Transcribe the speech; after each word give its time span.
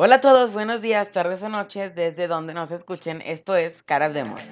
Hola 0.00 0.14
a 0.14 0.20
todos, 0.20 0.52
buenos 0.52 0.80
días, 0.80 1.10
tardes 1.10 1.42
o 1.42 1.48
noches, 1.48 1.92
desde 1.92 2.28
donde 2.28 2.54
nos 2.54 2.70
escuchen. 2.70 3.20
Esto 3.20 3.56
es 3.56 3.82
Caras 3.82 4.14
Vemos. 4.14 4.48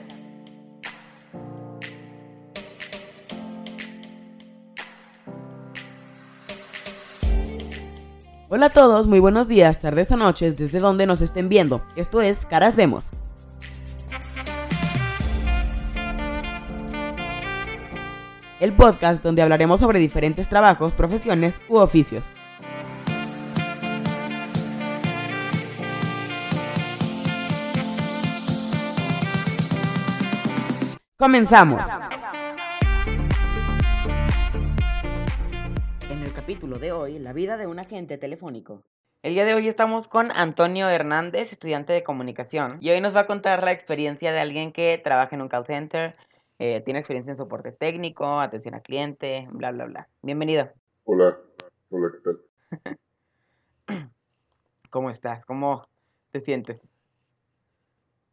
Hola 8.49 8.67
a 8.67 8.71
todos, 8.71 9.07
muy 9.07 9.21
buenos 9.21 9.47
días, 9.47 9.81
tardes 9.81 10.11
o 10.11 10.17
noches, 10.17 10.57
desde 10.57 10.81
donde 10.81 11.07
nos 11.07 11.21
estén 11.21 11.49
viendo. 11.49 11.81
Esto 11.95 12.23
es 12.23 12.45
Caras 12.45 12.75
Vemos. 12.75 13.11
El 18.59 18.73
podcast 18.73 19.23
donde 19.23 19.43
hablaremos 19.43 19.79
sobre 19.79 20.01
diferentes 20.01 20.49
trabajos, 20.49 20.93
profesiones 20.93 21.61
u 21.69 21.77
oficios. 21.77 22.33
Comenzamos. 31.27 31.83
En 36.09 36.23
el 36.23 36.33
capítulo 36.33 36.79
de 36.79 36.93
hoy, 36.93 37.19
la 37.19 37.33
vida 37.33 37.57
de 37.57 37.67
un 37.67 37.81
agente 37.81 38.17
telefónico. 38.17 38.85
El 39.25 39.35
día 39.35 39.45
de 39.45 39.55
hoy 39.55 39.67
estamos 39.67 40.07
con 40.07 40.31
Antonio 40.31 40.89
Hernández, 40.89 41.51
estudiante 41.51 41.93
de 41.93 42.05
comunicación, 42.05 42.79
y 42.81 42.91
hoy 42.91 43.01
nos 43.01 43.17
va 43.17 43.23
a 43.23 43.27
contar 43.27 43.65
la 43.65 43.73
experiencia 43.73 44.31
de 44.31 44.39
alguien 44.39 44.71
que 44.71 45.01
trabaja 45.03 45.35
en 45.35 45.43
un 45.43 45.49
call 45.49 45.67
center, 45.67 46.15
eh, 46.61 46.81
tiene 46.85 47.01
experiencia 47.01 47.33
en 47.33 47.39
soporte 47.39 47.73
técnico, 47.73 48.39
atención 48.39 48.75
al 48.75 48.83
cliente, 48.83 49.49
bla, 49.51 49.73
bla, 49.73 49.87
bla. 49.87 50.09
Bienvenido. 50.23 50.71
Hola, 51.07 51.37
hola, 51.91 52.09
¿qué 52.13 52.87
tal? 53.89 54.11
¿Cómo 54.91 55.11
estás? 55.11 55.45
¿Cómo 55.45 55.89
te 56.31 56.41
sientes? 56.41 56.81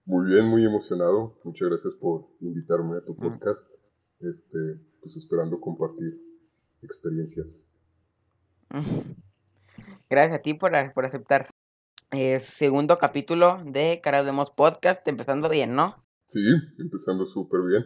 Muy 0.05 0.27
bien, 0.27 0.45
muy 0.47 0.65
emocionado. 0.65 1.39
Muchas 1.43 1.69
gracias 1.69 1.95
por 1.95 2.27
invitarme 2.41 2.97
a 2.97 3.05
tu 3.05 3.15
podcast. 3.15 3.71
Este, 4.19 4.57
pues 4.99 5.15
esperando 5.15 5.61
compartir 5.61 6.19
experiencias. 6.81 7.69
Gracias 10.09 10.39
a 10.39 10.41
ti 10.41 10.53
por, 10.53 10.71
por 10.93 11.05
aceptar. 11.05 11.49
segundo 12.41 12.97
capítulo 12.97 13.63
de 13.65 14.01
Caras 14.03 14.25
Vemos 14.25 14.51
Podcast, 14.51 15.07
empezando 15.07 15.49
bien, 15.49 15.73
¿no? 15.73 16.03
Sí, 16.25 16.41
empezando 16.77 17.25
súper 17.25 17.61
bien. 17.61 17.85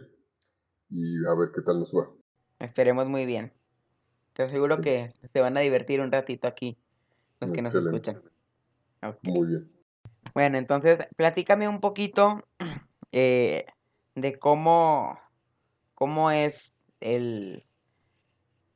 Y 0.90 1.24
a 1.24 1.34
ver 1.34 1.50
qué 1.54 1.62
tal 1.62 1.78
nos 1.78 1.92
va. 1.94 2.10
Esperemos 2.58 3.08
muy 3.08 3.26
bien. 3.26 3.52
Te 4.34 4.42
aseguro 4.42 4.80
que 4.80 5.12
se 5.32 5.40
van 5.40 5.56
a 5.56 5.60
divertir 5.60 6.00
un 6.00 6.12
ratito 6.12 6.46
aquí 6.48 6.76
los 7.40 7.50
que 7.50 7.62
nos 7.62 7.74
escuchan. 7.74 8.22
Muy 9.22 9.48
bien. 9.48 9.77
Bueno, 10.34 10.58
entonces, 10.58 11.00
platícame 11.16 11.68
un 11.68 11.80
poquito 11.80 12.42
eh, 13.12 13.66
de 14.14 14.38
cómo, 14.38 15.18
cómo 15.94 16.30
es 16.30 16.74
el, 17.00 17.64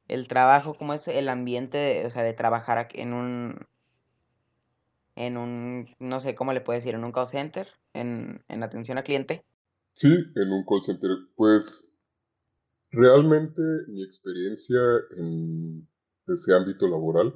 el 0.08 0.28
trabajo, 0.28 0.75
cómo 0.75 0.95
es 0.95 1.06
el 1.08 1.28
ambiente, 1.28 1.78
de, 1.78 2.06
o 2.06 2.11
sea, 2.11 2.23
de 2.23 2.33
trabajar 2.33 2.89
en 2.95 3.12
un, 3.12 3.67
en 5.17 5.36
un, 5.36 5.95
no 5.98 6.20
sé 6.20 6.34
cómo 6.34 6.53
le 6.53 6.61
puedes 6.61 6.83
decir, 6.83 6.95
en 6.95 7.05
un 7.05 7.12
call 7.12 7.28
center, 7.28 7.69
en, 7.92 8.45
en 8.48 8.62
atención 8.62 8.98
al 8.98 9.05
cliente. 9.05 9.45
Sí, 9.92 10.12
en 10.36 10.53
un 10.53 10.64
call 10.64 10.83
center. 10.83 11.11
Pues 11.36 11.92
realmente 12.91 13.62
mi 13.89 14.03
experiencia 14.03 14.80
en 15.17 15.89
ese 16.27 16.55
ámbito 16.55 16.86
laboral 16.86 17.34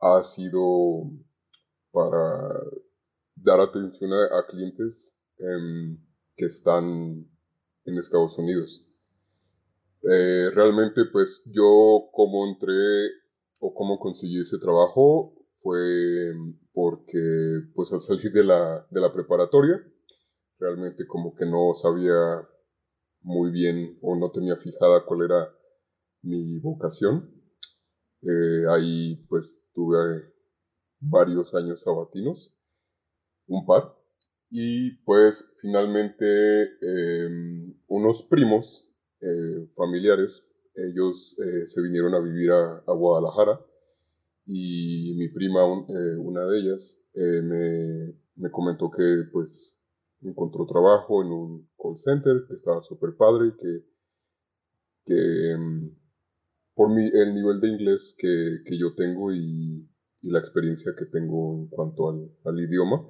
ha 0.00 0.22
sido 0.22 1.10
para 1.92 2.48
dar 3.42 3.60
atención 3.60 4.12
a, 4.12 4.46
clientes 4.46 5.18
em, 5.38 5.98
que 6.36 6.46
están 6.46 7.26
en 7.84 7.98
Estados 7.98 8.38
Unidos. 8.38 8.86
Eh, 10.02 10.50
realmente, 10.54 11.04
pues 11.12 11.42
yo 11.46 12.08
como 12.12 12.46
entré 12.46 13.10
o 13.58 13.74
cómo 13.74 13.98
conseguí 13.98 14.40
ese 14.40 14.58
trabajo 14.58 15.34
fue 15.62 16.32
porque 16.72 17.18
pues 17.74 17.92
al 17.92 18.00
salir 18.00 18.32
de 18.32 18.44
la, 18.44 18.86
de 18.90 19.00
la 19.00 19.12
preparatoria, 19.12 19.82
realmente 20.58 21.06
como 21.06 21.34
que 21.34 21.44
no 21.44 21.74
sabía 21.74 22.48
muy 23.22 23.50
bien 23.50 23.98
o 24.00 24.16
no 24.16 24.30
tenía 24.30 24.56
fijada 24.56 25.04
cuál 25.04 25.22
era 25.24 25.54
mi 26.22 26.58
vocación. 26.58 27.30
Eh, 28.22 28.64
ahí 28.70 29.16
pues 29.28 29.66
tuve 29.74 30.32
varios 31.00 31.54
años 31.54 31.82
sabatinos 31.82 32.54
un 33.50 33.66
par. 33.66 33.94
Y 34.50 34.92
pues 35.04 35.54
finalmente 35.60 36.24
em, 36.80 37.74
unos 37.88 38.22
primos 38.22 38.88
eh, 39.20 39.68
familiares, 39.76 40.46
ellos 40.74 41.36
eh, 41.38 41.66
se 41.66 41.82
vinieron 41.82 42.14
a 42.14 42.20
vivir 42.20 42.50
a, 42.52 42.82
Guadalajara 42.86 43.60
y 44.46 45.14
mi 45.16 45.28
prima, 45.28 45.60
eh, 45.60 46.16
una 46.16 46.46
de 46.46 46.58
ellas, 46.58 46.96
me, 47.14 48.14
me, 48.36 48.50
comentó 48.50 48.90
que 48.90 49.24
pues 49.32 49.76
encontró 50.22 50.64
trabajo 50.66 51.22
en 51.22 51.28
un 51.28 51.68
call 51.76 51.98
center, 51.98 52.44
que 52.48 52.54
estaba 52.54 52.80
súper 52.82 53.16
padre, 53.16 53.52
que, 53.60 53.84
que 55.04 55.50
em, 55.52 55.94
por 56.74 56.88
mi, 56.94 57.06
el 57.06 57.34
nivel 57.34 57.60
de 57.60 57.68
inglés 57.68 58.14
que, 58.18 58.62
que 58.64 58.78
yo 58.78 58.94
tengo 58.94 59.32
y, 59.32 59.88
y, 60.22 60.30
la 60.30 60.38
experiencia 60.38 60.92
que 60.98 61.06
tengo 61.06 61.54
en 61.56 61.68
cuanto 61.68 62.08
al, 62.08 62.30
al 62.44 62.60
idioma, 62.60 63.06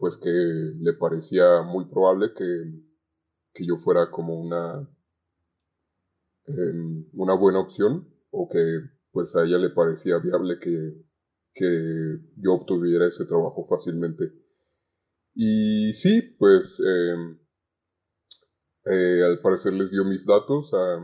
pues 0.00 0.16
que 0.16 0.30
le 0.30 0.94
parecía 0.94 1.62
muy 1.62 1.84
probable 1.84 2.32
que, 2.34 3.66
yo 3.66 3.76
fuera 3.76 4.10
como 4.10 4.40
una, 4.40 4.88
em, 6.46 7.06
una 7.12 7.34
buena 7.34 7.60
opción 7.60 8.08
o 8.30 8.48
que 8.48 8.80
pues 9.12 9.36
a 9.36 9.44
ella 9.44 9.58
le 9.58 9.68
parecía 9.68 10.18
viable 10.18 10.58
que, 10.58 11.04
yo 12.36 12.54
obtuviera 12.54 13.06
ese 13.06 13.26
trabajo 13.26 13.66
fácilmente. 13.68 14.32
Y 15.34 15.92
sí, 15.92 16.22
pues 16.38 16.80
em, 16.80 17.38
eh, 18.86 19.22
al 19.22 19.40
parecer 19.42 19.74
les 19.74 19.90
dio 19.90 20.06
mis 20.06 20.24
datos 20.24 20.72
a, 20.72 20.98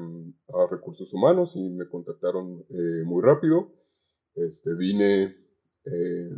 recursos 0.70 1.12
humanos 1.12 1.52
y 1.56 1.68
me 1.68 1.86
contactaron 1.88 2.64
eh, 2.70 3.02
muy 3.04 3.22
rápido. 3.22 3.74
Este, 4.34 4.74
vine, 4.74 5.36
eh, 5.84 6.30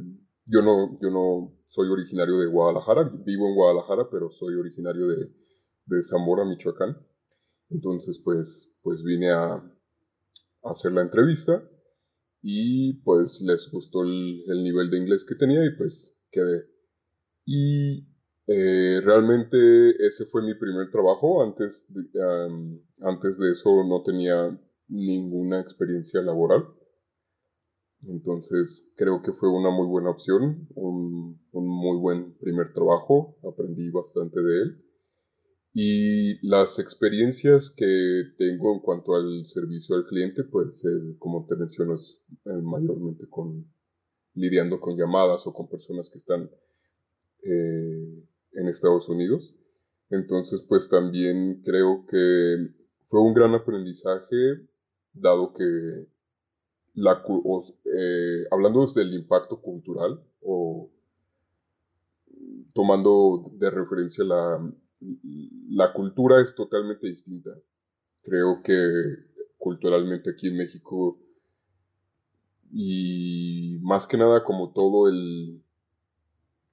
yo 0.48 0.62
no, 0.62 0.98
yo 1.00 1.10
no 1.10 1.59
soy 1.69 1.88
originario 1.88 2.38
de 2.38 2.47
Guadalajara, 2.47 3.10
vivo 3.25 3.48
en 3.48 3.54
Guadalajara, 3.54 4.09
pero 4.10 4.31
soy 4.31 4.54
originario 4.54 5.09
de, 5.09 5.32
Zamora, 6.03 6.44
Michoacán. 6.44 6.97
Entonces, 7.70 8.20
pues, 8.25 8.76
pues 8.82 9.03
vine 9.03 9.31
a, 9.31 9.62
hacer 10.64 10.92
la 10.92 11.03
entrevista 11.03 11.62
y 12.42 12.94
pues 13.04 13.41
les 13.41 13.70
gustó 13.70 14.03
el, 14.03 14.62
nivel 14.62 14.91
de 14.91 14.98
inglés 14.98 15.25
que 15.26 15.34
tenía 15.34 15.64
y 15.64 15.76
pues 15.76 16.19
quedé. 16.31 16.66
Y 17.47 18.06
eh, 18.47 19.00
realmente 19.03 20.06
ese 20.06 20.26
fue 20.26 20.42
mi 20.42 20.54
primer 20.54 20.91
trabajo. 20.91 21.42
Antes 21.42 21.91
antes 23.00 23.38
de 23.38 23.53
eso 23.53 23.70
no 23.84 24.03
tenía 24.03 24.59
ninguna 24.88 25.60
experiencia 25.60 26.20
laboral. 26.22 26.65
Entonces 28.06 28.92
creo 28.97 29.22
que 29.22 29.32
fue 29.32 29.50
una 29.50 29.70
muy 29.70 29.86
buena 29.86 30.10
opción, 30.10 30.69
un, 30.75 31.41
muy 31.53 31.98
buen 31.98 32.34
primer 32.38 32.72
trabajo, 32.72 33.36
aprendí 33.48 33.91
bastante 33.91 34.41
de 34.41 34.62
él. 34.62 34.84
Y 35.75 36.47
las 36.47 36.78
experiencias 36.78 37.75
que 37.76 38.22
tengo 38.36 38.75
en 38.75 38.81
cuanto 38.81 39.14
al 39.14 39.44
servicio 39.44 39.97
al 39.97 40.04
cliente, 40.04 40.44
pues 40.44 40.84
como 41.19 41.47
te 41.47 41.56
mencionas, 41.56 42.20
eh, 42.47 42.53
mayormente 42.62 43.28
con 43.28 43.66
lidiando 44.34 44.80
con 44.80 44.97
llamadas 44.97 45.47
o 45.47 45.53
con 45.53 45.69
personas 45.69 46.09
que 46.10 46.19
están 46.19 46.50
eh, 47.42 48.24
en 48.53 48.68
Estados 48.68 49.09
Unidos. 49.09 49.54
Entonces, 50.10 50.65
pues 50.66 50.89
también 50.89 51.62
creo 51.65 52.06
que 52.06 52.72
fue 53.03 53.21
un 53.21 53.34
gran 53.34 53.54
aprendizaje, 53.54 54.66
dado 55.12 55.53
que 55.53 56.06
la, 56.98 57.22
eh, 57.84 58.47
hablando 58.50 58.83
desde 58.83 59.03
el 59.03 59.15
impacto 59.15 59.60
cultural 59.60 60.22
o 60.42 60.91
tomando 62.74 63.50
de 63.54 63.71
referencia 63.71 64.24
la, 64.24 64.72
la 65.71 65.92
cultura 65.92 66.41
es 66.41 66.54
totalmente 66.54 67.06
distinta. 67.06 67.50
Creo 68.22 68.62
que 68.62 68.74
culturalmente 69.56 70.30
aquí 70.30 70.48
en 70.48 70.56
México 70.56 71.18
y 72.71 73.78
más 73.83 74.06
que 74.06 74.16
nada 74.16 74.45
como 74.45 74.72
todo 74.72 75.09
el, 75.09 75.62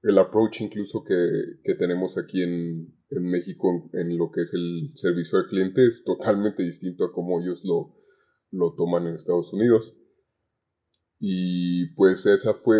el 0.03 0.17
approach 0.17 0.61
incluso 0.61 1.03
que, 1.03 1.75
tenemos 1.75 2.17
aquí 2.17 2.41
en, 2.43 2.93
México 3.09 3.89
en, 3.93 4.17
lo 4.17 4.31
que 4.31 4.41
es 4.41 4.53
el 4.53 4.91
servicio 4.95 5.39
al 5.39 5.47
cliente 5.47 5.85
es 5.85 6.03
totalmente 6.03 6.63
distinto 6.63 7.05
a 7.05 7.11
como 7.11 7.41
ellos 7.41 7.63
lo, 7.63 7.95
lo 8.51 8.73
toman 8.73 9.07
en 9.07 9.15
Estados 9.15 9.53
Unidos. 9.53 9.97
Y 11.19 11.87
pues 11.95 12.25
esa 12.25 12.53
fue 12.53 12.75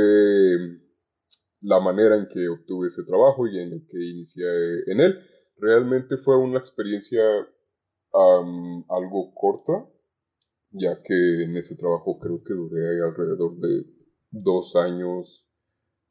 la 1.62 1.80
manera 1.80 2.16
en 2.16 2.28
que 2.28 2.48
obtuve 2.48 2.88
ese 2.88 3.04
trabajo 3.04 3.48
y 3.48 3.60
en 3.60 3.72
el 3.72 3.88
que 3.88 3.98
inicié 3.98 4.46
en 4.88 5.00
él. 5.00 5.20
Realmente 5.58 6.18
fue 6.18 6.38
una 6.38 6.60
experiencia 6.60 7.24
algo 8.90 9.34
corta, 9.34 9.90
ya 10.72 11.02
que 11.04 11.44
en 11.44 11.58
ese 11.58 11.76
trabajo 11.76 12.20
creo 12.20 12.44
que 12.44 12.54
duré 12.54 13.02
alrededor 13.02 13.58
de 13.60 13.86
dos 14.32 14.76
años, 14.76 15.46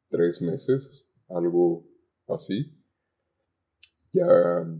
tres 0.09 0.41
meses, 0.41 1.07
algo 1.29 1.87
así. 2.27 2.71
Ya 4.11 4.27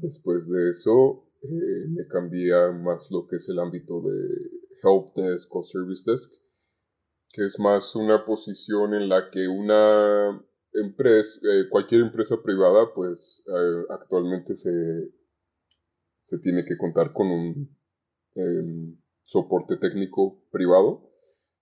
después 0.01 0.47
de 0.47 0.69
eso 0.69 1.29
eh, 1.41 1.87
me 1.89 2.07
cambié 2.07 2.53
más 2.83 3.09
lo 3.11 3.27
que 3.27 3.37
es 3.37 3.49
el 3.49 3.59
ámbito 3.59 4.01
de 4.01 4.17
help 4.83 5.15
desk 5.15 5.53
o 5.55 5.63
service 5.63 6.09
desk, 6.09 6.31
que 7.35 7.45
es 7.45 7.59
más 7.59 7.95
una 7.95 8.23
posición 8.23 8.93
en 8.93 9.09
la 9.09 9.29
que 9.29 9.45
una 9.45 10.41
empresa, 10.71 11.41
eh, 11.43 11.67
cualquier 11.69 12.01
empresa 12.01 12.41
privada, 12.41 12.93
pues 12.95 13.43
eh, 13.45 13.83
actualmente 13.89 14.55
se, 14.55 15.11
se 16.21 16.39
tiene 16.39 16.63
que 16.63 16.77
contar 16.77 17.11
con 17.11 17.27
un 17.27 17.77
em, 18.35 18.97
soporte 19.23 19.75
técnico 19.75 20.47
privado, 20.49 21.11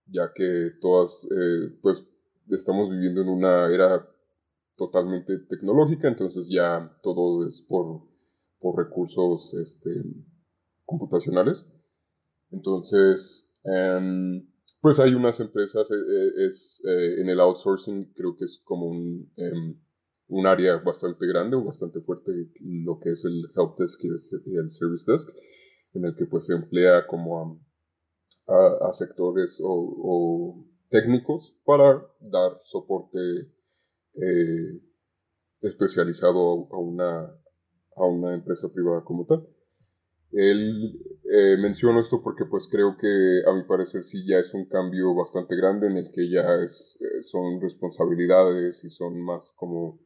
ya 0.06 0.32
que 0.36 0.74
todas, 0.80 1.28
pues 1.82 2.06
estamos 2.50 2.92
viviendo 2.92 3.22
en 3.22 3.30
una 3.30 3.74
era 3.74 4.08
totalmente 4.76 5.40
tecnológica, 5.50 6.08
entonces 6.08 6.50
ya 6.50 6.96
todo 7.02 7.48
es 7.48 7.62
por, 7.62 8.02
por 8.60 8.78
recursos 8.78 9.54
este, 9.56 9.90
computacionales. 10.86 11.66
Entonces, 12.52 13.52
em, 13.64 14.46
pues 14.84 15.00
hay 15.00 15.14
unas 15.14 15.40
empresas, 15.40 15.90
eh, 15.92 15.96
eh, 15.96 16.46
es, 16.46 16.84
eh, 16.86 17.22
en 17.22 17.30
el 17.30 17.40
outsourcing 17.40 18.12
creo 18.14 18.36
que 18.36 18.44
es 18.44 18.62
como 18.66 18.88
un, 18.88 19.32
em, 19.38 19.80
un, 20.28 20.46
área 20.46 20.76
bastante 20.76 21.26
grande 21.26 21.56
o 21.56 21.64
bastante 21.64 22.02
fuerte 22.02 22.34
lo 22.60 23.00
que 23.00 23.12
es 23.12 23.24
el 23.24 23.46
help 23.56 23.80
desk 23.80 24.04
y 24.04 24.10
el, 24.58 24.70
service 24.70 25.10
desk, 25.10 25.30
en 25.94 26.04
el 26.04 26.14
que 26.16 26.26
pues 26.26 26.48
se 26.48 26.56
emplea 26.56 27.08
como 27.08 27.62
a, 28.50 28.90
a, 28.90 28.92
sectores 28.92 29.62
o, 29.64 29.70
o, 29.72 30.68
técnicos 30.90 31.58
para 31.64 32.06
dar 32.20 32.60
soporte 32.66 33.20
eh, 34.16 34.82
especializado 35.62 36.68
a 36.70 36.78
una, 36.78 37.22
a 37.96 38.06
una 38.06 38.34
empresa 38.34 38.68
privada 38.70 39.02
como 39.06 39.26
tal. 39.26 39.48
Él 40.34 41.00
eh, 41.32 41.58
menciono 41.60 42.00
esto 42.00 42.22
porque 42.22 42.46
pues 42.46 42.68
creo 42.68 42.98
que 42.98 43.42
a 43.48 43.54
mi 43.54 43.64
parecer 43.64 44.04
sí 44.04 44.26
ya 44.26 44.40
es 44.40 44.54
un 44.54 44.66
cambio 44.66 45.14
bastante 45.16 45.56
grande 45.56 45.88
en 45.88 45.98
el 45.98 46.12
que 46.12 46.30
ya 46.30 46.56
es, 46.64 46.98
eh, 47.00 47.24
son 47.24 47.62
responsabilidades 47.62 48.84
y 48.84 48.90
son 48.90 49.22
más 49.22 49.54
como 49.56 50.00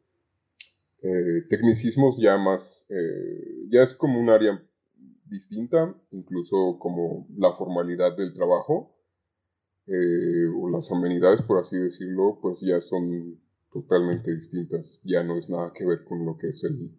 tecnicismos 1.48 2.20
ya 2.20 2.38
más, 2.38 2.86
ya 3.70 3.84
es 3.84 3.94
como 3.94 4.20
un 4.20 4.30
área 4.30 4.62
distinta, 5.26 5.96
incluso 6.12 6.78
como 6.80 7.28
la 7.38 7.54
formalidad 7.54 8.18
del 8.18 8.34
trabajo 8.34 8.98
o 9.88 10.70
las 10.70 10.92
amenidades, 10.92 11.44
por 11.44 11.60
así 11.60 11.78
decirlo, 11.78 12.40
pues 12.42 12.62
ya 12.62 12.82
son 12.82 13.40
totalmente 13.72 14.34
distintas. 14.34 15.02
Ya 15.04 15.24
no 15.24 15.38
es 15.38 15.50
nada 15.50 15.72
que 15.74 15.86
ver 15.86 16.04
con 16.04 16.26
lo 16.26 16.38
que 16.38 16.50
es 16.50 16.64
el, 16.64 16.98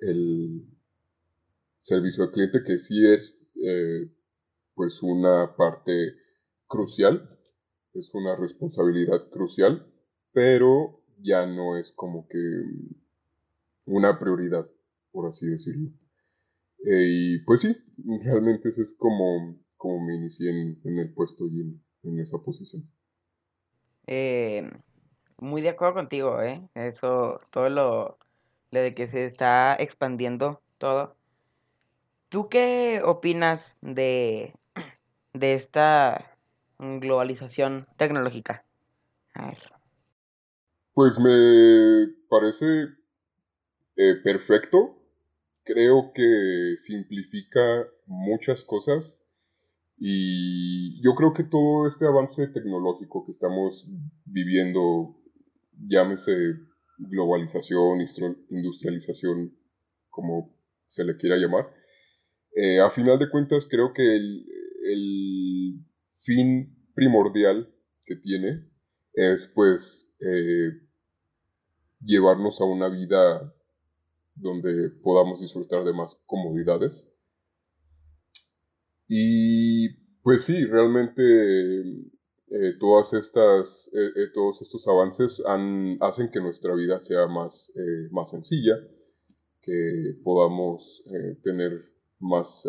el 0.00 0.75
servicio 1.86 2.24
al 2.24 2.32
cliente, 2.32 2.64
que 2.64 2.78
sí 2.78 3.06
es 3.06 3.40
eh, 3.64 4.10
pues 4.74 5.04
una 5.04 5.54
parte 5.56 5.92
crucial, 6.66 7.38
es 7.94 8.12
una 8.12 8.34
responsabilidad 8.34 9.30
crucial, 9.30 9.86
pero 10.32 11.04
ya 11.18 11.46
no 11.46 11.76
es 11.76 11.92
como 11.92 12.26
que 12.26 12.38
una 13.84 14.18
prioridad, 14.18 14.68
por 15.12 15.28
así 15.28 15.46
decirlo. 15.46 15.90
Eh, 16.84 17.06
y 17.08 17.38
pues 17.44 17.60
sí, 17.60 17.76
realmente 18.24 18.70
ese 18.70 18.82
es 18.82 18.96
como, 18.98 19.56
como 19.76 20.04
me 20.04 20.16
inicié 20.16 20.50
en, 20.50 20.98
el 20.98 21.14
puesto 21.14 21.46
y 21.46 21.60
en, 21.60 22.18
esa 22.18 22.38
posición. 22.38 22.90
Eh, 24.08 24.68
muy 25.38 25.62
de 25.62 25.68
acuerdo 25.68 25.94
contigo, 25.94 26.42
¿eh? 26.42 26.68
Eso, 26.74 27.40
todo 27.52 27.68
lo 27.68 28.18
de 28.72 28.92
que 28.92 29.08
se 29.08 29.26
está 29.26 29.76
expandiendo 29.78 30.60
todo. 30.78 31.15
¿Tú 32.28 32.48
qué 32.48 33.00
opinas 33.04 33.76
de, 33.80 34.54
de 35.32 35.54
esta 35.54 36.36
globalización 36.78 37.86
tecnológica? 37.96 38.64
A 39.34 39.46
ver. 39.46 39.58
Pues 40.92 41.18
me 41.18 42.08
parece 42.28 42.88
eh, 43.96 44.14
perfecto. 44.22 44.98
Creo 45.64 46.12
que 46.14 46.74
simplifica 46.76 47.86
muchas 48.06 48.64
cosas 48.64 49.22
y 49.98 51.02
yo 51.02 51.14
creo 51.14 51.32
que 51.32 51.44
todo 51.44 51.86
este 51.86 52.06
avance 52.06 52.46
tecnológico 52.48 53.24
que 53.24 53.32
estamos 53.32 53.88
viviendo 54.24 55.16
llámese 55.82 56.32
globalización, 56.98 57.98
industrialización, 58.48 59.56
como 60.10 60.54
se 60.88 61.04
le 61.04 61.16
quiera 61.16 61.36
llamar, 61.36 61.70
eh, 62.58 62.80
a 62.80 62.88
final 62.88 63.18
de 63.18 63.28
cuentas 63.28 63.68
creo 63.70 63.92
que 63.92 64.02
el, 64.02 64.46
fin 66.18 66.74
primordial 66.94 67.70
que 68.06 68.16
tiene 68.16 68.66
es 69.12 69.46
pues 69.54 70.16
eh, 70.20 70.70
llevarnos 72.00 72.60
a 72.62 72.64
una 72.64 72.88
vida 72.88 73.54
donde 74.34 74.90
podamos 75.02 75.42
disfrutar 75.42 75.84
de 75.84 75.92
más 75.92 76.14
comodidades. 76.24 77.06
Y 79.06 79.90
pues 80.22 80.44
sí, 80.44 80.64
realmente 80.64 81.22
eh, 82.48 82.72
todas 82.80 83.12
estas, 83.12 83.90
todos 84.32 84.62
estos 84.62 84.88
avances 84.88 85.42
hacen 86.00 86.30
que 86.30 86.40
nuestra 86.40 86.74
vida 86.74 86.98
sea 87.00 87.26
más, 87.26 87.70
más 88.10 88.30
sencilla, 88.30 88.76
que 89.60 90.18
podamos 90.24 91.04
tener 91.42 91.95
más... 92.18 92.68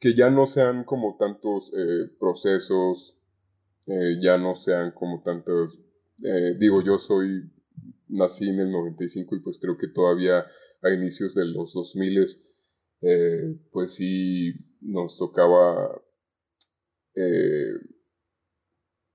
que 0.00 0.16
ya 0.16 0.30
no 0.30 0.46
sean 0.46 0.84
como 0.84 1.16
tantos 1.16 1.72
procesos, 2.18 3.16
ya 4.20 4.38
no 4.38 4.54
sean 4.54 4.92
como 4.92 5.22
tantos... 5.22 5.78
digo, 6.58 6.82
yo 6.82 6.98
soy, 6.98 7.50
nací 8.08 8.48
en 8.48 8.60
el 8.60 8.70
95 8.70 9.36
y 9.36 9.40
pues 9.40 9.58
creo 9.60 9.76
que 9.78 9.88
todavía 9.88 10.46
a 10.82 10.90
inicios 10.90 11.34
de 11.34 11.44
los 11.46 11.72
2000 11.72 12.24
pues 13.72 13.94
sí 13.94 14.54
nos 14.80 15.16
tocaba 15.18 16.02
eh, 17.14 17.74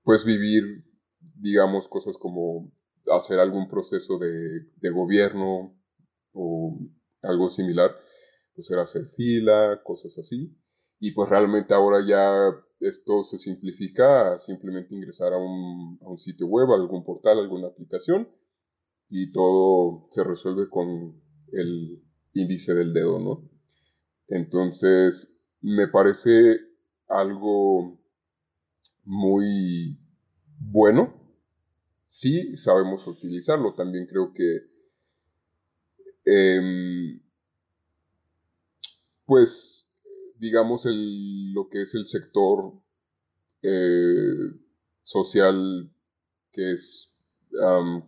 pues 0.02 0.24
vivir, 0.24 0.84
digamos, 1.36 1.88
cosas 1.88 2.16
como 2.16 2.72
hacer 3.10 3.40
algún 3.40 3.68
proceso 3.68 4.18
de, 4.18 4.90
gobierno 4.90 5.77
o 6.38 6.78
algo 7.22 7.50
similar, 7.50 7.90
pues 8.54 8.70
era 8.70 8.82
hacer 8.82 9.06
fila, 9.16 9.80
cosas 9.84 10.18
así. 10.18 10.56
Y 11.00 11.12
pues 11.12 11.28
realmente 11.28 11.74
ahora 11.74 11.98
ya 12.06 12.54
esto 12.80 13.24
se 13.24 13.38
simplifica 13.38 14.38
simplemente 14.38 14.94
ingresar 14.94 15.32
a 15.32 15.38
un, 15.38 15.98
a 16.02 16.08
un 16.08 16.18
sitio 16.18 16.46
web, 16.46 16.70
algún 16.72 17.04
portal, 17.04 17.38
alguna 17.38 17.68
aplicación 17.68 18.28
y 19.10 19.32
todo 19.32 20.06
se 20.10 20.22
resuelve 20.22 20.68
con 20.68 21.20
el 21.52 22.02
índice 22.34 22.74
del 22.74 22.92
dedo, 22.92 23.18
¿no? 23.18 23.48
Entonces, 24.28 25.38
me 25.60 25.88
parece 25.88 26.60
algo 27.08 27.98
muy 29.04 29.98
bueno. 30.58 31.14
Sí, 32.06 32.56
sabemos 32.56 33.06
utilizarlo. 33.06 33.74
También 33.74 34.06
creo 34.06 34.32
que, 34.34 34.42
em, 36.30 37.20
pues, 39.26 39.92
digamos, 40.38 40.82
lo 40.86 41.68
que 41.68 41.82
es 41.82 41.94
el 41.94 42.06
sector 42.06 42.72
eh, 43.62 44.52
social 45.02 45.90
que 46.52 46.72
es 46.72 47.14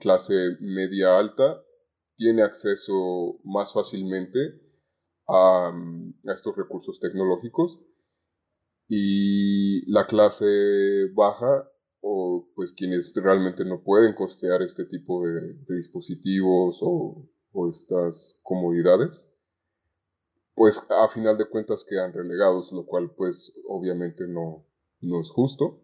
clase 0.01 0.57
media 0.61 1.19
alta, 1.19 1.63
tiene 2.17 2.43
acceso 2.43 3.41
más 3.45 3.73
fácilmente 3.73 4.61
a, 5.29 5.73
estos 6.35 6.57
recursos 6.57 7.01
tecnológicos 7.01 7.81
y 8.89 9.91
la 9.91 10.07
clase 10.07 11.07
baja 11.15 11.71
o 12.01 12.51
pues 12.55 12.75
quienes 12.75 13.15
realmente 13.15 13.65
no 13.65 13.83
pueden 13.83 14.15
costear 14.15 14.63
este 14.63 14.85
tipo 14.85 15.25
de, 15.25 15.55
dispositivos 15.69 16.81
o, 16.83 17.29
estas 17.69 18.39
comodidades 18.43 19.27
pues 20.55 20.85
a 20.91 21.09
final 21.09 21.39
de 21.39 21.49
cuentas 21.49 21.87
quedan 21.89 22.13
relegados 22.13 22.71
lo 22.73 22.85
cual 22.85 23.15
pues 23.17 23.53
obviamente 23.67 24.27
no, 24.29 24.67
no 25.01 25.21
es 25.21 25.31
justo. 25.31 25.81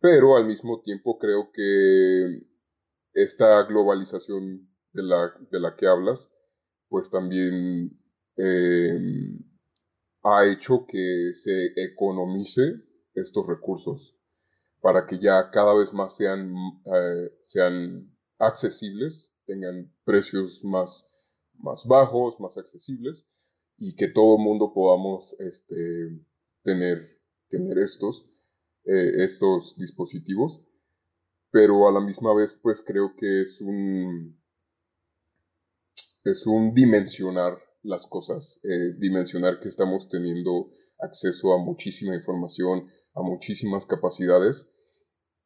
Pero 0.00 0.36
al 0.36 0.46
mismo 0.46 0.80
tiempo 0.82 1.18
creo 1.18 1.50
que 1.52 2.46
esta 3.12 3.62
globalización 3.62 4.68
de 4.92 5.02
la, 5.02 5.32
de 5.50 5.60
la 5.60 5.76
que 5.76 5.86
hablas, 5.86 6.34
pues 6.88 7.10
también 7.10 7.98
em, 8.36 9.38
ha 10.22 10.44
hecho 10.46 10.84
que 10.86 11.30
se 11.34 11.72
economice 11.76 12.82
estos 13.14 13.46
recursos 13.46 14.18
para 14.80 15.06
que 15.06 15.18
ya 15.18 15.50
cada 15.50 15.74
vez 15.74 15.92
más 15.92 16.16
sean, 16.16 16.52
eh, 16.84 17.32
sean 17.40 18.14
accesibles, 18.38 19.32
tengan 19.46 19.92
precios 20.04 20.62
más, 20.64 21.08
más 21.54 21.86
bajos, 21.86 22.38
más 22.40 22.58
accesibles 22.58 23.26
y 23.78 23.94
que 23.94 24.08
todo 24.08 24.36
el 24.36 24.42
mundo 24.42 24.72
podamos 24.74 25.36
este, 25.38 25.76
tener, 26.62 27.20
tener 27.48 27.78
estos, 27.78 28.26
eh, 28.84 29.24
estos 29.24 29.76
dispositivos. 29.76 30.62
Pero 31.50 31.88
a 31.88 31.92
la 31.92 32.00
misma 32.00 32.34
vez, 32.34 32.58
pues 32.60 32.82
creo 32.86 33.14
que 33.16 33.40
es 33.40 33.60
un, 33.60 34.38
es 36.24 36.46
un 36.46 36.74
dimensionar 36.74 37.56
las 37.82 38.06
cosas, 38.06 38.60
eh, 38.64 38.94
dimensionar 38.98 39.60
que 39.60 39.68
estamos 39.68 40.08
teniendo 40.08 40.70
acceso 40.98 41.52
a 41.52 41.58
muchísima 41.58 42.14
información, 42.14 42.88
a 43.14 43.22
muchísimas 43.22 43.86
capacidades, 43.86 44.68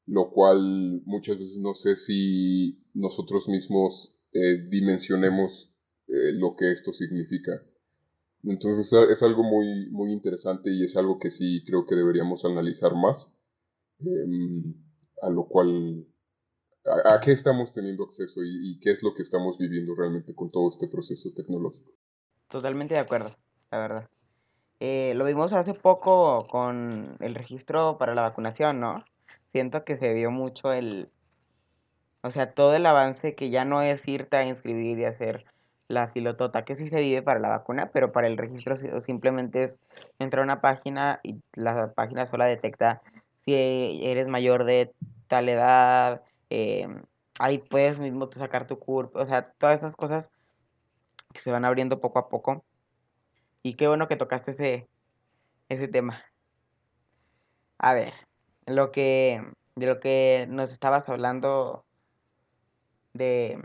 lo 0.06 0.30
cual 0.30 1.02
muchas 1.04 1.38
veces 1.38 1.58
no 1.58 1.74
sé 1.74 1.96
si 1.96 2.82
nosotros 2.94 3.48
mismos 3.48 4.14
eh, 4.32 4.68
dimensionemos 4.68 5.72
eh, 6.06 6.32
lo 6.38 6.52
que 6.56 6.72
esto 6.72 6.92
significa. 6.92 7.52
Entonces 8.42 8.92
es 9.10 9.22
algo 9.22 9.42
muy, 9.42 9.90
muy 9.90 10.12
interesante 10.12 10.70
y 10.70 10.84
es 10.84 10.96
algo 10.96 11.18
que 11.18 11.30
sí 11.30 11.62
creo 11.64 11.84
que 11.86 11.94
deberíamos 11.94 12.44
analizar 12.44 12.94
más, 12.94 13.34
em, 13.98 14.74
a 15.20 15.28
lo 15.28 15.46
cual, 15.46 16.06
a, 17.04 17.20
qué 17.20 17.32
estamos 17.32 17.74
teniendo 17.74 18.04
acceso 18.04 18.40
y, 18.42 18.80
qué 18.80 18.92
es 18.92 19.02
lo 19.02 19.12
que 19.12 19.22
estamos 19.22 19.58
viviendo 19.58 19.94
realmente 19.94 20.34
con 20.34 20.50
todo 20.50 20.70
este 20.70 20.88
proceso 20.88 21.30
tecnológico. 21.34 21.92
Totalmente 22.48 22.94
de 22.94 23.00
acuerdo, 23.00 23.36
la 23.70 23.78
verdad. 23.78 24.10
Eh, 24.80 25.12
lo 25.14 25.26
vimos 25.26 25.52
hace 25.52 25.74
poco 25.74 26.46
con 26.48 27.16
el 27.20 27.34
registro 27.34 27.98
para 27.98 28.14
la 28.14 28.22
vacunación, 28.22 28.80
¿no? 28.80 29.04
Siento 29.52 29.84
que 29.84 29.96
se 29.96 30.12
vio 30.12 30.30
mucho 30.30 30.72
el, 30.72 31.10
o 32.22 32.30
sea, 32.30 32.52
todo 32.52 32.74
el 32.74 32.86
avance 32.86 33.34
que 33.34 33.50
ya 33.50 33.64
no 33.64 33.82
es 33.82 34.06
irte 34.06 34.36
a 34.36 34.44
inscribir 34.44 34.98
y 34.98 35.04
hacer 35.04 35.44
la 35.88 36.08
filotota, 36.08 36.64
que 36.64 36.76
sí 36.76 36.88
se 36.88 37.00
vive 37.00 37.22
para 37.22 37.40
la 37.40 37.48
vacuna, 37.48 37.90
pero 37.92 38.12
para 38.12 38.28
el 38.28 38.36
registro 38.36 38.76
simplemente 39.00 39.64
es 39.64 39.74
entrar 40.20 40.42
a 40.42 40.44
una 40.44 40.60
página 40.60 41.18
y 41.24 41.40
la 41.54 41.92
página 41.94 42.26
sola 42.26 42.44
detecta 42.44 43.02
si 43.44 43.54
eres 43.54 44.28
mayor 44.28 44.64
de 44.64 44.92
tal 45.26 45.48
edad, 45.48 46.22
eh, 46.50 46.88
ahí 47.38 47.58
puedes 47.58 47.98
mismo 47.98 48.30
sacar 48.32 48.66
tu 48.66 48.78
CURP, 48.78 49.16
o 49.16 49.26
sea, 49.26 49.52
todas 49.52 49.80
esas 49.80 49.96
cosas 49.96 50.30
que 51.32 51.40
se 51.40 51.50
van 51.50 51.64
abriendo 51.64 52.00
poco 52.00 52.18
a 52.18 52.28
poco. 52.28 52.64
Y 53.62 53.74
qué 53.74 53.88
bueno 53.88 54.08
que 54.08 54.16
tocaste 54.16 54.52
ese, 54.52 54.88
ese 55.68 55.88
tema. 55.88 56.22
A 57.78 57.94
ver, 57.94 58.12
lo 58.66 58.92
que, 58.92 59.44
de 59.76 59.86
lo 59.86 60.00
que 60.00 60.46
nos 60.48 60.72
estabas 60.72 61.08
hablando 61.08 61.84
de... 63.12 63.62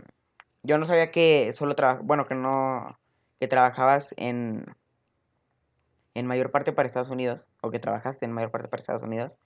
Yo 0.62 0.78
no 0.78 0.86
sabía 0.86 1.12
que 1.12 1.52
solo 1.54 1.76
trabajabas, 1.76 2.06
bueno, 2.06 2.26
que 2.26 2.34
no, 2.34 2.98
que 3.38 3.48
trabajabas 3.48 4.12
en, 4.16 4.66
en 6.14 6.26
mayor 6.26 6.50
parte 6.50 6.72
para 6.72 6.88
Estados 6.88 7.10
Unidos, 7.10 7.48
o 7.60 7.70
que 7.70 7.78
trabajaste 7.78 8.24
en 8.24 8.32
mayor 8.32 8.50
parte 8.50 8.68
para 8.68 8.80
Estados 8.80 9.02
Unidos. 9.02 9.38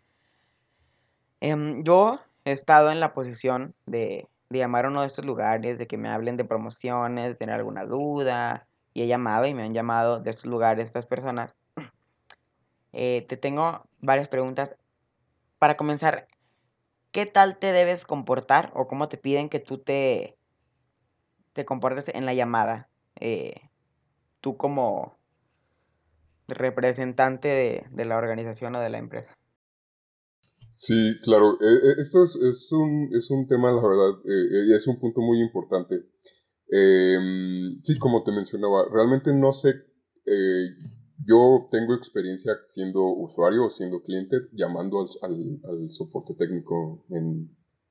Em, 1.41 1.83
yo 1.85 2.21
he 2.45 2.53
estado 2.53 2.91
en 2.91 3.01
la 3.01 3.13
posición 3.13 3.75
de, 3.87 4.29
de 4.49 4.59
llamar 4.59 4.85
a 4.85 4.89
uno 4.89 5.03
de 5.03 5.07
estos 5.07 5.25
lugares, 5.25 5.79
de 5.79 5.87
que 5.87 5.97
me 5.97 6.09
hablen 6.09 6.37
de 6.37 6.45
promociones, 6.45 7.29
de 7.29 7.35
tener 7.35 7.55
alguna 7.55 7.85
duda, 7.85 8.67
y 8.93 9.03
he 9.03 9.07
llamado 9.07 9.47
y 9.47 9.55
me 9.55 9.63
han 9.63 9.75
llamado 9.75 10.21
de 10.21 10.31
estos 10.31 10.47
lugares 10.47 10.87
estas 10.87 11.07
personas. 11.07 11.55
Eh, 12.93 13.25
te 13.29 13.37
tengo 13.37 13.85
varias 14.01 14.27
preguntas. 14.27 14.75
Para 15.61 15.77
comenzar, 15.77 16.27
¿qué 17.13 17.27
tal 17.27 17.59
te 17.59 17.71
debes 17.71 18.07
comportar 18.07 18.73
o 18.75 18.89
cómo 18.89 19.11
te 19.11 19.19
piden 19.19 19.51
que 19.51 19.61
tú 19.61 19.77
te, 19.77 20.39
te 21.53 21.67
comportes 21.67 22.09
en 22.09 22.25
la 22.25 22.33
llamada? 22.33 22.89
Eh, 23.17 23.61
tú 24.41 24.57
como 24.57 25.19
representante 26.49 27.85
de, 27.93 28.05
la 28.07 28.17
organización 28.17 28.75
o 28.75 28.81
de 28.81 28.89
la 28.89 28.97
empresa. 28.97 29.37
Sí, 30.71 31.19
claro. 31.23 31.59
Eh, 31.61 31.97
esto 31.99 32.23
es, 32.23 32.37
es, 32.37 32.73
un, 32.73 33.11
es, 33.15 33.31
un, 33.31 33.47
tema, 33.47 33.71
la 33.71 33.83
verdad, 33.83 34.19
y 34.25 34.73
es 34.73 34.87
un 34.87 34.99
punto 34.99 35.21
muy 35.21 35.43
importante. 35.43 36.07
Em, 36.71 37.83
sí, 37.83 37.99
como 37.99 38.23
te 38.23 38.33
mencionaba, 38.33 38.87
realmente 38.91 39.35
no 39.35 39.53
sé, 39.53 39.75
eh, 40.25 40.69
yo 41.25 41.69
tengo 41.71 41.95
experiencia 41.95 42.53
siendo 42.67 43.05
usuario 43.05 43.67
o 43.67 43.71
siendo 43.71 44.03
cliente 44.03 44.37
llamando 44.53 45.07
al, 45.23 45.61
al, 45.65 45.91
soporte 45.91 46.35
técnico 46.35 47.05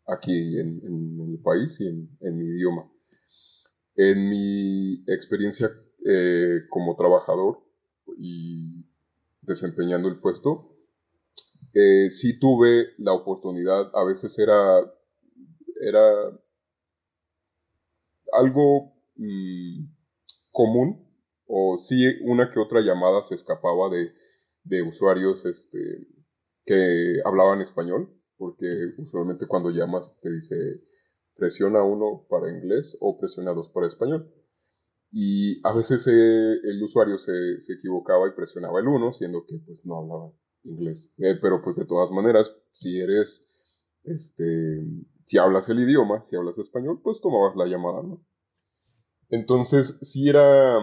aquí 0.07 0.59
en, 0.59 0.79
en, 0.83 1.31
el 1.31 1.39
país 1.39 1.79
y 1.79 1.87
en, 1.87 2.09
en, 2.21 2.37
mi 2.37 2.45
idioma. 2.45 2.89
En 3.95 4.29
mi 4.29 5.03
experiencia 5.07 5.71
eh, 6.05 6.61
como 6.69 6.95
trabajador 6.95 7.61
y 8.17 8.85
desempeñando 9.41 10.07
el 10.07 10.19
puesto, 10.19 10.75
eh, 11.73 12.09
sí 12.09 12.39
tuve 12.39 12.93
la 12.97 13.13
oportunidad, 13.13 13.91
a 13.93 14.03
veces 14.03 14.39
era, 14.39 14.79
era 15.81 16.39
algo 18.31 18.93
mm, 19.15 19.85
común 20.51 21.08
o 21.51 21.79
si 21.79 22.05
una 22.21 22.51
que 22.51 22.59
otra 22.59 22.81
llamada 22.81 23.23
se 23.23 23.33
escapaba 23.33 23.89
de, 23.89 24.13
de 24.63 24.83
usuarios 24.83 25.45
este, 25.45 25.79
que 26.63 27.15
hablaban 27.25 27.61
español, 27.61 28.15
porque 28.37 28.67
usualmente 28.97 29.47
cuando 29.47 29.71
llamas 29.71 30.17
te 30.21 30.31
dice 30.31 30.55
presiona 31.35 31.81
uno 31.81 32.27
para 32.29 32.49
inglés 32.49 32.97
o 32.99 33.17
presiona 33.17 33.53
dos 33.53 33.69
para 33.69 33.87
español. 33.87 34.31
Y 35.11 35.59
a 35.67 35.73
veces 35.73 36.05
eh, 36.07 36.11
el 36.63 36.83
usuario 36.83 37.17
se, 37.17 37.59
se, 37.59 37.73
equivocaba 37.73 38.27
y 38.27 38.35
presionaba 38.35 38.79
el 38.79 38.87
uno, 38.87 39.11
siendo 39.11 39.43
que 39.47 39.57
pues 39.65 39.83
no 39.85 39.97
hablaba 39.97 40.31
inglés. 40.63 41.15
Eh, 41.17 41.39
pero 41.41 41.63
pues 41.63 41.77
de 41.77 41.85
todas 41.85 42.11
maneras, 42.11 42.53
si 42.73 42.99
eres 42.99 43.47
este, 44.03 44.85
si 45.25 45.37
hablas 45.37 45.69
el 45.69 45.79
idioma, 45.79 46.21
si 46.21 46.35
hablas 46.35 46.57
español, 46.57 47.01
pues 47.03 47.21
tomabas 47.21 47.55
la 47.55 47.65
llamada, 47.65 48.03
¿no? 48.03 48.23
Entonces, 49.29 49.99
sí 50.01 50.27
era, 50.27 50.79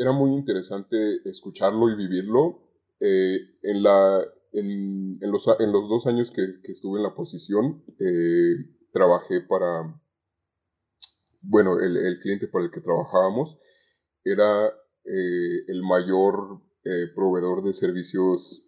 era 0.00 0.12
muy 0.12 0.30
interesante 0.32 0.96
escucharlo 1.28 1.90
y 1.90 1.94
vivirlo. 1.94 2.62
Eh, 3.00 3.38
en, 3.62 3.82
la, 3.82 4.24
en, 4.52 5.18
los, 5.20 5.46
en, 5.58 5.72
los, 5.72 5.88
dos 5.90 6.06
años 6.06 6.30
que, 6.30 6.42
estuve 6.64 6.98
en 6.98 7.02
la 7.02 7.14
posición, 7.14 7.84
eh, 7.98 8.56
trabajé 8.92 9.42
para, 9.42 10.00
bueno, 11.42 11.78
el, 11.80 12.18
cliente 12.18 12.48
para 12.48 12.64
el 12.64 12.70
que 12.70 12.80
trabajábamos 12.80 13.58
era 14.24 14.68
eh, 15.04 15.64
el 15.68 15.82
mayor 15.82 16.62
proveedor 17.14 17.62
de 17.62 17.74
servicios 17.74 18.66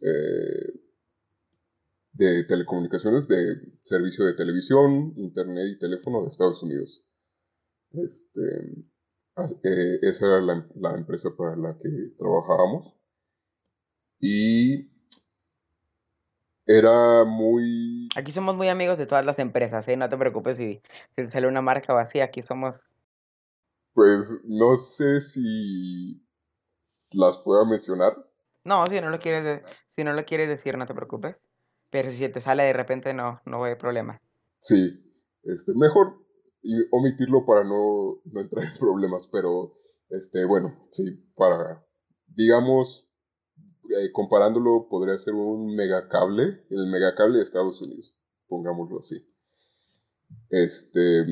de 2.13 2.45
telecomunicaciones, 2.45 3.27
de 3.27 3.57
servicio 3.81 4.27
de 4.27 4.35
televisión, 4.35 5.15
internet 5.17 5.65
y 5.77 5.79
teléfono 5.79 6.21
de 6.21 6.29
Estados 6.29 6.63
Unidos. 6.63 7.03
Este, 7.93 8.92
eh, 9.37 9.99
esa 10.03 10.27
era 10.27 10.41
la, 10.41 10.67
la, 10.75 10.95
empresa 10.95 11.31
para 11.37 11.57
la 11.57 11.77
que 11.79 11.89
trabajábamos. 12.19 12.95
Y 14.21 14.91
era 16.67 17.25
muy... 17.25 18.09
Aquí 18.15 18.33
somos 18.33 18.57
muy 18.57 18.69
amigos 18.69 18.99
de 18.99 19.07
todas 19.07 19.25
las 19.25 19.39
empresas, 19.39 19.87
¿eh? 19.89 19.97
No 19.97 20.09
te 20.09 20.17
preocupes 20.17 20.57
si, 20.57 20.81
si 21.17 21.29
sale 21.29 21.49
una 21.49 21.63
marca 21.63 21.93
vacía, 21.93 22.25
aquí 22.25 22.43
somos... 22.43 22.89
Pues 23.95 24.41
no 24.45 24.77
sé 24.77 25.21
si 25.21 26.25
las 27.13 27.39
puedo 27.39 27.67
mencionar. 27.67 28.17
No, 28.65 28.87
si 28.87 29.01
no 29.01 29.11
lo 29.11 29.19
quieres, 29.19 29.63
si 29.97 30.05
no 30.05 30.13
lo 30.13 30.25
quieres 30.25 30.49
decir, 30.49 30.79
no 30.79 30.87
te 30.87 30.95
preocupes. 30.95 31.37
Pero 31.91 32.11
si 32.11 32.27
te 32.29 32.41
sale 32.41 32.63
de 32.63 32.73
repente, 32.73 33.13
no, 33.13 33.43
no 33.45 33.65
hay 33.65 33.75
problema. 33.75 34.23
Sí, 34.61 35.05
este, 35.43 35.73
mejor 35.75 36.22
omitirlo 36.91 37.45
para 37.45 37.65
no, 37.65 38.21
no 38.25 38.41
entrar 38.41 38.67
en 38.67 38.79
problemas, 38.79 39.29
pero 39.31 39.75
este, 40.11 40.45
bueno, 40.45 40.75
sí, 40.91 41.05
para, 41.35 41.85
digamos, 42.29 43.09
eh, 43.91 44.13
comparándolo, 44.13 44.87
podría 44.89 45.19
ser 45.19 45.35
un 45.35 45.75
megacable, 45.75 46.65
el 46.71 46.87
megacable 46.87 47.39
de 47.39 47.45
Estados 47.45 47.81
Unidos, 47.83 48.17
pongámoslo 48.47 49.01
así. 49.01 49.17
Este, 50.51 51.25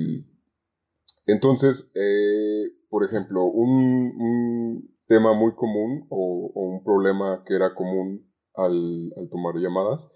entonces, 1.26 1.90
eh, 1.94 2.72
por 2.88 3.04
ejemplo, 3.04 3.44
un, 3.44 3.70
un, 4.18 4.90
tema 5.06 5.34
muy 5.34 5.56
común 5.56 6.06
o, 6.08 6.52
o, 6.54 6.60
un 6.68 6.84
problema 6.84 7.42
que 7.44 7.56
era 7.56 7.74
común 7.74 8.32
al, 8.54 9.12
al 9.16 9.28
tomar 9.28 9.56
llamadas 9.56 10.08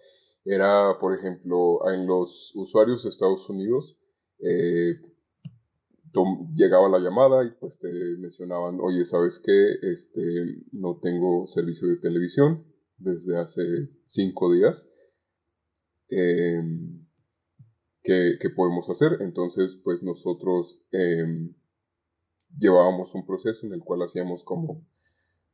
era, 0.44 0.98
por 1.00 1.14
ejemplo, 1.14 1.80
en 1.90 2.06
los 2.06 2.52
usuarios 2.54 3.02
de 3.02 3.08
Estados 3.08 3.48
Unidos, 3.48 3.98
eh, 4.40 5.00
llegaba 6.54 6.88
la 6.88 6.98
llamada 6.98 7.44
y 7.44 7.50
pues 7.58 7.78
te 7.78 7.88
mencionaban, 8.18 8.78
oye, 8.80 9.04
¿sabes 9.04 9.40
qué? 9.44 9.74
Este, 9.82 10.20
no 10.72 10.98
tengo 11.00 11.46
servicio 11.46 11.88
de 11.88 11.96
televisión 11.96 12.64
desde 12.98 13.36
hace 13.36 13.62
cinco 14.06 14.52
días. 14.52 14.88
Em, 16.08 17.06
¿qué, 18.02 18.38
podemos 18.54 18.88
hacer? 18.90 19.18
Entonces, 19.20 19.80
pues 19.82 20.02
nosotros 20.02 20.80
em, 20.92 21.54
llevábamos 22.56 23.14
un 23.14 23.26
proceso 23.26 23.66
en 23.66 23.72
el 23.72 23.80
cual 23.80 24.02
hacíamos 24.02 24.44
como, 24.44 24.86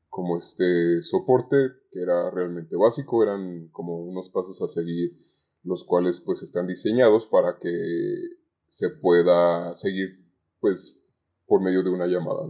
como 0.09 0.37
este 0.37 1.03
soporte, 1.03 1.57
que 1.91 2.03
era 2.03 2.31
realmente 2.31 2.77
básico, 2.77 3.23
eran 3.23 3.69
como 3.69 4.03
unos 4.03 4.29
pasos 4.29 4.61
a 4.61 4.69
seguir, 4.69 5.17
los 5.63 5.85
cuales 5.85 6.21
pues 6.21 6.43
están 6.43 6.67
diseñados 6.67 7.27
para 7.27 7.59
que 7.59 8.40
se 8.71 8.89
pueda 8.89 9.75
seguir 9.75 10.25
pues 10.61 11.03
por 11.47 11.61
medio 11.61 11.83
de 11.83 11.91
una 11.91 12.07
llamada. 12.07 12.49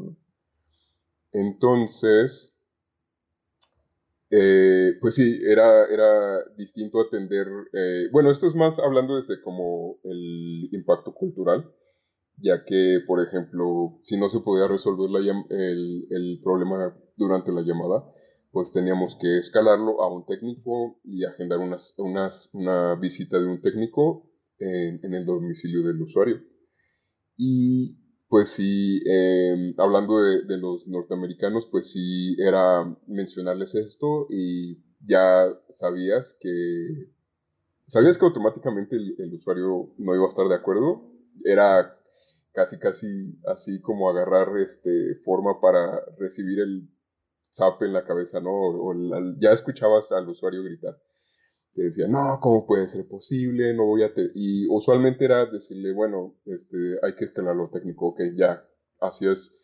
Entonces, 1.33 2.55
eh, 4.31 4.93
pues 5.01 5.15
sí, 5.15 5.41
era, 5.45 5.87
era 5.87 6.45
distinto 6.57 7.01
atender, 7.01 7.47
eh, 7.73 8.09
bueno, 8.13 8.31
esto 8.31 8.47
es 8.47 8.55
más 8.55 8.79
hablando 8.79 9.17
desde 9.17 9.41
como 9.41 9.99
el 10.05 10.69
impacto 10.73 11.15
cultural, 11.15 11.73
ya 12.37 12.65
que, 12.65 13.01
por 13.07 13.21
ejemplo, 13.21 13.99
si 14.03 14.19
no 14.19 14.29
se 14.29 14.41
podía 14.41 14.69
resolver 14.69 15.09
el, 15.49 16.41
problema 16.45 16.95
durante 17.17 17.51
la 17.53 17.63
llamada, 17.63 18.05
pues 18.53 18.73
teníamos 18.73 19.17
que 19.17 19.39
escalarlo 19.39 20.03
a 20.03 20.13
un 20.13 20.27
técnico 20.27 20.99
y 21.05 21.25
agendar 21.25 21.59
unas, 21.61 21.95
una 22.53 22.95
visita 22.97 23.39
de 23.39 23.47
un 23.47 23.63
técnico 23.63 24.30
en, 24.61 25.15
el 25.15 25.27
domicilio 25.27 25.83
del 25.83 26.01
usuario. 26.03 26.43
Y 27.37 27.99
pues 28.29 28.51
sí, 28.51 29.03
em, 29.07 29.75
hablando 29.79 30.21
de, 30.23 30.57
los 30.59 30.87
norteamericanos, 30.87 31.67
pues 31.67 31.91
sí 31.91 32.37
era 32.39 32.85
mencionarles 33.07 33.75
esto 33.75 34.27
y 34.31 34.79
ya 35.01 35.49
sabías 35.71 36.37
que... 36.41 37.11
¿Sabías 37.87 38.19
que 38.19 38.25
automáticamente 38.25 38.95
el, 38.95 39.35
usuario 39.35 39.93
no 39.99 40.15
iba 40.15 40.25
a 40.25 40.29
estar 40.29 40.47
de 40.47 40.55
acuerdo? 40.55 41.11
Era 41.45 41.99
casi, 42.53 42.79
casi 42.79 43.37
así 43.47 43.81
como 43.81 44.09
agarrar 44.09 44.57
este, 44.59 45.17
forma 45.25 45.61
para 45.61 46.01
recibir 46.17 46.61
el 46.61 46.89
zap 47.53 47.83
en 47.83 47.93
la 47.93 48.05
cabeza, 48.05 48.41
¿no? 48.41 48.53
O, 48.53 48.95
ya 49.41 49.51
escuchabas 49.51 50.13
al 50.13 50.29
usuario 50.29 50.63
gritar 50.63 50.97
te 51.75 51.83
decía, 51.83 52.09
no, 52.09 52.39
¿cómo 52.41 52.67
puede 52.67 52.89
ser 52.89 53.07
posible? 53.07 53.75
No 53.75 53.87
voy 53.87 54.03
a... 54.03 54.13
Y 54.35 54.67
usualmente 54.69 55.25
era 55.25 55.47
decirle, 55.47 55.93
bueno, 55.93 56.37
este, 56.47 56.77
hay 57.03 57.15
que 57.15 57.27
escalar 57.27 57.57
lo 57.57 57.71
técnico, 57.71 58.09
ok, 58.09 58.21
ya. 58.35 58.65
Así 59.01 59.27
es, 59.27 59.57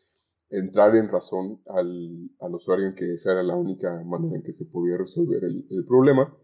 entrar 0.49 0.95
en 0.97 1.09
razón 1.09 1.63
al, 1.67 2.31
al, 2.41 2.55
usuario 2.55 2.87
en 2.87 2.95
que 2.95 3.15
esa 3.15 3.33
era 3.33 3.43
la 3.43 3.57
única 3.57 4.03
manera 4.05 4.37
en 4.37 4.43
que 4.43 4.53
se 4.53 4.67
podía 4.67 4.97
resolver 4.97 5.45
el, 5.45 5.67
el 5.69 5.85
problema. 5.85 6.37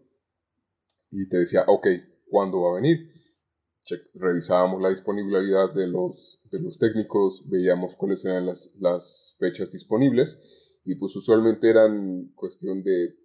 Y 1.09 1.29
te 1.29 1.37
decía, 1.37 1.63
ok, 1.67 1.87
¿cuándo 2.29 2.61
va 2.61 2.71
a 2.71 2.81
venir? 2.81 3.13
revisábamos 4.13 4.81
la 4.81 4.89
disponibilidad 4.89 5.73
de 5.73 5.87
los, 5.87 6.39
de 6.51 6.59
los 6.61 6.77
técnicos, 6.79 7.43
veíamos 7.49 7.95
cuáles 7.95 8.23
eran 8.23 8.45
las, 8.45 8.73
las 8.79 9.35
fechas 9.39 9.71
disponibles 9.71 10.79
y 10.85 10.95
pues 10.95 11.15
usualmente 11.15 11.69
eran 11.69 12.31
cuestión 12.35 12.81
de 12.83 13.15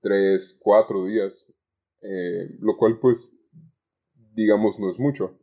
tres, 0.00 0.58
cuatro 0.60 1.04
días 1.04 1.46
eh, 2.02 2.56
lo 2.60 2.76
cual 2.76 2.98
pues 3.00 3.36
digamos 4.34 4.78
no 4.78 4.88
es 4.88 4.98
mucho, 4.98 5.38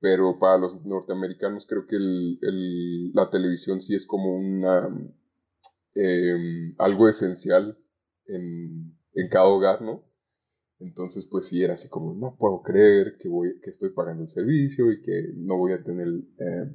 pero 0.00 0.38
para 0.38 0.58
los 0.58 0.84
norteamericanos 0.84 1.66
creo 1.66 1.86
que 1.86 1.96
la 1.98 3.30
televisión 3.30 3.80
sí 3.80 3.94
es 3.94 4.06
como 4.06 4.36
una 4.36 4.88
em, 5.94 6.74
algo 6.78 7.08
esencial 7.08 7.78
en, 8.26 8.92
cada 9.30 9.46
hogar, 9.46 9.82
¿no? 9.82 10.04
Entonces, 10.80 11.26
pues 11.30 11.46
sí, 11.46 11.62
era 11.62 11.74
así 11.74 11.88
como, 11.88 12.14
no 12.14 12.36
puedo 12.36 12.62
creer 12.62 13.16
que, 13.18 13.28
voy, 13.28 13.60
que 13.62 13.70
estoy 13.70 13.90
pagando 13.90 14.24
el 14.24 14.28
servicio 14.28 14.92
y 14.92 15.00
que 15.00 15.32
no 15.36 15.56
voy 15.56 15.72
a 15.72 15.82
tener, 15.82 16.08
eh, 16.08 16.70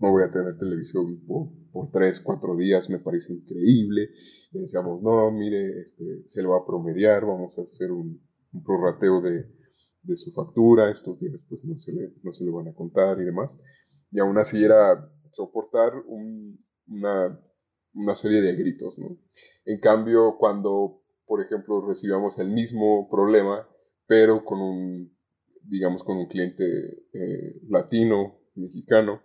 no 0.00 0.10
voy 0.10 0.24
a 0.24 0.30
tener 0.30 0.58
televisión 0.58 1.24
por, 1.26 1.48
por, 1.72 1.90
tres, 1.90 2.20
cuatro 2.20 2.56
días, 2.56 2.90
me 2.90 2.98
parece 2.98 3.32
increíble. 3.32 4.10
Decíamos, 4.52 5.00
no, 5.02 5.30
mire, 5.30 5.80
este, 5.80 6.24
se 6.26 6.42
lo 6.42 6.50
va 6.50 6.58
a 6.58 6.66
promediar, 6.66 7.24
vamos 7.24 7.56
a 7.58 7.62
hacer 7.62 7.92
un, 7.92 8.20
un 8.52 8.62
prorrateo 8.62 9.20
de, 9.20 9.46
de, 10.02 10.16
su 10.16 10.32
factura, 10.32 10.90
estos 10.90 11.18
días 11.20 11.40
pues 11.48 11.64
no 11.64 11.78
se, 11.78 11.92
le, 11.92 12.12
no 12.22 12.32
se 12.32 12.44
le 12.44 12.50
van 12.50 12.68
a 12.68 12.74
contar 12.74 13.20
y 13.20 13.24
demás. 13.24 13.60
Y 14.10 14.20
aún 14.20 14.38
así 14.38 14.62
era 14.62 15.10
soportar 15.30 15.92
una, 16.86 17.40
una 17.94 18.14
serie 18.14 18.40
de 18.40 18.54
gritos, 18.54 18.98
¿no? 18.98 19.18
En 19.64 19.80
cambio, 19.80 20.36
cuando, 20.38 21.02
por 21.26 21.42
ejemplo, 21.42 21.86
recibíamos 21.86 22.38
el 22.38 22.50
mismo 22.50 23.08
problema, 23.10 23.68
pero 24.06 24.44
con 24.44 24.60
un, 24.60 25.16
digamos, 25.62 26.02
con 26.02 26.16
un 26.16 26.26
cliente 26.26 26.64
eh, 27.12 27.60
latino, 27.68 28.38
mexicano, 28.54 29.22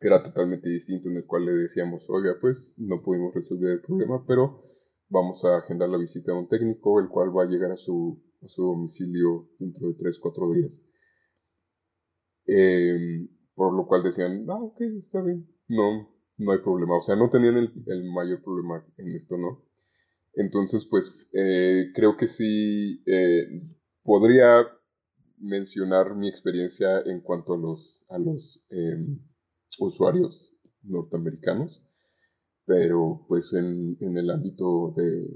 era 0.00 0.22
totalmente 0.22 0.68
distinto 0.68 1.08
en 1.08 1.16
el 1.16 1.26
cual 1.26 1.46
le 1.46 1.52
decíamos, 1.52 2.06
oiga, 2.08 2.36
pues 2.40 2.74
no 2.78 3.02
pudimos 3.02 3.34
resolver 3.34 3.72
el 3.72 3.80
problema, 3.80 4.24
pero 4.26 4.60
vamos 5.08 5.44
a 5.44 5.58
agendar 5.58 5.88
la 5.88 5.98
visita 5.98 6.32
a 6.32 6.38
un 6.38 6.48
técnico, 6.48 7.00
el 7.00 7.08
cual 7.08 7.36
va 7.36 7.44
a 7.44 7.46
llegar 7.46 7.70
a 7.72 7.76
su, 7.76 8.22
su 8.46 8.62
domicilio 8.62 9.48
dentro 9.58 9.88
de 9.88 9.94
3, 9.94 10.18
4 10.18 10.52
días. 10.52 10.82
Em, 12.46 13.28
por 13.54 13.74
lo 13.74 13.86
cual 13.86 14.02
decían, 14.02 14.44
ah, 14.48 14.62
ok, 14.62 14.80
está 14.98 15.22
bien, 15.22 15.48
no, 15.68 16.08
no 16.36 16.52
hay 16.52 16.58
problema. 16.58 16.98
O 16.98 17.00
sea, 17.00 17.16
no 17.16 17.30
tenían 17.30 17.56
el, 17.56 18.04
mayor 18.12 18.42
problema 18.42 18.84
en 18.98 19.14
esto, 19.14 19.36
¿no? 19.36 19.64
Entonces, 20.34 20.84
pues, 20.84 21.28
eh, 21.32 21.92
creo 21.94 22.16
que 22.16 22.26
sí 22.26 23.02
eh, 23.06 23.62
podría 24.02 24.66
mencionar 25.38 26.14
mi 26.14 26.28
experiencia 26.28 27.00
en 27.04 27.20
cuanto 27.20 27.54
a 27.54 27.58
los, 27.58 28.04
a 28.10 28.18
los 28.18 28.66
em, 28.70 29.18
usuarios 29.78 30.54
norteamericanos 30.82 31.85
pero 32.66 33.24
pues 33.28 33.54
en, 33.54 33.96
en 34.00 34.18
el 34.18 34.28
ámbito 34.28 34.92
de, 34.96 35.28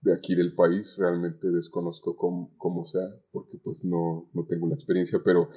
de, 0.00 0.14
aquí 0.14 0.34
del 0.34 0.54
país 0.54 0.96
realmente 0.98 1.50
desconozco 1.50 2.16
cómo, 2.16 2.54
cómo 2.56 2.84
sea, 2.86 3.06
porque 3.30 3.58
pues 3.62 3.84
no, 3.84 4.30
no, 4.32 4.46
tengo 4.46 4.66
la 4.66 4.74
experiencia, 4.74 5.20
pero 5.22 5.50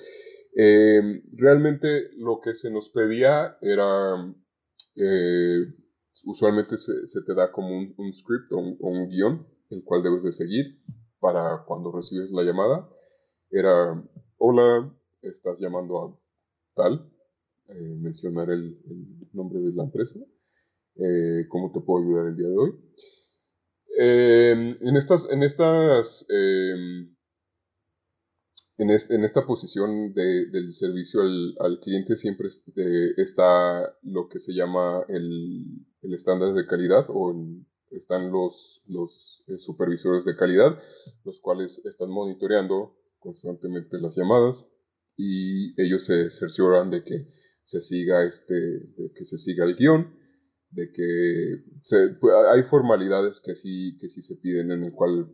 eh, 0.55 1.23
realmente 1.31 2.09
lo 2.17 2.41
que 2.41 2.53
se 2.53 2.69
nos 2.69 2.89
pedía 2.89 3.57
era, 3.61 4.35
eh, 4.95 5.65
usualmente 6.25 6.77
se, 6.77 7.07
se, 7.07 7.21
te 7.23 7.33
da 7.33 7.51
como 7.53 7.69
un, 7.97 8.13
script 8.13 8.51
o 8.51 8.57
un, 8.57 8.77
un, 8.81 9.07
guion, 9.07 9.47
el 9.69 9.83
cual 9.85 10.03
debes 10.03 10.23
de 10.23 10.33
seguir 10.33 10.83
para 11.19 11.63
cuando 11.65 11.93
recibes 11.93 12.31
la 12.31 12.43
llamada. 12.43 12.89
Era, 13.49 14.03
hola, 14.37 14.93
estás 15.21 15.61
llamando 15.61 15.99
a 15.99 16.19
tal, 16.75 17.09
eh, 17.69 17.95
mencionar 17.97 18.49
el, 18.49 18.77
el 18.89 19.29
nombre 19.31 19.61
de 19.61 19.71
la 19.71 19.85
empresa 19.85 20.19
eh, 20.95 21.47
¿Cómo 21.49 21.71
te 21.71 21.81
puedo 21.81 22.05
ayudar 22.05 22.27
el 22.27 22.35
día 22.35 22.47
de 22.47 22.57
hoy? 22.57 22.71
Em, 23.97 24.77
en 24.81 24.95
estas, 24.95 25.27
en 25.29 25.43
estas, 25.43 26.25
em, 26.29 27.15
en, 28.77 28.89
esta 29.23 29.45
posición 29.45 30.13
de, 30.13 30.47
del 30.49 30.73
servicio 30.73 31.21
al, 31.21 31.79
cliente 31.79 32.15
siempre 32.15 32.47
está 33.17 33.95
lo 34.01 34.27
que 34.29 34.39
se 34.39 34.53
llama 34.53 35.05
el, 35.07 35.85
estándar 36.13 36.53
de 36.53 36.65
calidad 36.65 37.05
o 37.09 37.33
están 37.91 38.31
los, 38.31 38.83
los 38.87 39.43
eh, 39.47 39.57
supervisores 39.57 40.25
de 40.25 40.35
calidad, 40.35 40.79
los 41.23 41.39
cuales 41.39 41.81
están 41.85 42.09
monitoreando 42.09 42.97
constantemente 43.19 43.99
las 43.99 44.15
llamadas 44.15 44.69
y 45.15 45.79
ellos 45.81 46.05
se 46.05 46.29
cercioran 46.31 46.89
de 46.89 47.03
que 47.03 47.27
se 47.63 47.81
siga 47.81 48.23
este, 48.25 48.55
de 48.55 49.11
que 49.15 49.23
se 49.23 49.37
siga 49.37 49.65
el 49.65 49.75
guion 49.75 50.22
de 50.73 50.91
que 50.91 51.63
pues, 52.19 52.35
hay 52.51 52.63
formalidades 52.63 53.41
que 53.43 53.55
sí, 53.55 53.95
que 53.99 54.09
sí 54.09 54.21
se 54.21 54.35
piden 54.37 54.71
en 54.71 54.83
el 54.83 54.93
cual, 54.93 55.29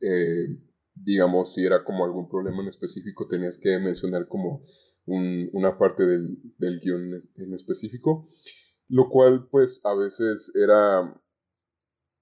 eh, 0.00 0.58
digamos, 0.94 1.54
si 1.54 1.64
era 1.64 1.84
como 1.84 2.04
algún 2.04 2.28
problema 2.28 2.62
en 2.62 2.68
específico, 2.68 3.26
tenías 3.26 3.58
que 3.58 3.78
mencionar 3.78 4.28
como 4.28 4.62
una 5.06 5.76
parte 5.78 6.04
del, 6.06 6.38
del 6.58 6.80
guion 6.80 7.20
en 7.36 7.54
específico, 7.54 8.30
lo 8.88 9.10
cual 9.10 9.48
pues 9.50 9.82
a 9.84 9.94
veces 9.94 10.50
era, 10.54 11.20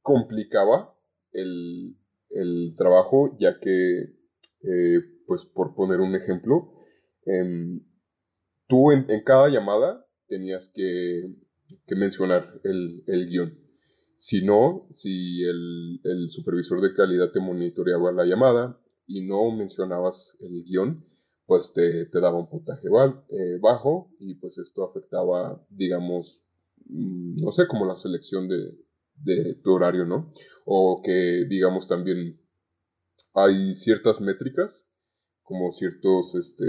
complicaba 0.00 0.96
el, 1.32 1.96
el 2.30 2.74
trabajo, 2.76 3.36
ya 3.38 3.60
que, 3.60 4.16
eh, 4.62 5.00
pues 5.26 5.44
por 5.44 5.74
poner 5.76 6.00
un 6.00 6.16
ejemplo, 6.16 6.72
em, 7.24 7.80
tú 8.68 8.90
en, 8.90 9.08
en 9.10 9.22
cada 9.22 9.48
llamada 9.48 10.04
tenías 10.26 10.72
que 10.74 11.36
que 11.86 11.96
mencionar 11.96 12.60
el, 12.64 13.02
el 13.06 13.28
guion. 13.28 13.58
Si 14.16 14.44
no, 14.44 14.86
si 14.90 15.42
el, 15.42 16.00
el, 16.04 16.30
supervisor 16.30 16.80
de 16.80 16.94
calidad 16.94 17.32
te 17.32 17.40
monitoreaba 17.40 18.12
la 18.12 18.24
llamada, 18.24 18.78
y 19.06 19.26
no 19.26 19.50
mencionabas 19.50 20.36
el 20.40 20.64
guion, 20.64 21.04
pues 21.46 21.72
te, 21.72 22.08
daba 22.12 22.38
un 22.38 22.48
puntaje 22.48 22.86
eh, 22.86 23.58
bajo 23.60 24.14
y 24.18 24.36
pues 24.36 24.58
esto 24.58 24.84
afectaba, 24.84 25.64
digamos, 25.68 26.44
mm, 26.86 27.42
no 27.42 27.52
sé, 27.52 27.66
como 27.66 27.84
la 27.84 27.96
selección 27.96 28.48
de, 28.48 28.78
de 29.16 29.56
tu 29.62 29.72
horario, 29.72 30.04
¿no? 30.06 30.32
O 30.64 31.02
que, 31.04 31.44
digamos, 31.48 31.88
también 31.88 32.40
hay 33.34 33.74
ciertas 33.74 34.20
métricas, 34.20 34.88
como 35.42 35.72
ciertos 35.72 36.34
este, 36.34 36.64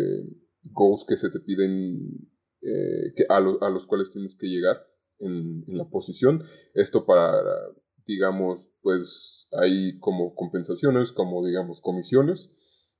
goals 0.63 1.06
que 1.08 1.18
se 1.18 1.30
te 1.30 1.39
piden, 1.39 2.30
eh, 2.62 3.13
que 3.16 3.26
a, 3.30 3.38
a, 3.38 3.70
los 3.70 3.86
cuales 3.88 4.12
tienes 4.12 4.36
que 4.36 4.48
llegar 4.48 4.86
en, 5.23 5.63
la 5.67 5.89
posición. 5.89 6.43
Esto 6.73 7.05
para, 7.05 7.31
digamos, 8.05 8.59
pues 8.81 9.47
hay 9.53 9.99
como 9.99 10.36
compensaciones, 10.36 11.12
como 11.12 11.45
digamos 11.45 11.81
comisiones. 11.81 12.49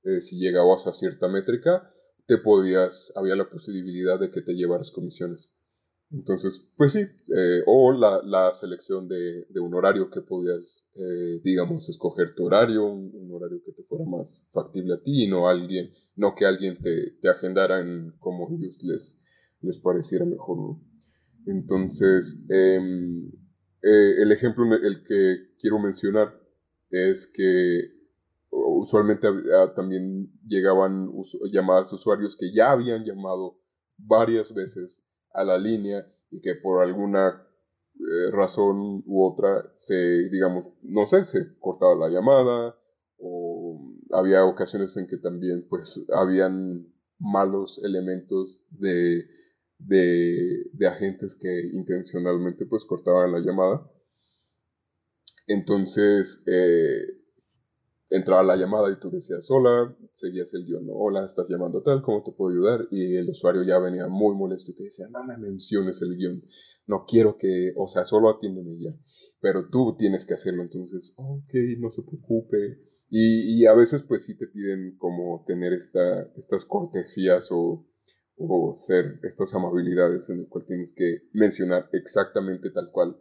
Eh, 0.04 0.20
si 0.20 0.38
llegabas 0.38 0.86
a 0.86 0.92
cierta 0.92 1.28
métrica, 1.28 1.90
te 2.26 2.38
podías, 2.38 3.12
había 3.16 3.36
la 3.36 3.50
posibilidad 3.50 4.18
de 4.18 4.30
que 4.30 4.42
te 4.42 4.54
llevaras 4.54 4.90
comisiones. 4.90 5.52
Entonces, 6.10 6.70
pues 6.76 6.92
sí, 6.92 7.00
eh, 7.00 7.62
o 7.66 7.92
la, 7.92 8.20
la 8.22 8.52
selección 8.52 9.08
de, 9.08 9.46
un 9.60 9.74
horario 9.74 10.10
que 10.10 10.20
podías, 10.20 10.86
eh, 10.94 11.40
digamos, 11.42 11.88
escoger 11.88 12.34
tu 12.34 12.44
horario, 12.44 12.86
un, 12.86 13.30
horario 13.32 13.60
que 13.64 13.72
te 13.72 13.82
fuera 13.82 14.04
más 14.04 14.46
factible 14.52 14.94
a 14.94 15.02
ti, 15.02 15.26
no 15.26 15.48
alguien, 15.48 15.92
no 16.14 16.34
que 16.36 16.46
alguien 16.46 16.78
te, 16.80 17.12
te 17.20 17.28
agendara 17.28 17.80
en 17.80 18.12
como 18.20 18.48
ellos 18.52 18.78
les, 18.82 19.18
les 19.60 19.78
pareciera 19.78 20.24
mejor. 20.24 20.76
Entonces, 21.46 22.44
em, 22.48 23.28
eh, 23.82 24.22
el 24.22 24.32
ejemplo 24.32 24.64
el 24.74 25.04
que 25.04 25.54
quiero 25.58 25.78
mencionar 25.78 26.40
es 26.90 27.30
que 27.32 27.92
usualmente 28.50 29.28
también 29.74 30.30
llegaban 30.46 31.10
llamadas 31.50 31.90
de 31.90 31.96
usuarios 31.96 32.36
que 32.36 32.52
ya 32.54 32.70
habían 32.70 33.04
llamado 33.04 33.58
varias 33.98 34.54
veces 34.54 35.04
a 35.32 35.44
la 35.44 35.58
línea 35.58 36.06
y 36.30 36.40
que 36.40 36.54
por 36.54 36.82
alguna 36.82 37.46
eh, 37.96 38.30
razón 38.32 39.02
u 39.06 39.24
otra 39.24 39.70
se, 39.74 40.28
digamos, 40.30 40.66
no 40.82 41.06
sé, 41.06 41.24
se 41.24 41.58
cortaba 41.58 41.94
la 41.94 42.08
llamada 42.08 42.76
o 43.18 43.80
había 44.12 44.44
ocasiones 44.44 44.96
en 44.96 45.06
que 45.06 45.18
también 45.18 45.66
pues 45.68 46.06
habían 46.14 46.86
malos 47.18 47.80
elementos 47.84 48.66
de, 48.70 49.24
de, 49.86 50.86
agentes 50.86 51.36
que 51.40 51.68
intencionalmente 51.72 52.66
pues 52.66 52.84
cortaban 52.84 53.32
la 53.32 53.40
llamada. 53.40 53.90
Entonces, 55.46 56.42
eh, 56.46 57.24
entraba 58.10 58.42
la 58.42 58.56
llamada 58.56 58.90
y 58.90 59.00
tú 59.00 59.10
decías 59.10 59.50
hola, 59.50 59.94
seguías 60.12 60.52
el 60.54 60.64
guion, 60.64 60.86
hola, 60.90 61.24
estás 61.24 61.48
llamando 61.48 61.82
tal, 61.82 62.02
¿cómo 62.02 62.22
te 62.22 62.32
puedo 62.32 62.52
ayudar? 62.52 62.86
Y 62.90 63.16
el 63.16 63.28
usuario 63.28 63.62
ya 63.62 63.78
venía 63.78 64.06
muy 64.08 64.34
molesto 64.36 64.70
y 64.70 64.74
te 64.74 64.84
decía, 64.84 65.06
no 65.10 65.24
me 65.24 65.36
menciones 65.36 66.00
el 66.02 66.16
guion, 66.16 66.42
no 66.86 67.04
quiero 67.06 67.36
que, 67.36 67.72
o 67.76 67.88
sea, 67.88 68.04
solo 68.04 68.30
atiéndeme 68.30 68.76
ya, 68.78 68.94
pero 69.40 69.68
tú 69.68 69.96
tienes 69.98 70.26
que 70.26 70.34
hacerlo, 70.34 70.62
entonces, 70.62 71.14
ok, 71.16 71.54
no 71.78 71.90
se 71.90 72.02
preocupe. 72.02 72.80
Y, 73.10 73.60
y 73.60 73.66
a 73.66 73.74
veces 73.74 74.02
pues 74.02 74.24
sí 74.24 74.36
te 74.36 74.46
piden 74.46 74.96
como 74.96 75.44
tener 75.46 75.72
esta, 75.72 76.22
estas 76.36 76.64
cortesías 76.64 77.48
o, 77.52 77.86
o 78.36 78.74
ser 78.74 79.20
estas 79.22 79.54
amabilidades 79.54 80.28
en 80.30 80.40
el 80.40 80.48
cual 80.48 80.64
tienes 80.64 80.92
que 80.92 81.28
mencionar 81.32 81.88
exactamente 81.92 82.70
tal 82.70 82.90
cual 82.92 83.16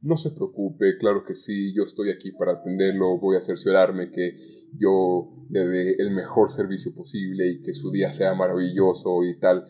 no 0.00 0.16
se 0.16 0.30
preocupe, 0.30 0.98
claro 0.98 1.24
que 1.24 1.34
sí, 1.34 1.74
yo 1.74 1.82
estoy 1.82 2.10
aquí 2.10 2.30
para 2.32 2.52
atenderlo, 2.52 3.18
voy 3.18 3.36
a 3.36 3.40
cerciorarme 3.40 4.10
que 4.10 4.36
yo 4.78 5.46
le 5.48 5.60
dé 5.66 5.96
el 5.98 6.10
mejor 6.14 6.50
servicio 6.50 6.92
posible 6.94 7.48
y 7.48 7.62
que 7.62 7.72
su 7.72 7.90
día 7.90 8.12
sea 8.12 8.34
maravilloso 8.34 9.24
y 9.24 9.38
tal. 9.38 9.64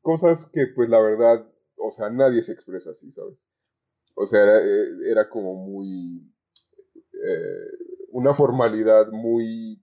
Cosas 0.00 0.48
que 0.52 0.66
pues 0.74 0.88
la 0.88 1.00
verdad, 1.00 1.46
o 1.76 1.90
sea, 1.90 2.10
nadie 2.10 2.42
se 2.42 2.52
expresa 2.52 2.90
así, 2.90 3.10
¿sabes? 3.10 3.48
O 4.14 4.26
sea, 4.26 4.42
era, 4.42 5.22
eh, 5.22 5.28
como 5.30 5.54
muy... 5.54 6.30
Eh, 7.12 7.90
una 8.12 8.34
formalidad 8.34 9.10
muy 9.12 9.82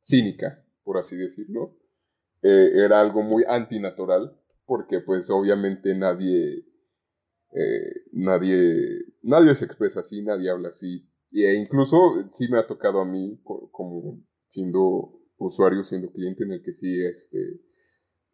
cínica, 0.00 0.64
por 0.82 0.98
así 0.98 1.16
decirlo. 1.16 1.79
Eh, 2.42 2.70
era 2.74 3.00
algo 3.00 3.22
muy 3.22 3.44
antinatural, 3.46 4.36
porque 4.66 5.00
pues 5.00 5.30
obviamente 5.30 5.94
nadie 5.94 6.64
eh, 7.52 8.04
nadie, 8.12 9.06
nadie 9.22 9.54
se 9.54 9.64
expresa 9.64 10.00
así, 10.00 10.22
nadie 10.22 10.50
habla 10.50 10.68
así. 10.68 11.06
E 11.32 11.54
incluso 11.54 11.96
sí 12.28 12.48
me 12.48 12.58
ha 12.58 12.66
tocado 12.66 13.00
a 13.00 13.04
mí, 13.04 13.40
como 13.44 14.20
siendo 14.48 15.20
usuario, 15.38 15.84
siendo 15.84 16.12
cliente, 16.12 16.44
en 16.44 16.52
el 16.52 16.62
que 16.62 16.72
sí, 16.72 17.02
este, 17.04 17.60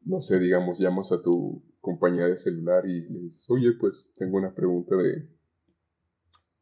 no 0.02 0.20
sé, 0.20 0.38
digamos, 0.38 0.78
llamas 0.78 1.12
a 1.12 1.20
tu 1.20 1.62
compañía 1.80 2.26
de 2.26 2.36
celular 2.36 2.86
y 2.86 3.02
le 3.08 3.20
dices, 3.24 3.46
oye, 3.50 3.72
pues 3.78 4.10
tengo 4.16 4.38
una 4.38 4.54
pregunta 4.54 4.96
de, 4.96 5.28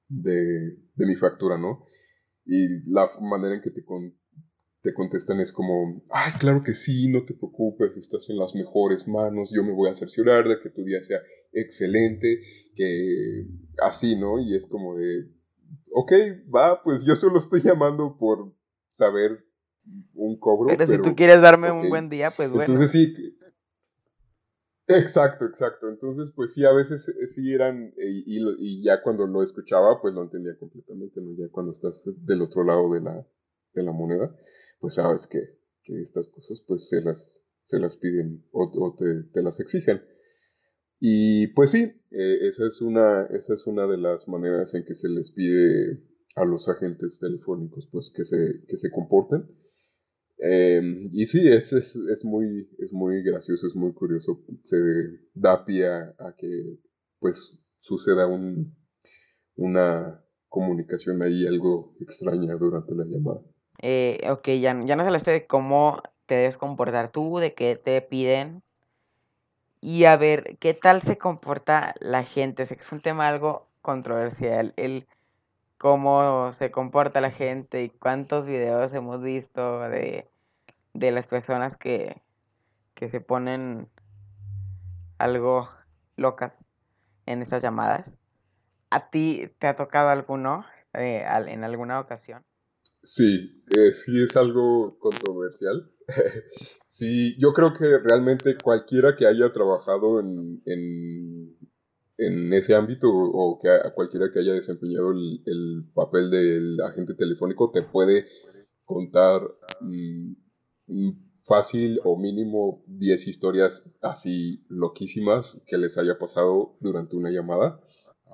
de, 0.09 0.77
de 0.95 1.07
mi 1.07 1.17
factura, 1.17 1.57
¿no? 1.59 1.85
Y 2.45 2.91
la 2.93 3.09
manera 3.21 3.55
en 3.55 3.63
que 3.63 3.71
te, 3.71 3.85
te 4.85 4.93
contestan 4.93 5.41
es 5.41 5.51
como, 5.51 6.05
ay, 6.11 6.35
claro 6.39 6.63
que 6.63 6.75
sí, 6.75 7.09
no 7.09 7.25
te 7.25 7.33
preocupes, 7.33 7.97
estás 7.97 8.29
en 8.29 8.37
las 8.37 8.55
mejores 8.55 9.09
manos, 9.09 9.51
yo 9.51 9.65
me 9.65 9.73
voy 9.73 9.89
a 9.89 9.95
cerciorar 9.95 10.47
de 10.47 10.61
que 10.61 10.69
tu 10.69 10.85
día 10.85 11.01
sea 11.01 11.21
excelente, 11.53 12.43
que 12.77 13.47
así, 13.83 14.15
¿no? 14.15 14.39
Y 14.39 14.55
es 14.55 14.67
como 14.67 14.95
de, 14.95 15.33
ok, 15.91 16.13
va, 16.55 16.83
pues 16.83 17.03
yo 17.07 17.17
solo 17.17 17.39
estoy 17.39 17.63
llamando 17.63 18.19
por 18.19 18.55
saber 18.91 19.47
un 20.13 20.39
cobro. 20.39 20.67
Pero, 20.77 20.87
si 20.87 21.01
tú 21.01 21.17
quieres 21.17 21.41
darme 21.41 21.73
un 21.73 21.89
buen 21.89 22.11
día, 22.11 22.31
pues 22.37 22.51
bueno. 22.51 22.65
Entonces 22.65 22.91
sí. 22.91 23.15
Exacto, 24.87 25.47
exacto. 25.47 25.89
Entonces, 25.89 26.31
pues 26.37 26.53
sí, 26.53 26.63
a 26.67 26.73
veces 26.73 27.09
eh, 27.09 27.27
sí 27.27 27.55
eran, 27.55 27.95
y, 27.97 28.39
y, 28.59 28.85
ya 28.85 29.01
cuando 29.03 29.27
lo 29.27 29.43
escuchaba, 29.43 30.03
pues 30.03 30.15
lo 30.15 30.25
entendía 30.25 30.59
completamente, 30.59 31.23
¿no? 31.23 31.35
Ya 31.39 31.51
cuando 31.51 31.73
estás 31.73 32.07
del 32.19 32.43
otro 32.43 32.65
lado 32.65 32.93
de 32.93 33.01
la, 33.01 33.27
de 33.73 33.83
la 33.83 33.93
moneda 33.93 34.31
pues 34.85 34.97
sabes 34.97 35.27
que, 35.27 35.41
estas 35.99 36.29
cosas 36.29 36.63
pues 36.69 36.91
se 36.91 37.01
las, 37.01 37.43
se 37.63 37.79
las 37.79 37.97
piden 37.97 38.45
o, 38.53 38.95
te, 38.95 39.43
las 39.43 39.59
exigen. 39.59 40.03
Y 41.01 41.47
pues 41.55 41.71
sí, 41.71 41.85
eh, 42.11 42.39
esa, 42.43 42.67
es 42.67 42.83
una, 42.83 43.25
esa 43.31 43.55
es 43.55 43.67
una 43.67 43.87
de 43.87 43.97
las 43.97 44.29
maneras 44.29 44.75
en 44.75 44.85
que 44.85 44.95
se 44.95 45.09
les 45.09 45.31
pide 45.31 46.05
a 46.37 46.45
los 46.45 46.69
agentes 46.69 47.19
telefónicos 47.19 47.89
pues 47.91 48.13
que 48.15 48.27
se, 48.27 48.67
que 48.69 48.77
se 48.77 48.91
comporten. 48.91 49.49
Em, 50.37 51.09
y 51.13 51.25
sí, 51.25 51.49
es, 51.49 51.73
es, 51.73 52.25
muy, 52.27 52.69
es 52.79 52.93
muy 52.93 53.23
gracioso, 53.23 53.67
es 53.67 53.75
muy 53.75 53.95
curioso. 53.95 54.45
Se 54.65 54.77
da 55.33 55.65
pie 55.65 55.87
a, 55.87 56.35
que 56.37 56.79
pues 57.21 57.59
suceda 57.79 58.27
un, 58.27 58.77
una 59.57 60.23
comunicación 60.51 61.23
ahí 61.23 61.47
algo 61.47 61.97
extraña 62.01 62.55
durante 62.57 62.95
la 62.95 63.07
llamada 63.07 63.41
eh, 63.79 64.29
ok, 64.31 64.49
ya, 64.61 64.79
ya 64.85 64.97
nos 64.97 65.07
hablaste 65.07 65.31
de 65.31 65.47
cómo 65.47 66.03
te 66.27 66.37
debes 66.37 66.57
comportar 66.57 67.11
tú, 67.11 67.39
de 67.39 67.55
qué 67.55 67.77
te 67.77 68.01
piden. 68.03 68.63
Y 69.81 70.05
a 70.07 70.17
ver, 70.17 70.57
¿qué 70.59 70.75
tal 70.75 71.03
se 71.03 71.19
comporta 71.19 71.95
la 72.01 72.25
gente? 72.25 72.67
Sé 72.67 72.77
que 72.77 72.83
es 72.83 72.93
un 72.93 73.01
tema 73.01 73.29
algo 73.29 73.69
controversial, 73.83 74.73
el 74.77 75.07
cómo 75.79 76.53
se 76.55 76.71
comporta 76.71 77.21
la 77.21 77.31
gente 77.31 77.83
y 77.83 77.91
cuántos 77.91 78.47
videos 78.47 78.95
hemos 78.95 79.23
visto 79.23 79.81
de, 79.81 80.31
de 80.95 81.11
las 81.11 81.27
personas 81.27 81.77
que, 81.77 82.23
que 82.95 83.11
se 83.11 83.21
ponen 83.21 83.89
algo 85.19 85.69
locas 86.17 86.65
en 87.27 87.43
estas 87.43 87.63
llamadas. 87.63 88.11
¿A 88.91 89.11
ti 89.11 89.51
te 89.59 89.67
ha 89.67 89.77
tocado 89.77 90.09
alguno 90.09 90.65
eh, 90.95 91.27
en 91.29 91.65
alguna 91.65 92.01
ocasión? 92.01 92.45
Sí, 93.05 93.63
eh, 93.77 93.93
sí 93.93 94.23
es 94.23 94.35
algo 94.35 94.99
controversial. 94.99 95.91
sí, 96.89 97.37
yo 97.39 97.53
creo 97.53 97.75
que 97.75 97.99
realmente 97.99 98.57
cualquiera 98.57 99.15
que 99.15 99.27
haya 99.27 99.53
trabajado 99.53 100.21
en, 100.21 100.63
en, 100.65 102.53
ese 102.55 102.75
ámbito 102.75 103.09
o 103.11 103.59
que 103.61 103.69
a, 103.69 103.93
cualquiera 103.93 104.31
que 104.33 104.39
haya 104.39 104.55
desempeñado 104.55 105.11
el, 105.11 105.85
papel 105.95 106.31
del 106.31 106.81
agente 106.81 107.15
telefónico 107.15 107.71
te 107.71 107.83
puede 107.83 108.25
contar 108.85 109.43
mm, 109.81 111.11
fácil 111.45 112.01
o 112.05 112.17
mínimo 112.17 112.85
10 112.87 113.29
historias 113.29 113.91
así 114.01 114.65
loquísimas 114.69 115.63
que 115.67 115.77
les 115.77 115.99
haya 115.99 116.19
pasado 116.19 116.77
durante 116.81 117.17
una 117.17 117.31
llamada 117.31 117.81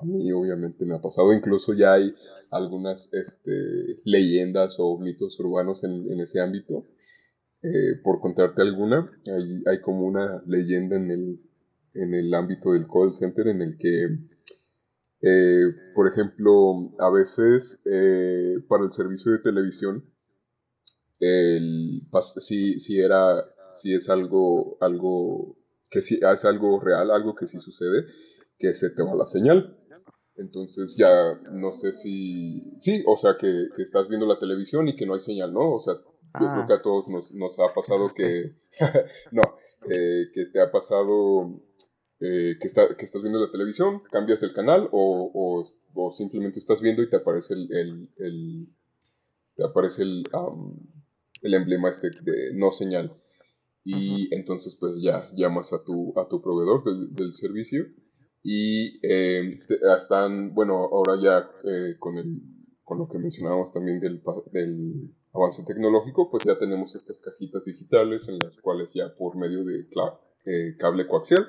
a 0.01 0.05
mí 0.05 0.33
obviamente 0.33 0.85
me 0.85 0.95
ha 0.95 1.01
pasado, 1.01 1.33
incluso 1.33 1.75
ya 1.75 1.95
hay 1.95 2.15
algunas 2.51 3.13
este, 3.13 3.53
leyendas 4.05 4.77
o 4.79 4.99
mitos 4.99 5.39
urbanos 5.41 5.85
en, 5.85 6.21
ese 6.21 6.41
ámbito. 6.41 6.87
Eh, 7.63 8.01
por 8.03 8.21
contarte 8.21 8.63
alguna, 8.63 9.11
hay, 9.27 9.63
hay, 9.67 9.81
como 9.83 10.07
una 10.07 10.43
leyenda 10.47 10.97
en 10.97 11.11
el, 11.11 11.41
en 11.93 12.15
el 12.15 12.33
ámbito 12.33 12.73
del 12.73 12.87
call 12.87 13.13
center 13.13 13.49
en 13.49 13.61
el 13.61 13.77
que, 13.77 14.05
eh, 15.21 15.75
por 15.95 16.09
ejemplo, 16.09 16.95
a 16.99 17.11
veces 17.11 17.83
eh, 17.85 18.55
para 18.67 18.85
el 18.85 18.93
servicio 18.93 19.33
de 19.33 19.41
televisión 19.41 20.05
el, 21.21 22.03
si, 22.39 22.79
si 22.81 22.99
era, 22.99 23.45
si 23.71 23.93
es 23.93 24.09
algo, 24.09 24.79
algo 24.81 25.59
que 25.91 26.03
si 26.03 26.19
es 26.23 26.45
algo 26.45 26.81
real, 26.81 27.11
algo 27.11 27.35
que 27.35 27.47
sí 27.47 27.61
sucede, 27.61 28.07
que 28.59 28.75
se 28.75 28.91
te 28.91 29.03
va 29.03 29.15
la 29.15 29.27
señal. 29.27 29.77
Entonces 30.37 30.97
ya 30.97 31.41
no 31.53 31.73
sé 31.73 31.93
si... 31.93 32.79
Sí, 32.79 33.03
o 33.07 33.17
sea, 33.17 33.37
que, 33.39 33.69
que 33.77 33.83
estás 33.83 34.09
viendo 34.09 34.27
la 34.27 34.39
televisión 34.39 34.89
y 34.89 34.97
que 34.97 35.07
no 35.07 35.15
hay 35.15 35.21
señal, 35.21 35.53
¿no? 35.53 35.73
O 35.75 35.81
sea, 35.81 35.95
yo 35.95 36.47
creo 36.53 36.67
que 36.67 36.75
a 36.75 36.83
todos 36.83 37.09
nos, 37.09 37.33
nos 37.33 37.59
ha 37.59 37.75
pasado 37.75 38.09
que... 38.15 38.57
no, 39.33 39.43
eh, 39.89 40.31
que 40.33 40.47
te 40.47 40.61
ha 40.61 40.71
pasado 40.71 41.61
eh, 42.21 42.57
que, 42.61 42.67
está, 42.67 42.97
que 42.97 43.05
estás 43.05 43.23
viendo 43.23 43.41
la 43.41 43.51
televisión, 43.51 44.03
cambias 44.11 44.43
el 44.43 44.53
canal 44.53 44.89
o, 44.93 45.31
o, 45.33 45.65
o 45.95 46.13
simplemente 46.13 46.59
estás 46.59 46.83
viendo 46.83 47.03
y 47.03 47.09
te 47.09 47.17
aparece 47.17 47.55
el, 47.55 47.73
el, 47.73 48.09
el 48.19 48.69
te 49.57 49.65
aparece 49.65 50.03
el, 50.03 50.25
el 51.41 51.55
emblema 51.55 51.89
este 51.89 52.11
de 52.11 52.53
no 52.55 52.73
señal. 52.73 53.17
Y 53.83 54.29
entonces 54.35 54.77
pues 54.79 54.93
ya 55.03 55.31
llamas 55.35 55.73
a 55.73 55.83
tu, 55.83 56.13
a 56.19 56.29
tu 56.29 56.43
proveedor 56.43 56.85
del, 56.85 57.15
del 57.15 57.33
servicio 57.33 57.87
y 58.43 58.99
eh, 59.07 59.61
están, 59.97 60.55
bueno, 60.55 60.75
ahora 60.75 61.21
ya 61.23 61.51
eh, 61.65 61.97
con, 61.99 62.17
el, 62.17 62.41
con 62.83 62.99
lo 62.99 63.09
que 63.09 63.19
mencionábamos 63.19 63.73
también 63.73 64.01
del, 64.01 64.23
del, 64.53 65.15
avance 65.33 65.63
tecnológico, 65.65 66.29
pues 66.31 66.45
ya 66.45 66.59
tenemos 66.59 66.97
estas 66.97 67.21
cajitas 67.21 67.65
digitales 67.65 68.29
en 68.29 68.39
las 68.43 68.61
cuales 68.61 68.93
ya 68.95 69.15
por 69.17 69.37
medio 69.37 69.63
de 69.65 69.87
eh, 70.47 70.77
cable 70.77 71.07
coaxial 71.07 71.47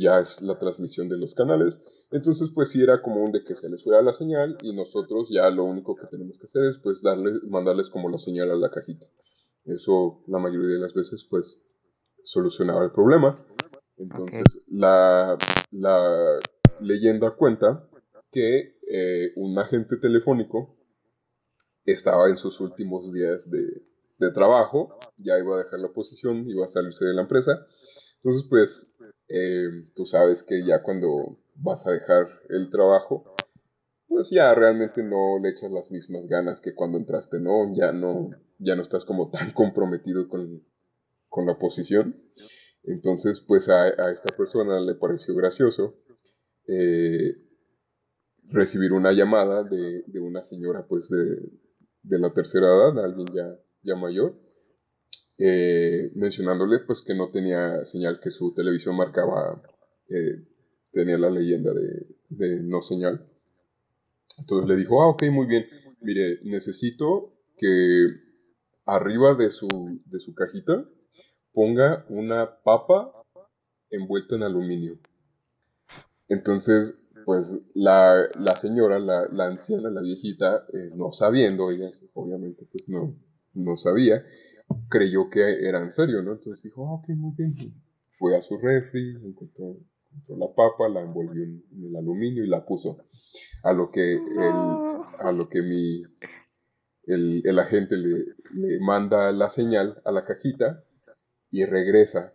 ya 0.00 0.20
es 0.20 0.40
la 0.40 0.56
transmisión 0.56 1.08
de 1.08 1.16
los 1.16 1.34
canales. 1.34 1.82
Entonces, 2.12 2.50
pues 2.54 2.70
sí 2.70 2.80
era 2.80 3.02
común 3.02 3.32
de 3.32 3.42
que 3.42 3.56
se 3.56 3.68
les 3.68 3.82
fuera 3.82 4.02
la 4.02 4.12
señal 4.12 4.56
y 4.62 4.72
nosotros 4.72 5.28
ya 5.30 5.50
lo 5.50 5.64
único 5.64 5.96
que 5.96 6.06
tenemos 6.06 6.38
que 6.38 6.44
hacer 6.44 6.64
es 6.66 6.78
pues 6.78 7.02
darle, 7.02 7.32
mandarles 7.48 7.90
como 7.90 8.08
la 8.08 8.18
señal 8.18 8.52
a 8.52 8.56
la 8.56 8.70
cajita. 8.70 9.06
Eso 9.64 10.22
la 10.28 10.38
mayoría 10.38 10.74
de 10.74 10.78
las 10.78 10.94
veces 10.94 11.26
pues 11.28 11.58
solucionaba 12.22 12.84
el 12.84 12.92
problema. 12.92 13.44
Entonces, 13.96 14.64
la, 14.68 15.36
la, 15.70 16.38
leyenda 16.80 17.30
cuenta 17.30 17.88
que 18.30 18.76
eh, 18.90 19.32
un 19.36 19.56
agente 19.58 19.96
telefónico 19.96 20.76
estaba 21.84 22.28
en 22.28 22.36
sus 22.36 22.60
últimos 22.60 23.12
días 23.12 23.48
de, 23.50 23.82
de, 24.18 24.32
trabajo, 24.32 24.98
ya 25.18 25.38
iba 25.38 25.54
a 25.54 25.64
dejar 25.64 25.78
la 25.80 25.92
posición, 25.92 26.48
iba 26.48 26.64
a 26.64 26.68
salirse 26.68 27.04
de 27.04 27.14
la 27.14 27.22
empresa. 27.22 27.66
Entonces, 28.16 28.46
pues, 28.48 28.90
eh, 29.28 29.68
tú 29.94 30.04
sabes 30.06 30.42
que 30.42 30.64
ya 30.66 30.82
cuando 30.82 31.38
vas 31.54 31.86
a 31.86 31.92
dejar 31.92 32.26
el 32.48 32.70
trabajo, 32.70 33.34
pues 34.08 34.30
ya 34.30 34.54
realmente 34.54 35.02
no 35.02 35.38
le 35.40 35.50
echas 35.50 35.70
las 35.70 35.90
mismas 35.90 36.26
ganas 36.26 36.60
que 36.60 36.74
cuando 36.74 36.98
entraste, 36.98 37.40
¿no? 37.40 37.72
Ya 37.74 37.92
no, 37.92 38.30
ya 38.58 38.76
no 38.76 38.82
estás 38.82 39.04
como 39.04 39.30
tan 39.30 39.52
comprometido 39.52 40.28
con, 40.28 40.64
con 41.28 41.46
la 41.46 41.58
posición. 41.58 42.20
Entonces, 42.84 43.40
pues 43.40 43.68
a, 43.68 43.88
esta 44.10 44.36
persona 44.36 44.80
le 44.80 44.94
pareció 44.94 45.34
gracioso 45.34 45.96
eh, 46.66 47.36
recibir 48.48 48.92
una 48.92 49.12
llamada 49.12 49.64
de, 49.64 50.04
una 50.20 50.44
señora, 50.44 50.86
pues, 50.86 51.08
de, 51.08 52.18
la 52.18 52.32
tercera 52.32 52.66
edad, 52.66 53.04
alguien 53.04 53.26
ya, 53.34 53.58
ya 53.82 53.96
mayor, 53.96 54.38
eh, 55.38 56.12
mencionándole, 56.14 56.80
pues, 56.80 57.02
que 57.02 57.14
no 57.14 57.30
tenía 57.30 57.84
señal, 57.84 58.20
que 58.20 58.30
su 58.30 58.52
televisión 58.52 58.96
marcaba, 58.96 59.62
eh, 60.08 60.46
tenía 60.92 61.16
la 61.18 61.30
leyenda 61.30 61.72
de, 61.72 62.06
de 62.28 62.60
no 62.62 62.82
señal. 62.82 63.26
Entonces 64.38 64.68
le 64.68 64.76
dijo, 64.76 65.02
ah, 65.02 65.08
ok, 65.08 65.24
muy 65.30 65.46
bien, 65.46 65.66
mire, 66.00 66.38
necesito 66.44 67.32
que 67.56 68.08
arriba 68.84 69.34
de 69.34 69.50
su, 69.50 69.68
de 70.04 70.20
su 70.20 70.34
cajita 70.34 70.86
ponga 71.54 72.04
una 72.08 72.62
papa 72.62 73.12
envuelta 73.90 74.34
en 74.34 74.42
aluminio. 74.42 74.98
Entonces, 76.28 76.98
pues 77.24 77.56
la, 77.74 78.28
señora, 78.60 78.98
la, 78.98 79.46
anciana, 79.46 79.88
la 79.88 80.02
viejita, 80.02 80.66
eh, 80.72 80.90
no 80.94 81.12
sabiendo, 81.12 81.70
ella 81.70 81.88
obviamente 82.12 82.66
pues 82.70 82.88
no, 82.88 83.16
no 83.54 83.76
sabía, 83.76 84.24
creyó 84.90 85.30
que 85.30 85.66
era 85.66 85.82
en 85.82 85.92
serio, 85.92 86.22
¿no? 86.22 86.32
Entonces 86.32 86.62
dijo, 86.64 86.86
ah, 86.86 86.94
ok, 86.94 87.08
muy 87.16 87.34
bien. 87.36 87.54
Fue 88.18 88.36
a 88.36 88.42
su 88.42 88.58
refri, 88.58 89.16
encontró, 89.24 89.76
la 90.28 90.46
papa, 90.54 90.88
la 90.88 91.00
envolvió 91.00 91.44
en, 91.44 91.62
el 91.82 91.96
aluminio 91.96 92.44
y 92.44 92.48
la 92.48 92.64
puso. 92.64 92.98
A 93.62 93.72
lo 93.72 93.90
que, 93.90 94.14
el, 94.14 94.54
a 95.18 95.32
lo 95.32 95.48
que 95.48 95.62
mi, 95.62 96.02
el, 97.06 97.42
el 97.44 97.58
agente 97.58 97.96
le, 97.96 98.24
le 98.54 98.80
manda 98.80 99.32
la 99.32 99.50
señal 99.50 99.94
a 100.04 100.12
la 100.12 100.24
cajita 100.24 100.84
y 101.54 101.64
regresa. 101.66 102.34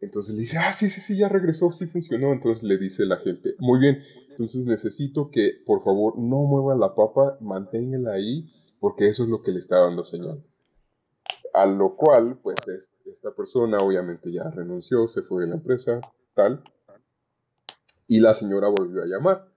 Entonces 0.00 0.34
le 0.34 0.40
dice, 0.40 0.58
ah, 0.58 0.72
sí, 0.72 0.90
sí, 0.90 1.00
sí, 1.00 1.16
ya 1.16 1.28
regresó, 1.28 1.70
sí 1.70 1.86
funcionó. 1.86 2.32
Entonces 2.32 2.64
le 2.64 2.76
dice 2.76 3.06
la 3.06 3.18
gente, 3.18 3.54
muy 3.60 3.78
bien, 3.78 4.02
entonces 4.30 4.66
necesito 4.66 5.30
que 5.30 5.52
por 5.64 5.84
favor 5.84 6.18
no 6.18 6.42
mueva 6.42 6.74
la 6.74 6.96
papa, 6.96 7.38
manténgala 7.40 8.14
ahí, 8.14 8.52
porque 8.80 9.06
eso 9.06 9.22
es 9.22 9.28
lo 9.28 9.42
que 9.42 9.52
le 9.52 9.60
está 9.60 9.78
dando 9.78 10.04
señal. 10.04 10.44
A 11.54 11.66
lo 11.66 11.94
cual, 11.94 12.40
pues 12.42 12.56
esta 13.04 13.30
persona 13.32 13.78
obviamente 13.78 14.32
ya 14.32 14.50
renunció, 14.50 15.06
se 15.06 15.22
fue 15.22 15.44
de 15.44 15.50
la 15.50 15.54
empresa, 15.54 16.00
tal. 16.34 16.64
Y 18.08 18.18
la 18.18 18.34
señora 18.34 18.68
volvió 18.68 19.04
a 19.04 19.06
llamar 19.06 19.52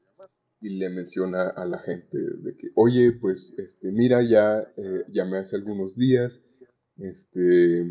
y 0.62 0.78
le 0.78 0.92
menciona 0.92 1.50
a 1.50 1.66
la 1.66 1.80
gente 1.80 2.20
de 2.20 2.56
que, 2.56 2.68
oye, 2.76 3.14
pues, 3.14 3.56
este, 3.58 3.92
mira, 3.92 4.22
ya 4.22 4.60
eh, 4.78 5.06
llamé 5.08 5.40
hace 5.40 5.56
algunos 5.56 5.96
días, 5.96 6.44
este, 6.98 7.84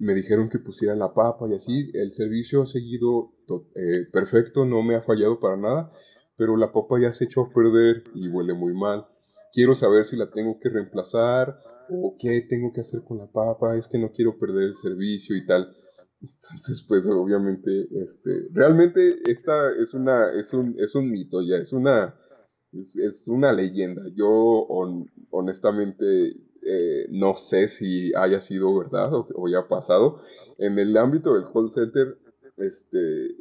me 0.00 0.14
dijeron 0.14 0.48
que 0.48 0.58
pusiera 0.58 0.96
la 0.96 1.12
papa 1.12 1.46
y 1.48 1.54
así. 1.54 1.90
El 1.94 2.12
servicio 2.12 2.62
ha 2.62 2.66
seguido 2.66 3.32
eh, 3.76 4.06
perfecto, 4.12 4.64
no 4.64 4.82
me 4.82 4.96
ha 4.96 5.02
fallado 5.02 5.38
para 5.38 5.56
nada, 5.56 5.90
pero 6.36 6.56
la 6.56 6.72
papa 6.72 6.98
ya 7.00 7.12
se 7.12 7.26
echó 7.26 7.42
a 7.42 7.52
perder 7.52 8.04
y 8.14 8.28
huele 8.28 8.54
muy 8.54 8.72
mal. 8.72 9.06
Quiero 9.52 9.74
saber 9.74 10.04
si 10.06 10.16
la 10.16 10.30
tengo 10.30 10.58
que 10.58 10.70
reemplazar 10.70 11.60
o 11.90 12.16
qué 12.18 12.40
tengo 12.48 12.72
que 12.72 12.80
hacer 12.80 13.02
con 13.04 13.18
la 13.18 13.30
papa. 13.30 13.76
Es 13.76 13.88
que 13.88 13.98
no 13.98 14.10
quiero 14.10 14.38
perder 14.38 14.64
el 14.64 14.76
servicio 14.76 15.36
y 15.36 15.44
tal. 15.44 15.68
Entonces, 16.22 16.84
pues 16.88 17.06
obviamente, 17.06 17.88
este, 17.92 18.48
realmente 18.52 19.18
esta 19.30 19.70
es 19.78 19.92
una, 19.92 20.32
es 20.32 20.54
un, 20.54 20.76
es 20.78 20.94
un 20.94 21.10
mito 21.10 21.42
ya, 21.42 21.56
es 21.56 21.72
una, 21.72 22.14
es, 22.72 23.28
una 23.28 23.52
leyenda. 23.52 24.02
Yo 24.14 24.66
honestamente 25.30 26.49
eh, 26.62 27.06
no 27.10 27.36
sé 27.36 27.68
si 27.68 28.12
haya 28.14 28.40
sido 28.40 28.76
verdad 28.78 29.12
o, 29.14 29.26
o, 29.34 29.68
pasado. 29.68 30.20
En 30.58 30.78
el 30.78 30.96
ámbito 30.96 31.34
del 31.34 31.44
call 31.52 31.70
center, 31.72 32.18
este, 32.56 33.36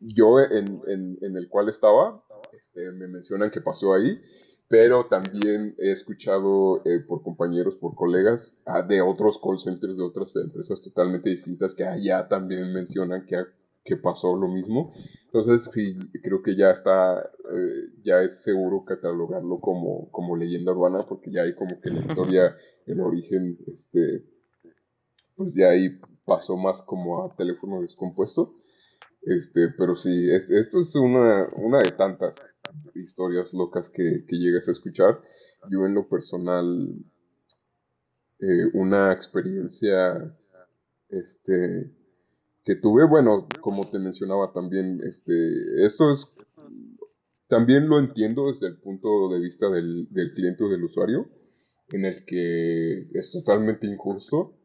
yo 0.00 0.40
en, 0.40 0.82
en, 0.86 1.36
el 1.36 1.48
cual 1.48 1.68
estaba, 1.68 2.22
este, 2.52 2.92
me 2.92 3.08
mencionan 3.08 3.50
que 3.50 3.60
pasó 3.60 3.94
ahí, 3.94 4.20
pero 4.68 5.06
también 5.06 5.74
he 5.78 5.92
escuchado 5.92 6.82
eh, 6.84 7.00
por 7.06 7.22
compañeros, 7.22 7.76
por 7.76 7.94
colegas 7.94 8.56
ah, 8.64 8.82
de 8.82 9.02
otros 9.02 9.38
call 9.38 9.58
centers 9.58 9.96
de 9.96 10.02
otras 10.02 10.34
empresas 10.36 10.82
totalmente 10.82 11.30
distintas 11.30 11.74
que 11.74 11.84
allá 11.84 12.28
también 12.28 12.72
mencionan 12.72 13.26
que, 13.26 13.36
que 13.84 13.96
pasó 13.96 14.36
lo 14.36 14.48
mismo. 14.48 14.92
Entonces, 15.24 15.70
sí, 15.72 15.96
creo 16.22 16.42
que 16.42 16.56
ya 16.56 16.70
está, 16.70 17.20
eh, 17.20 17.92
ya 18.02 18.22
es 18.22 18.42
seguro 18.42 18.84
catalogarlo 18.84 19.60
como, 19.60 20.10
como 20.10 20.36
leyenda 20.36 20.72
urbana, 20.72 21.04
porque 21.08 21.32
ya 21.32 21.42
hay 21.42 21.54
como 21.54 21.80
que 21.80 21.90
la 21.90 22.00
historia, 22.02 22.56
el 22.86 23.00
origen, 23.00 23.58
este, 23.72 24.24
pues 25.36 25.54
ya 25.54 25.70
ahí 25.70 26.00
pasó 26.24 26.56
más 26.56 26.82
como 26.82 27.24
a 27.24 27.34
teléfono 27.36 27.80
descompuesto. 27.80 28.54
Este, 29.22 29.68
pero 29.78 29.94
sí, 29.94 30.30
esto 30.30 30.80
es 30.80 30.94
una, 30.96 31.48
una 31.56 31.78
de 31.78 31.92
tantas 31.92 32.58
historias 32.94 33.52
locas 33.54 33.88
que, 33.88 34.24
que 34.26 34.36
llegas 34.36 34.68
a 34.68 34.72
escuchar. 34.72 35.20
Yo 35.70 35.86
en 35.86 35.94
lo 35.94 36.08
personal, 36.08 36.96
eh, 38.40 38.66
una 38.74 39.12
experiencia, 39.12 40.36
este, 41.08 41.92
que 42.64 42.76
tuve, 42.76 43.06
bueno, 43.06 43.46
como 43.60 43.88
te 43.90 43.98
mencionaba 43.98 44.52
también, 44.52 45.00
este, 45.02 45.84
esto 45.84 46.12
es, 46.12 46.32
también 47.48 47.88
lo 47.88 47.98
entiendo 47.98 48.48
desde 48.48 48.68
el 48.68 48.78
punto 48.78 49.28
de 49.28 49.40
vista 49.40 49.68
del, 49.68 50.08
del 50.10 50.32
cliente 50.32 50.64
o 50.64 50.68
del 50.68 50.84
usuario, 50.84 51.28
en 51.90 52.04
el 52.04 52.24
que 52.24 53.08
es 53.12 53.32
totalmente 53.32 53.86
injusto 53.86 54.56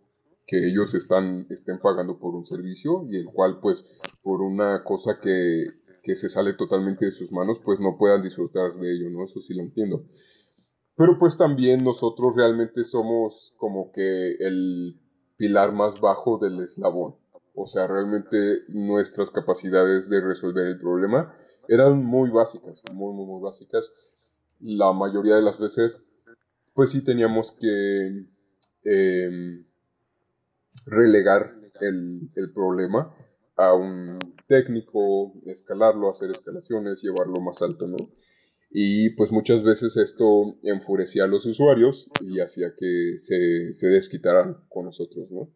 que 0.47 0.65
ellos 0.65 0.95
estén 0.95 1.79
pagando 1.81 2.17
por 2.17 2.33
un 2.33 2.45
servicio 2.45 3.05
y 3.11 3.17
el 3.17 3.25
cual 3.25 3.59
pues 3.61 3.83
por 4.23 4.41
una 4.41 4.81
cosa 4.85 5.19
que, 5.21 5.65
que 6.01 6.15
se 6.15 6.29
sale 6.29 6.53
totalmente 6.53 7.05
de 7.05 7.11
sus 7.11 7.33
manos 7.33 7.59
pues 7.59 7.81
no 7.81 7.97
puedan 7.97 8.21
disfrutar 8.21 8.73
de 8.79 8.95
ello, 8.95 9.09
¿no? 9.09 9.25
Eso 9.25 9.41
sí 9.41 9.53
lo 9.53 9.61
entiendo. 9.61 10.05
Pero 10.95 11.19
pues 11.19 11.37
también 11.37 11.83
nosotros 11.83 12.33
realmente 12.33 12.85
somos 12.85 13.53
como 13.57 13.91
que 13.91 14.35
el 14.39 14.97
pilar 15.35 15.73
más 15.73 15.99
bajo 15.99 16.39
del 16.39 16.63
eslabón. 16.63 17.15
O 17.59 17.65
sea, 17.65 17.87
realmente 17.87 18.65
nuestras 18.67 19.31
capacidades 19.31 20.11
de 20.11 20.21
resolver 20.21 20.67
el 20.67 20.79
problema 20.79 21.35
eran 21.67 22.05
muy 22.05 22.29
básicas, 22.29 22.83
muy, 22.93 23.15
muy, 23.15 23.25
muy 23.25 23.41
básicas. 23.41 23.91
La 24.59 24.93
mayoría 24.93 25.37
de 25.37 25.41
las 25.41 25.59
veces, 25.59 26.03
pues 26.75 26.91
sí 26.91 27.03
teníamos 27.03 27.53
que 27.53 28.27
em, 28.83 29.65
relegar 30.85 31.55
el, 31.81 32.29
el, 32.35 32.53
problema 32.53 33.11
a 33.55 33.73
un 33.73 34.19
técnico, 34.47 35.33
escalarlo, 35.47 36.11
hacer 36.11 36.29
escalaciones, 36.29 37.01
llevarlo 37.01 37.41
más 37.41 37.63
alto, 37.63 37.87
¿no? 37.87 37.97
Y 38.69 39.09
pues 39.15 39.31
muchas 39.31 39.63
veces 39.63 39.97
esto 39.97 40.59
enfurecía 40.61 41.23
a 41.23 41.27
los 41.27 41.47
usuarios 41.47 42.07
y 42.21 42.39
hacía 42.39 42.75
que 42.77 43.15
se, 43.17 43.73
se 43.73 43.87
desquitaran 43.87 44.57
con 44.69 44.85
nosotros, 44.85 45.31
¿no? 45.31 45.49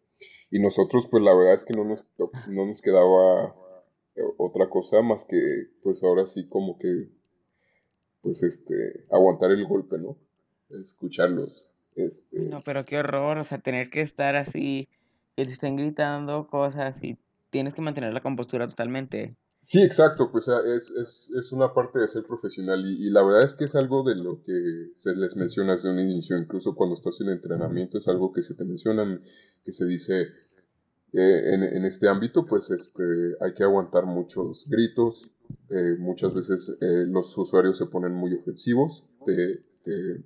Y 0.52 0.60
nosotros, 0.60 1.08
pues 1.10 1.24
la 1.24 1.34
verdad 1.34 1.54
es 1.54 1.64
que 1.64 1.72
no 1.72 1.82
nos, 1.82 2.04
no 2.46 2.66
nos 2.66 2.82
quedaba 2.82 3.56
otra 4.36 4.68
cosa 4.68 5.00
más 5.00 5.24
que, 5.24 5.38
pues 5.82 6.04
ahora 6.04 6.26
sí 6.26 6.46
como 6.46 6.78
que, 6.78 7.08
pues 8.20 8.42
este, 8.42 9.06
aguantar 9.10 9.50
el 9.50 9.66
golpe, 9.66 9.96
¿no? 9.96 10.18
Escucharlos. 10.68 11.72
Este... 11.96 12.38
No, 12.38 12.62
pero 12.62 12.84
qué 12.84 12.98
horror, 12.98 13.38
o 13.38 13.44
sea, 13.44 13.58
tener 13.58 13.88
que 13.88 14.02
estar 14.02 14.36
así, 14.36 14.90
que 15.36 15.46
te 15.46 15.52
estén 15.52 15.76
gritando 15.76 16.46
cosas 16.48 17.02
y 17.02 17.16
tienes 17.48 17.72
que 17.72 17.80
mantener 17.80 18.12
la 18.12 18.20
compostura 18.20 18.68
totalmente. 18.68 19.34
Sí, 19.64 19.80
exacto, 19.80 20.32
pues 20.32 20.48
es, 20.48 20.90
es, 20.90 21.32
es 21.38 21.52
una 21.52 21.72
parte 21.72 22.00
de 22.00 22.08
ser 22.08 22.24
profesional 22.24 22.84
y, 22.84 23.06
y, 23.06 23.10
la 23.10 23.22
verdad 23.22 23.44
es 23.44 23.54
que 23.54 23.66
es 23.66 23.76
algo 23.76 24.02
de 24.02 24.16
lo 24.16 24.42
que 24.42 24.90
se 24.96 25.14
les 25.14 25.36
menciona 25.36 25.74
desde 25.74 25.88
un 25.88 26.00
inicio, 26.00 26.36
incluso 26.36 26.74
cuando 26.74 26.96
estás 26.96 27.20
en 27.20 27.28
entrenamiento 27.28 27.96
es 27.96 28.08
algo 28.08 28.32
que 28.32 28.42
se 28.42 28.56
te 28.56 28.64
mencionan, 28.64 29.22
que 29.62 29.72
se 29.72 29.86
dice 29.86 30.22
eh, 31.12 31.54
en, 31.54 31.62
en, 31.62 31.84
este 31.84 32.08
ámbito, 32.08 32.44
pues 32.44 32.70
este, 32.70 33.04
hay 33.40 33.54
que 33.54 33.62
aguantar 33.62 34.04
muchos 34.04 34.66
gritos, 34.68 35.30
eh, 35.68 35.94
muchas 35.96 36.34
veces 36.34 36.76
eh, 36.80 37.04
los 37.06 37.38
usuarios 37.38 37.78
se 37.78 37.86
ponen 37.86 38.14
muy 38.14 38.34
ofensivos, 38.34 39.06
te, 39.24 39.62
te 39.84 40.24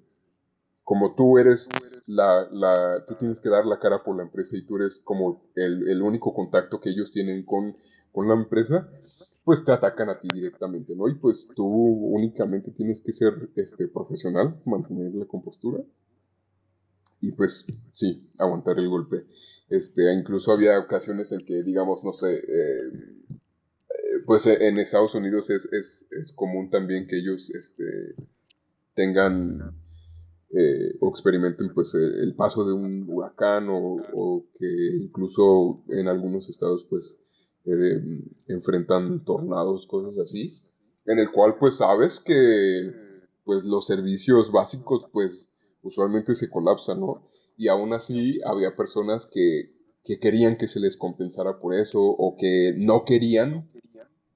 como 0.87 1.16
tú 1.16 1.37
eres 1.37 1.68
la, 2.07 2.49
la, 2.53 3.05
tú 3.09 3.16
tienes 3.16 3.40
que 3.40 3.49
dar 3.49 3.66
la 3.66 3.81
cara 3.81 4.05
por 4.05 4.16
la 4.16 4.22
empresa 4.22 4.57
y 4.57 4.64
tú 4.64 4.77
eres 4.77 5.01
como 5.01 5.51
el, 5.57 5.88
el 5.88 6.01
único 6.01 6.33
contacto 6.33 6.79
que 6.79 6.90
ellos 6.90 7.11
tienen 7.11 7.44
con, 7.44 7.77
con, 8.12 8.29
la 8.29 8.35
empresa, 8.35 8.88
pues 9.42 9.64
te 9.64 9.72
atacan 9.72 10.11
a 10.11 10.20
ti 10.20 10.29
directamente, 10.33 10.94
¿no? 10.94 11.09
Y 11.09 11.16
pues 11.16 11.49
tú 11.57 11.66
únicamente 11.66 12.70
tienes 12.70 13.01
que 13.01 13.11
ser 13.11 13.51
este, 13.57 13.88
profesional, 13.88 14.62
mantener 14.64 15.12
la 15.12 15.25
compostura 15.25 15.83
y 17.20 17.33
pues 17.33 17.66
sí, 17.90 18.31
aguantar 18.38 18.79
el 18.79 18.88
golpe. 18.88 19.27
Este, 19.68 20.14
incluso 20.14 20.53
había 20.53 20.79
ocasiones 20.79 21.33
en 21.33 21.44
que, 21.44 21.64
digamos, 21.64 22.05
no 22.05 22.12
sé, 22.12 22.33
eh, 22.33 23.40
pues 24.25 24.46
en 24.46 24.79
Estados 24.79 25.16
Unidos 25.16 25.51
es, 25.51 25.64
es, 25.72 26.07
es 26.12 26.33
común 26.33 26.70
también 26.70 27.09
que 27.09 27.18
ellos 27.18 27.51
este, 27.51 28.14
tengan 28.94 29.85
eh, 30.50 30.96
o 31.00 31.09
experimenten 31.09 31.74
pues 31.74 31.94
el 31.94 32.35
paso 32.37 32.64
de 32.64 32.72
un 32.72 33.04
huracán 33.09 33.66
o, 33.68 34.46
que 34.59 34.66
incluso 35.00 35.82
en 35.88 36.06
algunos 36.06 36.48
estados 36.48 36.87
pues 36.88 37.18
eh, 37.64 38.00
enfrentan 38.46 39.24
tornados, 39.24 39.87
cosas 39.87 40.18
así, 40.18 40.62
en 41.04 41.18
el 41.18 41.32
cual 41.32 41.56
pues 41.59 41.76
sabes 41.76 42.20
que 42.20 42.92
pues 43.44 43.64
los 43.64 43.87
servicios 43.87 44.52
básicos 44.52 45.06
pues 45.12 45.50
usualmente 45.82 46.35
se 46.35 46.48
colapsan, 46.48 47.00
¿no? 47.00 47.26
Y 47.56 47.68
aún 47.68 47.92
así 47.92 48.38
había 48.44 48.76
personas 48.76 49.26
que, 49.26 49.72
que 50.04 50.20
querían 50.20 50.56
que 50.56 50.68
se 50.68 50.78
les 50.78 50.96
compensara 50.96 51.59
por 51.59 51.74
eso 51.74 52.00
o 52.00 52.37
que 52.37 52.74
no 52.76 53.04
querían 53.04 53.68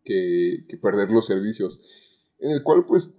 que, 0.05 0.65
que 0.69 0.77
perder 0.77 1.11
los 1.11 1.27
servicios, 1.27 1.83
en 2.41 2.51
el 2.51 2.63
cual 2.65 2.85
pues 2.87 3.17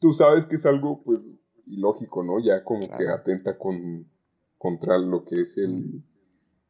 tú 0.00 0.12
sabes 0.12 0.46
que 0.46 0.56
es 0.56 0.66
algo 0.66 1.02
pues 1.02 1.34
ilógico, 1.70 2.22
¿no? 2.22 2.38
Ya 2.40 2.64
como 2.64 2.88
que 2.88 3.08
atenta 3.08 3.56
con, 3.56 4.06
contra 4.58 4.98
lo 4.98 5.24
que 5.24 5.42
es 5.42 5.56
el, 5.58 6.02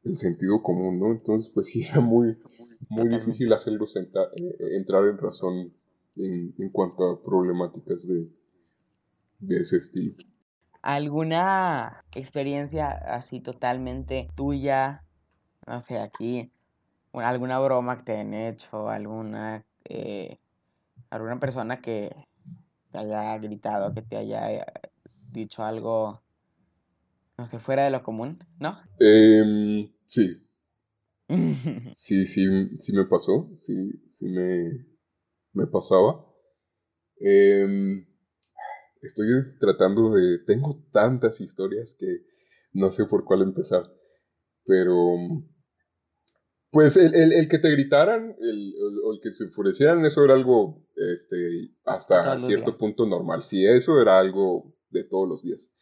el, 0.05 0.17
sentido 0.17 0.63
común, 0.63 0.99
¿no? 0.99 1.11
Entonces, 1.13 1.51
pues 1.53 1.67
sí, 1.73 1.83
era 1.83 2.01
muy, 2.01 2.39
muy 2.89 3.09
difícil 3.09 3.53
hacerlos 3.53 3.97
eh, 3.97 4.09
eh, 4.37 4.77
entrar 4.77 5.05
en 5.07 5.19
razón 5.19 5.73
en, 6.17 6.55
en, 6.59 6.71
cuanto 6.71 7.09
a 7.09 7.23
problemáticas 7.23 8.07
de, 8.07 8.29
de 9.41 9.61
ese 9.61 9.79
estilo. 9.79 10.17
¿Alguna 10.83 12.05
experiencia 12.15 12.89
así 12.89 13.41
totalmente 13.41 14.29
tuya? 14.35 15.05
No 15.67 15.81
sé, 15.83 15.99
aquí, 15.99 16.51
alguna 17.13 17.59
broma 17.59 17.99
que 17.99 18.03
te 18.05 18.19
han 18.19 18.33
hecho, 18.33 18.89
alguna, 18.89 19.65
eh, 19.85 20.39
alguna 21.11 21.39
persona 21.39 21.81
que 21.81 22.15
te 22.91 22.99
haya 22.99 23.37
gritado, 23.39 23.93
que 23.95 24.03
te 24.03 24.17
haya 24.17 24.65
dicho 25.33 25.63
algo, 25.63 26.23
no 27.39 27.47
sé, 27.47 27.59
fuera 27.59 27.85
de 27.85 27.91
lo 27.91 28.03
común, 28.03 28.39
¿no? 28.59 28.79
Eh, 29.01 29.91
sí. 30.07 30.47
sí, 31.93 32.27
sí, 32.27 32.79
sí 32.79 32.93
me 32.93 33.05
pasó, 33.05 33.51
sí, 33.57 33.93
sí 34.09 34.27
me, 34.27 34.87
me 35.53 35.67
pasaba. 35.67 36.27
Eh, 37.21 38.05
estoy 39.01 39.27
tratando 39.59 40.15
de... 40.15 40.39
Tengo 40.47 40.85
tantas 40.93 41.41
historias 41.41 41.95
que 41.99 42.25
no 42.73 42.91
sé 42.91 43.05
por 43.07 43.25
cuál 43.25 43.43
empezar, 43.43 43.85
pero... 44.65 45.17
Pues 46.73 46.97
el, 46.97 47.15
el, 47.17 47.33
el 47.33 47.49
que 47.49 47.59
te 47.59 47.71
gritaran, 47.71 48.37
el, 48.41 48.75
o 49.05 49.13
el 49.13 49.21
que 49.21 49.33
se 49.33 49.45
enfurecieran, 49.45 50.05
eso 50.05 50.25
era 50.25 50.35
algo 50.35 50.87
este, 50.95 51.37
hasta 51.85 52.39
cierto 52.39 52.79
punto 52.79 53.07
normal. 53.07 53.43
Sí, 53.43 53.67
eso 53.67 54.01
era 54.01 54.21
algo 54.21 54.73
de 54.91 55.05
todos 55.05 55.29
los 55.29 55.43
días. 55.43 55.73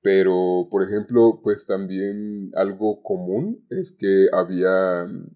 Pero, 0.00 0.68
por 0.70 0.84
ejemplo, 0.84 1.40
pues 1.42 1.66
también 1.66 2.50
algo 2.54 3.02
común 3.02 3.66
es 3.70 3.96
que 3.98 4.28
había 4.32 5.04
mm, 5.06 5.26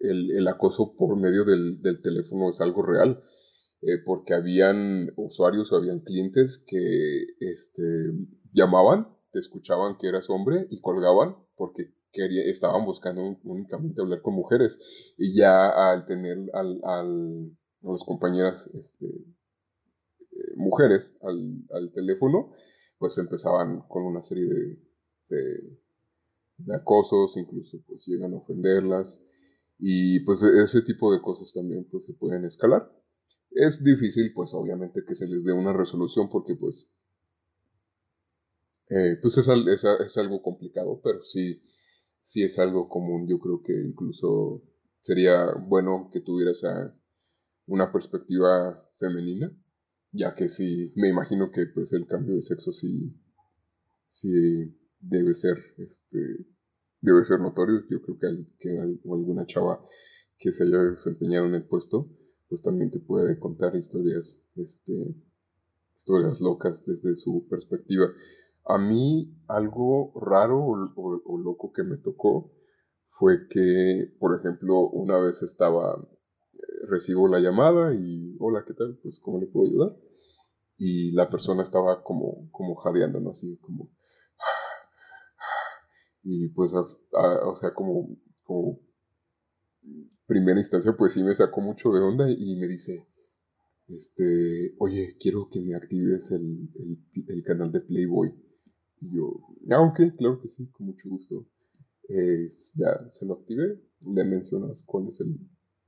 el, 0.00 0.48
acoso 0.48 0.96
por 0.96 1.16
medio 1.16 1.44
del, 1.44 1.80
teléfono, 2.02 2.50
es 2.50 2.60
algo 2.60 2.82
real, 2.82 3.22
eh, 3.82 3.98
porque 4.04 4.34
habían 4.34 5.12
usuarios 5.16 5.72
o 5.72 5.76
habían 5.76 6.00
clientes 6.00 6.64
que 6.66 7.26
este, 7.38 7.82
llamaban, 8.52 9.08
te 9.30 9.38
escuchaban 9.38 9.96
que 9.98 10.08
eras 10.08 10.28
hombre 10.30 10.66
y 10.70 10.80
colgaban 10.80 11.36
porque 11.56 11.94
quería, 12.12 12.42
estaban 12.44 12.84
buscando 12.84 13.38
únicamente 13.44 14.02
hablar 14.02 14.20
con 14.22 14.34
mujeres. 14.34 14.78
Y 15.16 15.34
ya 15.36 15.68
al 15.68 16.06
tener 16.06 16.38
al, 16.52 16.80
al, 16.84 17.56
a 17.82 17.92
las 17.92 18.04
compañeras 18.04 18.68
este, 18.74 19.06
mujeres 20.56 21.16
al, 21.22 21.64
al, 21.72 21.92
teléfono, 21.92 22.52
pues 22.98 23.18
empezaban 23.18 23.82
con 23.88 24.04
una 24.04 24.22
serie 24.22 24.46
de, 24.46 24.78
de, 25.28 26.74
acosos, 26.74 27.36
incluso 27.36 27.82
pues 27.86 28.06
llegan 28.06 28.34
a 28.34 28.36
ofenderlas 28.36 29.22
y 29.78 30.20
pues 30.20 30.42
e, 30.42 30.62
ese 30.62 30.82
tipo 30.82 31.12
de 31.12 31.20
cosas 31.20 31.52
también 31.52 31.86
pues 31.90 32.04
se 32.04 32.14
pueden 32.14 32.44
escalar. 32.44 32.90
Es 33.50 33.82
difícil 33.82 34.32
pues 34.32 34.54
obviamente 34.54 35.04
que 35.06 35.14
se 35.14 35.26
les 35.26 35.44
dé 35.44 35.52
una 35.52 35.72
resolución 35.72 36.28
porque 36.28 36.54
pues 36.54 36.90
eh, 38.88 39.16
pues 39.20 39.38
es, 39.38 39.48
es, 39.48 39.84
es, 39.84 40.18
algo 40.18 40.42
complicado, 40.42 41.00
pero 41.02 41.22
sí, 41.22 41.62
sí 42.22 42.42
es 42.42 42.58
algo 42.58 42.88
común. 42.88 43.26
Yo 43.26 43.38
creo 43.38 43.62
que 43.62 43.72
incluso 43.72 44.62
sería 45.00 45.46
bueno 45.66 46.10
que 46.12 46.20
tuvieras 46.20 46.62
una 47.66 47.90
perspectiva 47.90 48.88
femenina 48.98 49.50
ya 50.12 50.34
que 50.34 50.48
sí, 50.48 50.92
me 50.96 51.08
imagino 51.08 51.50
que 51.50 51.66
pues 51.66 51.92
el 51.92 52.06
cambio 52.06 52.34
de 52.34 52.42
sexo 52.42 52.72
sí, 52.72 53.18
sí 54.08 54.30
debe 55.00 55.34
ser, 55.34 55.56
este, 55.78 56.18
debe 57.00 57.24
ser 57.24 57.40
notorio. 57.40 57.80
Yo 57.90 58.00
creo 58.02 58.18
que, 58.18 58.46
que 58.58 58.78
alguna 58.78 59.46
chava 59.46 59.82
que 60.38 60.52
se 60.52 60.64
haya 60.64 60.78
desempeñado 60.78 61.46
en 61.46 61.54
el 61.54 61.66
puesto, 61.66 62.10
pues 62.48 62.62
también 62.62 62.90
te 62.90 63.00
puede 63.00 63.38
contar 63.38 63.74
historias, 63.74 64.44
este, 64.56 65.14
historias 65.96 66.40
locas 66.40 66.84
desde 66.84 67.16
su 67.16 67.46
perspectiva. 67.48 68.06
A 68.64 68.78
mí 68.78 69.34
algo 69.48 70.12
raro 70.20 70.64
o 70.64 71.38
loco 71.38 71.72
que 71.72 71.82
me 71.82 71.96
tocó 71.96 72.52
fue 73.18 73.48
que, 73.48 74.14
por 74.18 74.38
ejemplo, 74.38 74.88
una 74.90 75.18
vez 75.18 75.42
estaba 75.42 76.08
recibo 76.88 77.28
la 77.28 77.40
llamada 77.40 77.94
y 77.94 78.36
hola, 78.38 78.64
¿qué 78.66 78.74
tal? 78.74 78.98
Pues, 79.02 79.20
¿cómo 79.20 79.40
le 79.40 79.46
puedo 79.46 79.68
ayudar? 79.68 79.96
Y 80.76 81.12
la 81.12 81.30
persona 81.30 81.62
estaba 81.62 82.02
como, 82.02 82.50
como 82.50 82.74
jadeando, 82.76 83.20
¿no? 83.20 83.30
Así 83.30 83.58
como... 83.60 83.90
Y 86.24 86.50
pues, 86.50 86.72
o 86.72 87.54
sea, 87.56 87.74
como, 87.74 88.16
como 88.44 88.78
primera 90.26 90.60
instancia, 90.60 90.94
pues 90.96 91.14
sí 91.14 91.22
me 91.24 91.34
sacó 91.34 91.60
mucho 91.60 91.90
de 91.90 92.00
onda 92.00 92.30
y 92.30 92.56
me 92.56 92.68
dice, 92.68 93.08
este, 93.88 94.74
oye, 94.78 95.16
quiero 95.20 95.48
que 95.50 95.60
me 95.60 95.74
actives 95.74 96.30
el, 96.30 96.68
el, 97.26 97.42
canal 97.42 97.72
de 97.72 97.80
Playboy. 97.80 98.32
Y 99.00 99.16
yo, 99.16 99.32
ah, 99.70 99.80
ok, 99.80 100.16
claro 100.16 100.40
que 100.40 100.48
sí, 100.48 100.68
con 100.70 100.86
mucho 100.86 101.08
gusto. 101.08 101.46
ya 102.76 103.08
se 103.08 103.26
lo 103.26 103.34
activé, 103.34 103.80
le 104.00 104.24
mencionas 104.24 104.84
cuál 104.86 105.08
es 105.08 105.20
el, 105.20 105.38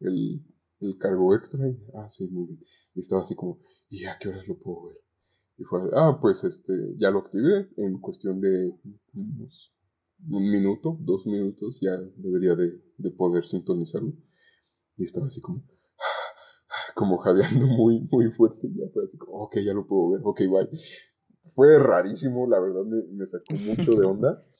el, 0.00 0.44
el 0.80 0.98
cargo 0.98 1.34
extra 1.34 1.68
y, 1.68 1.76
ah, 1.94 2.08
sí, 2.08 2.28
muy 2.28 2.46
bien. 2.46 2.60
Y 2.94 3.00
estaba 3.00 3.22
así 3.22 3.34
como, 3.34 3.60
¿y 3.88 4.04
a 4.04 4.18
qué 4.18 4.28
horas 4.28 4.46
lo 4.48 4.58
puedo 4.58 4.86
ver? 4.86 4.96
Y 5.56 5.64
fue, 5.64 5.80
ah, 5.94 6.18
pues 6.20 6.42
este, 6.44 6.72
ya 6.98 7.10
lo 7.10 7.20
activé 7.20 7.68
en 7.76 8.00
cuestión 8.00 8.40
de 8.40 8.74
un 9.14 10.50
minuto, 10.50 10.96
dos 11.00 11.26
minutos, 11.26 11.80
ya 11.80 11.96
debería 12.16 12.54
de, 12.54 12.80
de 12.98 13.10
poder 13.10 13.44
sintonizarlo. 13.44 14.12
Y 14.96 15.04
estaba 15.04 15.26
así 15.26 15.40
como, 15.40 15.62
como 16.94 17.18
jadeando 17.18 17.66
muy, 17.66 18.00
muy 18.10 18.30
fuerte. 18.32 18.68
Ya 18.74 18.88
fue 18.92 19.04
así 19.04 19.16
como, 19.16 19.44
ok, 19.44 19.56
ya 19.64 19.74
lo 19.74 19.86
puedo 19.86 20.10
ver, 20.10 20.20
ok, 20.24 20.40
bye. 20.40 20.80
Fue 21.54 21.78
rarísimo, 21.78 22.48
la 22.48 22.58
verdad 22.58 22.84
me, 22.84 23.02
me 23.12 23.26
sacó 23.26 23.54
mucho 23.54 23.92
de 23.92 24.06
onda. 24.06 24.44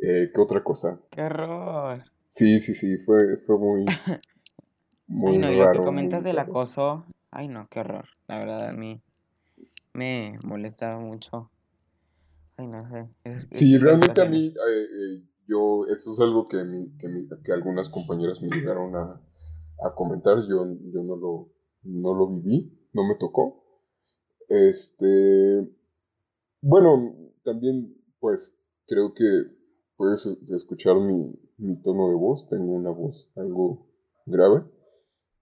Eh, 0.00 0.30
¿Qué 0.32 0.40
otra 0.40 0.62
cosa? 0.62 1.02
¡Qué 1.10 1.22
horror! 1.22 2.04
Sí, 2.28 2.60
sí, 2.60 2.76
sí, 2.76 2.98
fue, 2.98 3.38
fue 3.38 3.58
muy, 3.58 3.84
muy 5.08 5.32
Ay, 5.32 5.38
no, 5.38 5.50
y 5.52 5.56
raro. 5.56 5.74
lo 5.74 5.80
que 5.80 5.86
comentas 5.86 6.24
del 6.24 6.38
acoso, 6.38 7.04
ay 7.30 7.48
no, 7.48 7.66
qué 7.70 7.80
horror. 7.80 8.06
La 8.28 8.38
verdad 8.38 8.68
a 8.68 8.72
mí 8.72 9.00
me 9.94 10.38
molestaba 10.42 10.98
mucho. 10.98 11.50
Ay, 12.56 12.66
no 12.66 12.88
sé. 12.90 13.08
es- 13.24 13.48
Sí, 13.50 13.76
realmente 13.78 14.20
a 14.20 14.26
mí, 14.26 14.46
eh, 14.48 14.82
eh, 14.82 15.22
yo, 15.46 15.86
eso 15.86 16.12
es 16.12 16.20
algo 16.20 16.46
que, 16.46 16.62
mi- 16.64 16.90
que, 16.98 17.08
mi- 17.08 17.28
que 17.44 17.52
algunas 17.52 17.88
compañeras 17.88 18.40
me 18.42 18.48
llegaron 18.48 18.94
a, 18.96 19.20
a 19.84 19.94
comentar, 19.94 20.38
yo, 20.48 20.66
yo 20.92 21.02
no, 21.02 21.16
lo, 21.16 21.48
no 21.84 22.14
lo 22.14 22.28
viví, 22.28 22.72
no 22.92 23.06
me 23.06 23.14
tocó. 23.14 23.64
Este, 24.48 25.68
bueno, 26.60 27.14
también, 27.44 27.96
pues, 28.20 28.58
creo 28.86 29.14
que 29.14 29.24
puedes 29.96 30.26
es- 30.26 30.38
escuchar 30.50 30.96
mi, 30.96 31.38
mi 31.58 31.80
tono 31.80 32.08
de 32.08 32.14
voz, 32.16 32.48
tengo 32.48 32.72
una 32.72 32.90
voz 32.90 33.30
algo 33.36 33.86
grave, 34.26 34.64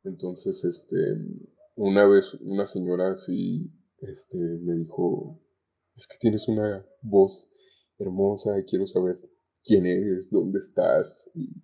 entonces, 0.08 0.64
este, 0.64 0.96
una 1.74 2.06
vez 2.06 2.34
una 2.40 2.66
señora 2.66 3.12
así, 3.12 3.70
este, 4.00 4.38
me 4.38 4.74
dijo, 4.74 5.40
es 5.94 6.06
que 6.06 6.18
tienes 6.18 6.48
una 6.48 6.84
voz 7.02 7.50
hermosa 7.98 8.62
quiero 8.68 8.86
saber 8.86 9.18
quién 9.64 9.86
eres, 9.86 10.30
dónde 10.30 10.58
estás 10.58 11.30
y 11.34 11.62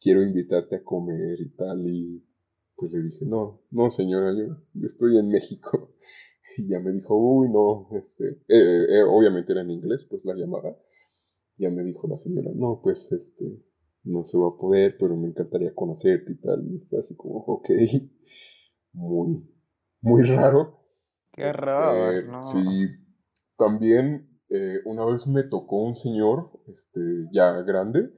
quiero 0.00 0.22
invitarte 0.22 0.76
a 0.76 0.84
comer 0.84 1.40
y 1.40 1.50
tal. 1.50 1.86
Y 1.86 2.24
pues 2.76 2.92
le 2.92 3.02
dije, 3.02 3.24
no, 3.24 3.62
no 3.70 3.90
señora, 3.90 4.32
yo, 4.36 4.56
estoy 4.86 5.18
en 5.18 5.28
México. 5.28 5.92
Y 6.58 6.68
ya 6.68 6.80
me 6.80 6.90
dijo, 6.90 7.14
uy, 7.14 7.50
no, 7.50 7.86
este, 7.98 8.28
eh, 8.48 8.86
eh, 8.88 9.02
obviamente 9.02 9.52
era 9.52 9.60
en 9.60 9.72
inglés, 9.72 10.06
pues 10.08 10.24
la 10.24 10.34
llamada. 10.34 10.74
Ya 11.58 11.68
me 11.68 11.84
dijo 11.84 12.08
la 12.08 12.16
señora, 12.16 12.50
no, 12.54 12.80
pues 12.82 13.12
este, 13.12 13.62
no 14.06 14.24
se 14.24 14.38
va 14.38 14.48
a 14.48 14.56
poder, 14.56 14.96
pero 14.98 15.16
me 15.16 15.28
encantaría 15.28 15.74
conocerte 15.74 16.32
y 16.32 16.36
tal. 16.36 16.64
Y 16.72 16.78
fue 16.88 17.00
así 17.00 17.14
como, 17.16 17.38
ok, 17.38 17.68
muy, 18.92 19.44
muy 20.00 20.22
raro. 20.22 20.80
¡Qué! 21.32 21.50
Este, 21.50 21.66
No. 22.28 22.42
sí, 22.42 22.88
también 23.58 24.40
eh, 24.48 24.78
una 24.84 25.04
vez 25.04 25.26
me 25.26 25.42
tocó 25.42 25.82
un 25.82 25.96
señor, 25.96 26.50
este, 26.68 27.28
ya 27.32 27.52
grande, 27.62 28.10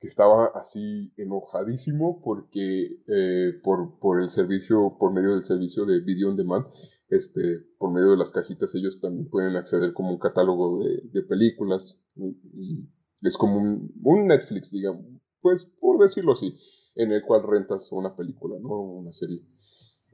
que 0.00 0.08
estaba 0.08 0.46
así 0.54 1.12
enojadísimo 1.16 2.20
porque 2.22 2.98
eh, 3.06 3.52
por, 3.62 3.98
por 3.98 4.20
el 4.20 4.28
servicio, 4.28 4.96
por 4.98 5.12
medio 5.12 5.34
del 5.34 5.44
servicio 5.44 5.84
de 5.84 6.00
Video 6.00 6.30
on 6.30 6.36
Demand, 6.36 6.66
este, 7.08 7.60
por 7.78 7.92
medio 7.92 8.10
de 8.10 8.16
las 8.16 8.32
cajitas 8.32 8.74
ellos 8.74 9.00
también 9.00 9.28
pueden 9.28 9.56
acceder 9.56 9.92
como 9.92 10.10
un 10.10 10.18
catálogo 10.18 10.82
de, 10.82 11.02
de 11.12 11.22
películas 11.22 12.02
y, 12.16 12.36
y 12.54 12.88
es 13.22 13.36
como 13.36 13.58
un, 13.58 13.92
un 14.02 14.26
Netflix, 14.26 14.72
digamos, 14.72 15.04
pues 15.44 15.66
por 15.78 15.98
decirlo 15.98 16.32
así, 16.32 16.56
en 16.94 17.12
el 17.12 17.22
cual 17.22 17.42
rentas 17.42 17.92
una 17.92 18.16
película, 18.16 18.58
¿no? 18.58 18.80
Una 18.80 19.12
serie. 19.12 19.42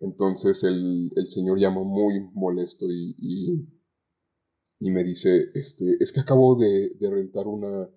Entonces 0.00 0.64
el, 0.64 1.12
el 1.14 1.28
señor 1.28 1.60
llama 1.60 1.84
muy 1.84 2.18
molesto 2.32 2.86
y, 2.90 3.14
y, 3.16 3.68
y 4.80 4.90
me 4.90 5.04
dice, 5.04 5.50
este, 5.54 5.96
es 6.00 6.10
que 6.12 6.18
acabo 6.18 6.56
de, 6.56 6.96
de 6.98 7.10
rentar 7.10 7.46
una, 7.46 7.88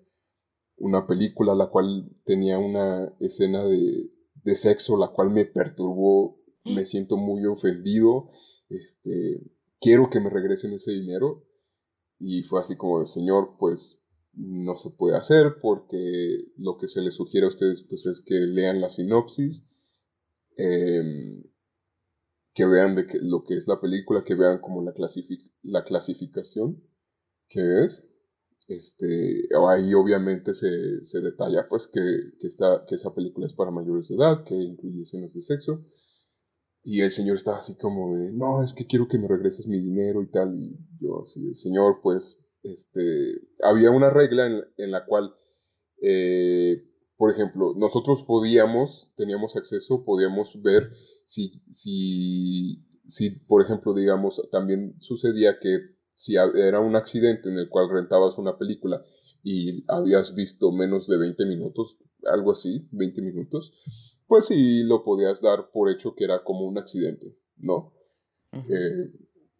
una 0.76 1.08
película 1.08 1.56
la 1.56 1.70
cual 1.70 2.08
tenía 2.24 2.60
una 2.60 3.12
escena 3.18 3.64
de, 3.64 4.12
de 4.44 4.54
sexo, 4.54 4.96
la 4.96 5.08
cual 5.08 5.30
me 5.30 5.44
perturbó, 5.44 6.38
me 6.64 6.84
siento 6.84 7.16
muy 7.16 7.44
ofendido, 7.46 8.30
este, 8.68 9.42
quiero 9.80 10.08
que 10.08 10.20
me 10.20 10.30
regresen 10.30 10.72
ese 10.72 10.92
dinero. 10.92 11.44
Y 12.16 12.44
fue 12.44 12.60
así 12.60 12.76
como 12.76 13.04
señor, 13.06 13.56
pues 13.58 14.03
no 14.36 14.76
se 14.76 14.90
puede 14.90 15.16
hacer 15.16 15.56
porque 15.62 16.38
lo 16.56 16.76
que 16.78 16.88
se 16.88 17.00
les 17.02 17.14
sugiere 17.14 17.46
a 17.46 17.50
ustedes 17.50 17.84
pues 17.88 18.06
es 18.06 18.20
que 18.24 18.34
lean 18.34 18.80
la 18.80 18.88
sinopsis, 18.90 19.64
em, 20.56 21.42
que 22.54 22.64
vean 22.66 22.94
de 22.94 23.06
que, 23.06 23.18
lo 23.20 23.42
que 23.44 23.56
es 23.56 23.66
la 23.66 23.80
película, 23.80 24.24
que 24.24 24.34
vean 24.34 24.60
como 24.60 24.82
la, 24.82 24.92
clasific- 24.94 25.52
la 25.62 25.84
clasificación 25.84 26.82
que 27.48 27.84
es. 27.84 28.08
Este, 28.68 29.48
ahí 29.68 29.94
obviamente 29.94 30.54
se, 30.54 31.04
se 31.04 31.20
detalla 31.22 31.68
pues 31.68 31.88
que, 31.88 32.00
que, 32.40 32.46
esta, 32.48 32.84
que 32.88 32.96
esa 32.96 33.14
película 33.14 33.46
es 33.46 33.54
para 33.54 33.70
mayores 33.70 34.08
de 34.08 34.16
edad, 34.16 34.44
que 34.44 34.54
incluye 34.56 35.02
escenas 35.02 35.34
de 35.34 35.42
sexo. 35.42 35.84
Y 36.84 37.00
el 37.02 37.10
señor 37.10 37.36
estaba 37.36 37.58
así 37.58 37.76
como 37.76 38.14
de, 38.16 38.30
no, 38.32 38.62
es 38.62 38.74
que 38.74 38.86
quiero 38.86 39.08
que 39.08 39.18
me 39.18 39.28
regreses 39.28 39.66
mi 39.66 39.80
dinero 39.80 40.22
y 40.22 40.30
tal. 40.30 40.56
Y 40.58 40.78
yo 41.00 41.22
así, 41.22 41.54
señor, 41.54 42.00
pues, 42.02 42.43
este, 42.64 43.40
había 43.62 43.90
una 43.90 44.10
regla 44.10 44.46
en, 44.46 44.64
en 44.76 44.90
la 44.90 45.04
cual, 45.04 45.34
eh, 46.02 46.82
por 47.16 47.30
ejemplo, 47.30 47.74
nosotros 47.76 48.24
podíamos, 48.24 49.12
teníamos 49.16 49.56
acceso, 49.56 50.04
podíamos 50.04 50.60
ver 50.62 50.90
si, 51.24 51.62
si, 51.70 52.84
si, 53.06 53.30
por 53.30 53.62
ejemplo, 53.62 53.94
digamos, 53.94 54.42
también 54.50 54.96
sucedía 55.00 55.58
que 55.60 55.94
si 56.14 56.36
era 56.36 56.80
un 56.80 56.96
accidente 56.96 57.48
en 57.48 57.58
el 57.58 57.68
cual 57.68 57.90
rentabas 57.90 58.38
una 58.38 58.56
película 58.56 59.04
y 59.42 59.84
habías 59.88 60.34
visto 60.34 60.72
menos 60.72 61.06
de 61.06 61.18
20 61.18 61.44
minutos, 61.46 61.98
algo 62.24 62.52
así, 62.52 62.88
20 62.92 63.20
minutos, 63.20 63.72
pues 64.26 64.46
sí 64.46 64.82
lo 64.84 65.04
podías 65.04 65.42
dar 65.42 65.70
por 65.70 65.90
hecho 65.90 66.14
que 66.14 66.24
era 66.24 66.42
como 66.44 66.66
un 66.66 66.78
accidente, 66.78 67.36
¿no? 67.58 67.92
Eh, 68.52 69.10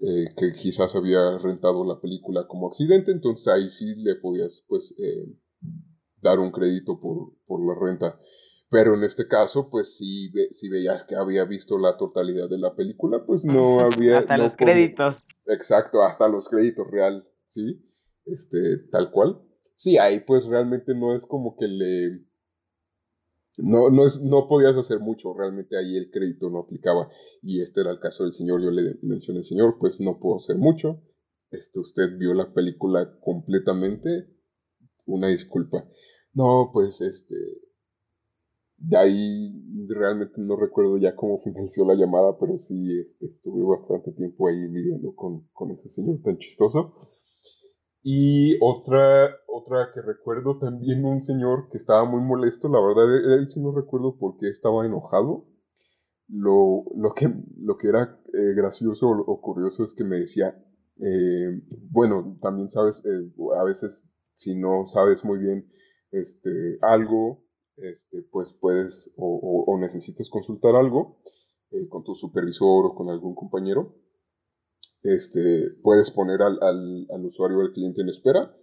eh, 0.00 0.26
que 0.36 0.52
quizás 0.52 0.94
había 0.96 1.38
rentado 1.38 1.84
la 1.84 2.00
película 2.00 2.46
como 2.46 2.68
accidente, 2.68 3.12
entonces 3.12 3.48
ahí 3.48 3.68
sí 3.70 3.94
le 3.96 4.16
podías 4.16 4.64
pues 4.68 4.94
eh, 4.98 5.26
dar 6.20 6.38
un 6.38 6.50
crédito 6.50 7.00
por, 7.00 7.32
por 7.46 7.60
la 7.66 7.74
renta. 7.80 8.18
Pero 8.70 8.94
en 8.94 9.04
este 9.04 9.28
caso, 9.28 9.68
pues 9.70 9.96
si, 9.96 10.30
ve- 10.30 10.48
si 10.52 10.68
veías 10.68 11.04
que 11.04 11.14
había 11.14 11.44
visto 11.44 11.78
la 11.78 11.96
totalidad 11.96 12.48
de 12.48 12.58
la 12.58 12.74
película, 12.74 13.24
pues 13.24 13.44
no 13.44 13.80
había... 13.86 14.18
Hasta 14.18 14.36
no 14.36 14.44
los 14.44 14.56
créditos. 14.56 15.16
Exacto, 15.46 16.02
hasta 16.02 16.26
los 16.28 16.48
créditos 16.48 16.90
real, 16.90 17.28
¿sí? 17.46 17.84
Este, 18.24 18.78
tal 18.90 19.10
cual. 19.10 19.42
Sí, 19.76 19.98
ahí 19.98 20.20
pues 20.20 20.44
realmente 20.46 20.94
no 20.94 21.14
es 21.14 21.26
como 21.26 21.56
que 21.56 21.66
le... 21.68 22.24
No, 23.56 23.88
no, 23.90 24.06
es, 24.06 24.20
no 24.20 24.48
podías 24.48 24.76
hacer 24.76 24.98
mucho, 24.98 25.32
realmente 25.32 25.76
ahí 25.76 25.96
el 25.96 26.10
crédito 26.10 26.50
no 26.50 26.60
aplicaba. 26.60 27.08
Y 27.40 27.60
este 27.60 27.82
era 27.82 27.92
el 27.92 28.00
caso 28.00 28.24
del 28.24 28.32
señor, 28.32 28.62
yo 28.62 28.70
le 28.70 28.98
mencioné, 29.02 29.42
señor, 29.42 29.76
pues 29.78 30.00
no 30.00 30.18
puedo 30.18 30.36
hacer 30.36 30.56
mucho. 30.56 31.00
Este, 31.50 31.78
usted 31.78 32.18
vio 32.18 32.34
la 32.34 32.52
película 32.52 33.18
completamente, 33.20 34.28
una 35.06 35.28
disculpa. 35.28 35.88
No, 36.32 36.70
pues 36.72 37.00
este, 37.00 37.36
de 38.76 38.96
ahí 38.96 39.86
realmente 39.88 40.34
no 40.40 40.56
recuerdo 40.56 40.98
ya 40.98 41.14
cómo 41.14 41.38
finalizó 41.44 41.84
la 41.84 41.94
llamada, 41.94 42.36
pero 42.38 42.58
sí 42.58 42.98
este, 42.98 43.26
estuve 43.26 43.62
bastante 43.64 44.12
tiempo 44.12 44.48
ahí 44.48 44.68
lidiando 44.68 45.14
con, 45.14 45.48
con 45.52 45.70
ese 45.70 45.88
señor 45.88 46.20
tan 46.22 46.38
chistoso. 46.38 47.13
Y 48.06 48.58
otra, 48.60 49.34
otra 49.48 49.88
que 49.94 50.02
recuerdo 50.02 50.58
también 50.58 51.06
un 51.06 51.22
señor 51.22 51.70
que 51.70 51.78
estaba 51.78 52.04
muy 52.04 52.20
molesto, 52.20 52.68
la 52.68 52.78
verdad, 52.78 53.16
él, 53.16 53.32
él 53.32 53.48
sí 53.48 53.60
no 53.62 53.72
recuerdo 53.74 54.18
por 54.18 54.36
qué 54.36 54.50
estaba 54.50 54.84
enojado. 54.84 55.46
Lo, 56.28 56.84
lo, 56.94 57.14
que, 57.14 57.32
lo 57.56 57.78
que 57.78 57.88
era 57.88 58.20
eh, 58.34 58.52
gracioso 58.54 59.08
o, 59.08 59.40
curioso 59.40 59.84
es 59.84 59.94
que 59.94 60.04
me 60.04 60.18
decía, 60.18 60.54
eh, 60.98 61.62
bueno, 61.90 62.38
también 62.42 62.68
sabes, 62.68 63.02
eh, 63.06 63.32
a 63.58 63.64
veces 63.64 64.12
si 64.34 64.54
no 64.54 64.84
sabes 64.84 65.24
muy 65.24 65.38
bien 65.38 65.70
este, 66.10 66.76
algo, 66.82 67.42
este, 67.78 68.20
pues 68.30 68.52
puedes 68.52 69.14
o, 69.16 69.78
necesitas 69.80 70.28
consultar 70.28 70.76
algo 70.76 71.20
con 71.88 72.04
tu 72.04 72.14
supervisor 72.14 72.86
o 72.86 72.94
con 72.94 73.08
algún 73.08 73.34
compañero, 73.34 73.96
este, 75.04 75.70
puedes 75.82 76.10
poner 76.10 76.42
al, 76.42 76.58
al, 76.60 77.06
al 77.14 77.24
usuario 77.24 77.58
o 77.58 77.60
al 77.60 77.72
cliente 77.72 78.00
en 78.02 78.08
espera 78.08 78.56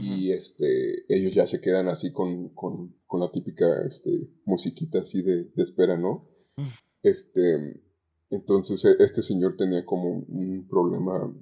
y 0.00 0.32
este, 0.32 1.06
ellos 1.08 1.32
ya 1.32 1.46
se 1.46 1.62
quedan 1.62 1.88
así 1.88 2.12
con, 2.12 2.50
con, 2.50 2.94
con 3.06 3.20
la 3.20 3.30
típica 3.30 3.64
este, 3.86 4.30
musiquita 4.44 4.98
así 5.00 5.22
de, 5.22 5.44
de 5.44 5.62
espera, 5.62 5.96
¿no? 5.96 6.28
Mm. 6.58 6.68
Este, 7.02 7.80
entonces 8.28 8.84
e- 8.84 9.02
este 9.02 9.22
señor 9.22 9.56
tenía 9.56 9.86
como 9.86 10.10
un 10.10 10.68
problema 10.68 11.34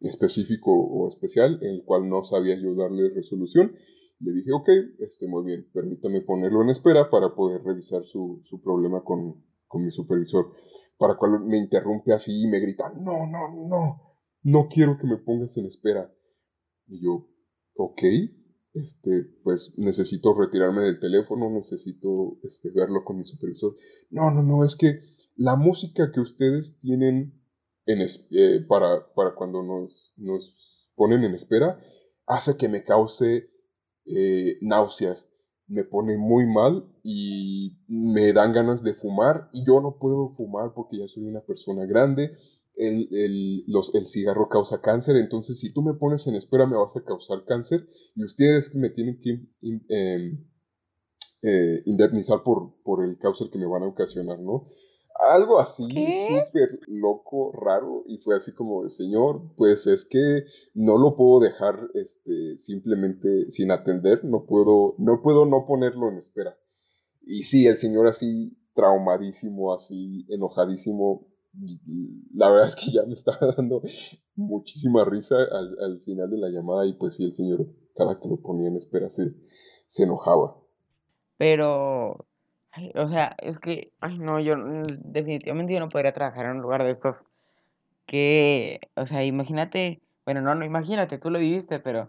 específico 0.00 0.70
o 0.70 1.08
especial 1.08 1.58
en 1.60 1.70
el 1.70 1.84
cual 1.84 2.08
no 2.08 2.22
sabía 2.22 2.56
yo 2.56 2.76
darle 2.76 3.10
resolución. 3.10 3.74
Le 4.20 4.32
dije, 4.32 4.52
ok, 4.52 4.68
este, 5.00 5.26
muy 5.26 5.44
bien, 5.44 5.68
permítame 5.72 6.20
ponerlo 6.20 6.62
en 6.62 6.70
espera 6.70 7.10
para 7.10 7.34
poder 7.34 7.62
revisar 7.64 8.04
su, 8.04 8.40
su 8.44 8.60
problema 8.62 9.02
con, 9.02 9.42
con 9.68 9.84
mi 9.84 9.90
supervisor. 9.90 10.52
Para 10.98 11.16
cual 11.16 11.40
me 11.44 11.58
interrumpe 11.58 12.12
así 12.12 12.42
y 12.42 12.48
me 12.48 12.58
grita, 12.58 12.92
no, 12.98 13.26
no, 13.26 13.48
no, 13.68 14.02
no 14.42 14.68
quiero 14.68 14.98
que 14.98 15.06
me 15.06 15.18
pongas 15.18 15.56
en 15.56 15.66
espera. 15.66 16.12
Y 16.86 17.04
yo, 17.04 17.28
ok, 17.74 18.02
este, 18.74 19.24
pues 19.44 19.74
necesito 19.76 20.34
retirarme 20.34 20.82
del 20.82 20.98
teléfono, 20.98 21.50
necesito 21.50 22.38
este, 22.42 22.70
verlo 22.70 23.04
con 23.04 23.16
mi 23.16 23.24
supervisor. 23.24 23.76
No, 24.10 24.30
no, 24.30 24.42
no, 24.42 24.64
es 24.64 24.74
que 24.74 25.00
la 25.36 25.56
música 25.56 26.10
que 26.12 26.20
ustedes 26.20 26.78
tienen 26.78 27.40
en 27.86 28.00
eh, 28.00 28.64
para, 28.68 29.12
para 29.14 29.34
cuando 29.34 29.62
nos, 29.62 30.12
nos 30.16 30.88
ponen 30.94 31.24
en 31.24 31.34
espera 31.34 31.80
hace 32.26 32.56
que 32.56 32.68
me 32.68 32.82
cause 32.82 33.50
eh, 34.04 34.58
náuseas, 34.60 35.30
me 35.68 35.84
pone 35.84 36.16
muy 36.16 36.46
mal 36.46 36.84
y 37.02 37.78
me 37.88 38.32
dan 38.32 38.52
ganas 38.52 38.82
de 38.82 38.94
fumar 38.94 39.48
y 39.52 39.64
yo 39.66 39.80
no 39.80 39.98
puedo 39.98 40.30
fumar 40.30 40.72
porque 40.74 40.98
ya 40.98 41.08
soy 41.08 41.24
una 41.24 41.40
persona 41.40 41.84
grande. 41.86 42.36
El, 42.74 43.08
el, 43.10 43.64
los, 43.66 43.92
el, 43.94 44.06
cigarro 44.06 44.48
causa 44.48 44.80
cáncer, 44.80 45.16
entonces 45.16 45.58
si 45.58 45.72
tú 45.72 45.82
me 45.82 45.94
pones 45.94 46.28
en 46.28 46.36
espera 46.36 46.64
me 46.64 46.76
vas 46.76 46.96
a 46.96 47.02
causar 47.02 47.44
cáncer 47.44 47.84
y 48.14 48.22
ustedes 48.22 48.72
me 48.76 48.90
tienen 48.90 49.20
que 49.20 49.30
em, 49.88 50.46
eh, 51.42 51.82
indemnizar 51.86 52.44
por, 52.44 52.80
por 52.84 53.04
el 53.04 53.18
cáncer 53.18 53.48
que 53.50 53.58
me 53.58 53.66
van 53.66 53.82
a 53.82 53.88
ocasionar, 53.88 54.38
¿no? 54.38 54.66
Algo 55.18 55.58
así 55.58 55.88
súper 55.88 56.80
loco, 56.86 57.52
raro, 57.52 58.04
y 58.06 58.18
fue 58.18 58.36
así 58.36 58.52
como, 58.52 58.88
señor, 58.88 59.42
pues 59.56 59.86
es 59.86 60.04
que 60.04 60.44
no 60.74 60.96
lo 60.96 61.16
puedo 61.16 61.40
dejar 61.40 61.88
este, 61.94 62.56
simplemente 62.58 63.50
sin 63.50 63.70
atender, 63.70 64.24
no 64.24 64.46
puedo, 64.46 64.94
no 64.98 65.20
puedo 65.22 65.46
no 65.46 65.66
ponerlo 65.66 66.08
en 66.08 66.18
espera. 66.18 66.56
Y 67.22 67.42
sí, 67.42 67.66
el 67.66 67.76
señor 67.76 68.06
así 68.06 68.56
traumadísimo, 68.74 69.74
así 69.74 70.24
enojadísimo, 70.28 71.26
la 72.34 72.50
verdad 72.50 72.68
es 72.68 72.76
que 72.76 72.92
ya 72.92 73.02
me 73.04 73.14
estaba 73.14 73.38
dando 73.56 73.82
muchísima 74.36 75.04
risa 75.04 75.36
al, 75.36 76.00
final 76.04 76.30
de 76.30 76.38
la 76.38 76.48
llamada 76.48 76.86
y 76.86 76.92
pues 76.92 77.14
sí, 77.14 77.24
el 77.24 77.32
señor 77.32 77.66
cada 77.96 78.20
que 78.20 78.28
lo 78.28 78.40
ponía 78.40 78.68
en 78.68 78.76
espera 78.76 79.08
se, 79.10 79.34
se 79.86 80.04
enojaba. 80.04 80.56
Pero 81.36 82.27
o 82.94 83.08
sea, 83.08 83.36
es 83.38 83.58
que, 83.58 83.92
ay, 84.00 84.18
no, 84.18 84.40
yo 84.40 84.56
definitivamente 84.56 85.74
yo 85.74 85.80
no 85.80 85.88
podría 85.88 86.12
trabajar 86.12 86.46
en 86.46 86.52
un 86.52 86.62
lugar 86.62 86.84
de 86.84 86.90
estos 86.90 87.24
que, 88.06 88.80
o 88.94 89.06
sea, 89.06 89.24
imagínate, 89.24 90.00
bueno, 90.24 90.40
no, 90.40 90.54
no, 90.54 90.64
imagínate, 90.64 91.18
tú 91.18 91.30
lo 91.30 91.38
viviste, 91.38 91.78
pero 91.80 92.08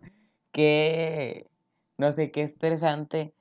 que, 0.51 1.45
no 1.97 2.11
sé, 2.13 2.31
qué 2.31 2.43
estresante 2.43 3.33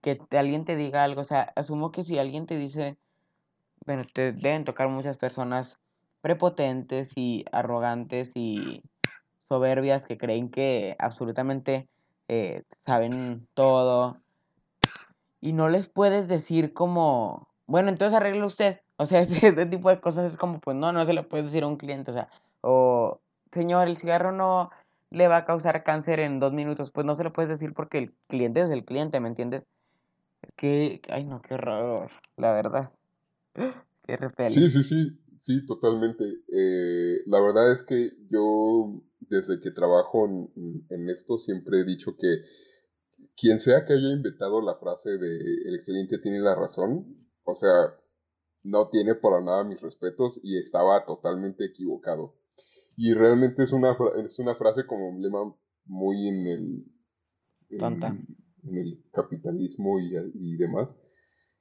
que 0.00 0.18
alguien 0.32 0.64
te 0.64 0.76
diga 0.76 1.04
algo, 1.04 1.20
o 1.20 1.24
sea, 1.24 1.52
asumo 1.56 1.92
que 1.92 2.02
si 2.02 2.18
alguien 2.18 2.46
te 2.46 2.56
dice, 2.56 2.96
bueno, 3.86 4.04
te 4.12 4.32
deben 4.32 4.64
tocar 4.64 4.88
muchas 4.88 5.16
personas 5.16 5.78
prepotentes 6.22 7.10
y 7.16 7.44
arrogantes 7.52 8.30
y 8.34 8.82
soberbias 9.48 10.04
que 10.04 10.18
creen 10.18 10.50
que 10.50 10.96
absolutamente 10.98 11.88
eh, 12.28 12.62
saben 12.86 13.46
todo 13.54 14.18
y 15.42 15.52
no 15.52 15.68
les 15.68 15.88
puedes 15.88 16.28
decir 16.28 16.72
como, 16.72 17.48
bueno, 17.66 17.90
entonces 17.90 18.16
arregle 18.16 18.44
usted. 18.44 18.78
O 18.96 19.04
sea, 19.04 19.20
este, 19.22 19.66
tipo 19.66 19.90
de 19.90 20.00
cosas 20.00 20.30
es 20.30 20.38
como, 20.38 20.60
pues 20.60 20.76
no, 20.76 20.92
no 20.92 21.04
se 21.04 21.12
lo 21.12 21.28
puedes 21.28 21.46
decir 21.46 21.64
a 21.64 21.66
un 21.66 21.76
cliente. 21.76 22.12
O 22.12 22.14
sea, 22.14 22.28
o, 22.62 23.20
señor, 23.52 23.88
el 23.88 23.98
cigarro 23.98 24.32
no 24.32 24.70
le 25.10 25.28
va 25.28 25.38
a 25.38 25.44
causar 25.44 25.82
cáncer 25.82 26.20
en 26.20 26.38
dos 26.38 26.52
minutos. 26.52 26.92
Pues 26.92 27.04
no 27.04 27.16
se 27.16 27.24
lo 27.24 27.32
puedes 27.32 27.50
decir 27.50 27.74
porque 27.74 27.98
el 27.98 28.12
cliente 28.28 28.62
es 28.62 28.70
el 28.70 28.84
cliente, 28.84 29.18
¿me 29.18 29.28
entiendes? 29.28 29.66
Que, 30.56 31.02
ay 31.08 31.24
no, 31.24 31.42
qué 31.42 31.56
raro, 31.56 32.08
la 32.36 32.52
verdad. 32.52 32.90
Qué 34.04 34.16
repele. 34.16 34.50
Sí, 34.50 34.68
sí, 34.68 34.82
sí, 34.82 35.16
sí, 35.38 35.64
totalmente. 35.64 36.24
Eh, 36.24 37.22
la 37.26 37.40
verdad 37.40 37.70
es 37.70 37.84
que 37.84 38.10
yo, 38.30 39.00
desde 39.20 39.60
que 39.60 39.70
trabajo 39.70 40.26
en 40.26 41.08
esto, 41.08 41.38
siempre 41.38 41.80
he 41.80 41.84
dicho 41.84 42.16
que 42.16 42.42
quien 43.42 43.58
sea 43.58 43.84
que 43.84 43.94
haya 43.94 44.12
inventado 44.12 44.62
la 44.62 44.76
frase 44.76 45.18
de 45.18 45.36
el 45.66 45.82
cliente 45.82 46.18
tiene 46.18 46.38
la 46.38 46.54
razón, 46.54 47.26
o 47.42 47.56
sea, 47.56 47.98
no 48.62 48.88
tiene 48.88 49.16
para 49.16 49.40
nada 49.40 49.64
mis 49.64 49.80
respetos 49.80 50.38
y 50.44 50.58
estaba 50.58 51.04
totalmente 51.04 51.64
equivocado. 51.64 52.36
Y 52.96 53.14
realmente 53.14 53.64
es 53.64 53.72
una, 53.72 53.96
es 54.24 54.38
una 54.38 54.54
frase 54.54 54.86
como 54.86 55.08
emblema 55.08 55.52
muy 55.86 56.28
en 56.28 56.46
el, 56.46 56.86
en, 57.70 58.76
el 58.76 59.02
capitalismo 59.12 59.98
y, 59.98 60.14
y, 60.34 60.56
demás. 60.56 60.96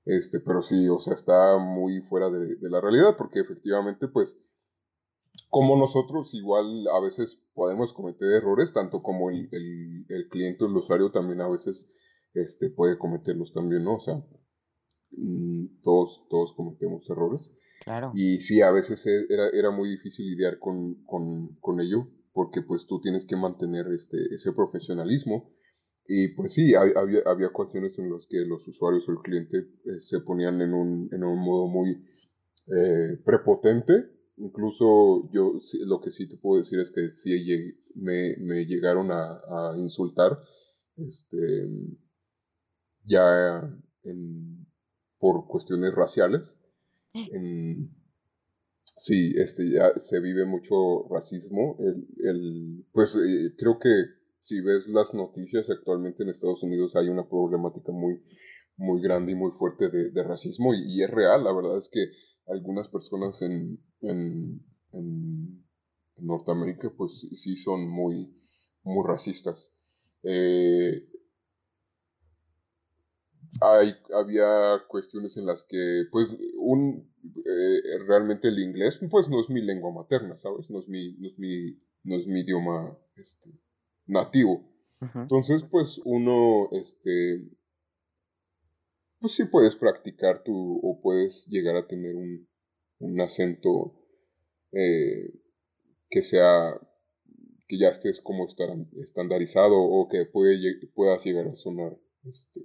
Este, 0.05 0.39
pero 0.39 0.61
sí, 0.61 0.87
o 0.87 0.99
sea, 0.99 1.15
está 1.15 1.57
muy 1.57 2.01
fuera 2.01 2.29
de, 2.29 2.57
de 2.57 2.69
la 2.69 2.79
realidad 2.79 3.15
porque 3.17 3.39
efectivamente, 3.39 4.07
pues, 4.07 4.39
como 5.49 5.75
nosotros 5.77 6.35
igual 6.35 6.85
a 6.89 7.01
veces 7.01 7.40
podemos 7.53 7.93
cometer 7.93 8.29
errores, 8.31 8.73
tanto 8.73 9.01
como 9.01 9.29
el, 9.29 9.49
el, 10.07 10.27
cliente 10.29 10.63
o 10.63 10.67
el 10.67 10.75
usuario 10.75 11.11
también 11.11 11.41
a 11.41 11.49
veces 11.49 11.89
este, 12.33 12.69
puede 12.69 12.97
cometerlos 12.97 13.51
también, 13.51 13.83
¿no? 13.83 13.95
O 13.95 13.99
sea, 13.99 14.23
mm, 15.11 15.81
todos, 15.81 16.25
todos 16.29 16.53
cometemos 16.53 17.09
errores. 17.09 17.51
Claro. 17.83 18.11
Y 18.13 18.39
sí, 18.39 18.61
a 18.61 18.71
veces 18.71 19.05
e, 19.05 19.33
era, 19.33 19.49
era 19.49 19.71
muy 19.71 19.89
difícil 19.89 20.29
lidiar 20.29 20.59
con, 20.59 21.03
con, 21.05 21.55
con, 21.59 21.81
ello, 21.81 22.07
porque 22.33 22.61
pues 22.61 22.87
tú 22.87 23.01
tienes 23.01 23.25
que 23.25 23.35
mantener 23.35 23.87
este, 23.93 24.17
ese 24.33 24.53
profesionalismo. 24.53 25.51
Y 26.07 26.29
pues 26.29 26.53
sí, 26.53 26.73
había, 26.73 27.19
había 27.25 27.47
ocasiones 27.47 27.97
en 27.99 28.11
las 28.11 28.27
que 28.27 28.39
los 28.39 28.67
usuarios 28.67 29.07
o 29.07 29.11
el 29.11 29.19
cliente 29.19 29.57
eh, 29.57 29.99
se 29.99 30.19
ponían 30.21 30.61
en 30.61 30.73
un, 30.73 31.09
en 31.11 31.23
un 31.23 31.39
modo 31.39 31.67
muy 31.67 32.05
eh, 32.67 33.17
prepotente 33.23 34.20
Incluso 34.41 35.29
yo 35.31 35.53
lo 35.85 36.01
que 36.01 36.09
sí 36.09 36.27
te 36.27 36.37
puedo 36.37 36.57
decir 36.57 36.79
es 36.79 36.89
que 36.91 37.09
sí 37.09 37.31
me, 37.93 38.35
me 38.37 38.65
llegaron 38.65 39.11
a, 39.11 39.73
insultar 39.77 40.39
este, 40.97 41.69
ya 43.03 43.71
por 45.19 45.47
cuestiones 45.47 45.93
raciales. 45.93 46.57
sí, 48.97 49.33
este, 49.37 49.71
ya 49.71 49.93
se 49.99 50.19
vive 50.19 50.45
mucho 50.45 51.07
racismo. 51.09 51.77
El, 51.79 52.85
pues 52.91 53.15
eh, 53.15 53.53
creo 53.57 53.77
que 53.77 53.89
si 54.39 54.59
ves 54.59 54.87
las 54.87 55.13
noticias 55.13 55.69
actualmente 55.69 56.23
en 56.23 56.29
Estados 56.29 56.63
Unidos 56.63 56.95
hay 56.95 57.09
una 57.09 57.29
problemática 57.29 57.91
muy, 57.91 58.23
muy 58.75 59.01
grande 59.01 59.33
y 59.33 59.35
muy 59.35 59.51
fuerte 59.51 59.89
de, 59.89 60.23
racismo 60.23 60.73
y, 60.73 61.03
es 61.03 61.11
real, 61.11 61.43
la 61.43 61.53
verdad 61.53 61.77
es 61.77 61.89
que 61.89 62.11
algunas 62.51 62.87
personas 62.87 63.41
en, 63.41 63.79
en, 64.01 64.61
Norteamérica 66.17 66.91
pues 66.95 67.27
sí 67.33 67.55
son 67.55 67.89
muy, 67.89 68.31
muy 68.83 69.07
racistas. 69.07 69.73
Eh, 70.21 71.07
hay, 73.59 73.95
había 74.13 74.83
cuestiones 74.87 75.37
en 75.37 75.45
las 75.45 75.63
que, 75.63 76.03
pues, 76.11 76.37
un, 76.57 77.11
eh, 77.23 77.97
realmente 78.07 78.47
el 78.47 78.59
inglés, 78.59 78.99
pues, 79.09 79.29
no 79.29 79.41
es 79.41 79.49
mi 79.49 79.61
lengua 79.61 79.91
materna, 79.91 80.35
¿sabes? 80.35 80.69
No 80.69 80.79
es 80.79 80.87
mi, 80.87 81.13
no 81.17 81.27
es 81.27 81.39
mi, 81.39 81.79
no 82.03 82.15
es 82.17 82.27
mi 82.27 82.41
idioma 82.41 82.97
este, 83.15 83.49
nativo. 84.05 84.67
Entonces, 85.15 85.63
pues, 85.63 85.99
uno, 86.05 86.69
este, 86.71 87.49
pues 89.21 89.33
sí 89.33 89.45
puedes 89.45 89.75
practicar 89.75 90.43
tu, 90.43 90.79
o 90.83 90.99
puedes 90.99 91.45
llegar 91.47 91.75
a 91.75 91.87
tener 91.87 92.15
un, 92.15 92.47
un 92.99 93.21
acento 93.21 93.93
eh, 94.71 95.31
que 96.09 96.23
sea, 96.23 96.79
que 97.67 97.77
ya 97.77 97.89
estés 97.89 98.19
como 98.19 98.47
estandarizado 98.47 99.77
o 99.77 100.09
que 100.09 100.25
puede, 100.25 100.57
puedas 100.95 101.23
llegar 101.23 101.47
a 101.47 101.55
sonar, 101.55 101.97
este, 102.25 102.61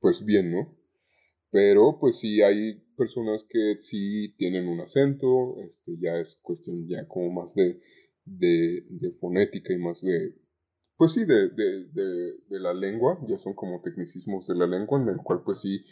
pues 0.00 0.24
bien, 0.24 0.52
¿no? 0.52 0.78
Pero 1.50 1.98
pues 1.98 2.20
sí 2.20 2.40
hay 2.42 2.80
personas 2.96 3.44
que 3.44 3.76
sí 3.80 4.34
tienen 4.38 4.68
un 4.68 4.80
acento, 4.80 5.56
este, 5.66 5.92
ya 6.00 6.20
es 6.20 6.38
cuestión 6.40 6.86
ya 6.88 7.06
como 7.08 7.32
más 7.42 7.54
de, 7.54 7.80
de, 8.24 8.86
de 8.88 9.12
fonética 9.12 9.72
y 9.72 9.78
más 9.78 10.02
de, 10.02 10.36
pues 10.96 11.12
sí, 11.12 11.24
de, 11.24 11.50
de, 11.50 11.84
de, 11.92 12.60
la 12.60 12.72
lengua, 12.72 13.18
ya 13.28 13.36
son 13.36 13.54
como 13.54 13.82
tecnicismos 13.82 14.46
de 14.46 14.54
la 14.54 14.66
lengua, 14.66 15.00
en 15.00 15.08
el 15.08 15.18
cual 15.18 15.42
pues 15.44 15.60
sí, 15.60 15.84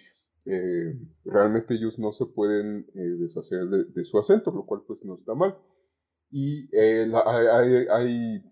eh, 0.46 0.98
realmente 1.24 1.74
ellos 1.74 1.98
no 1.98 2.12
se 2.12 2.24
pueden 2.26 2.86
eh, 2.94 3.16
deshacer 3.18 3.66
de, 3.68 4.04
su 4.04 4.18
acento, 4.18 4.50
lo 4.50 4.64
cual 4.64 4.82
pues 4.86 5.04
no 5.04 5.14
está 5.14 5.34
mal. 5.34 5.58
Y 6.30 6.68
eh, 6.72 7.10
hay, 7.92 8.42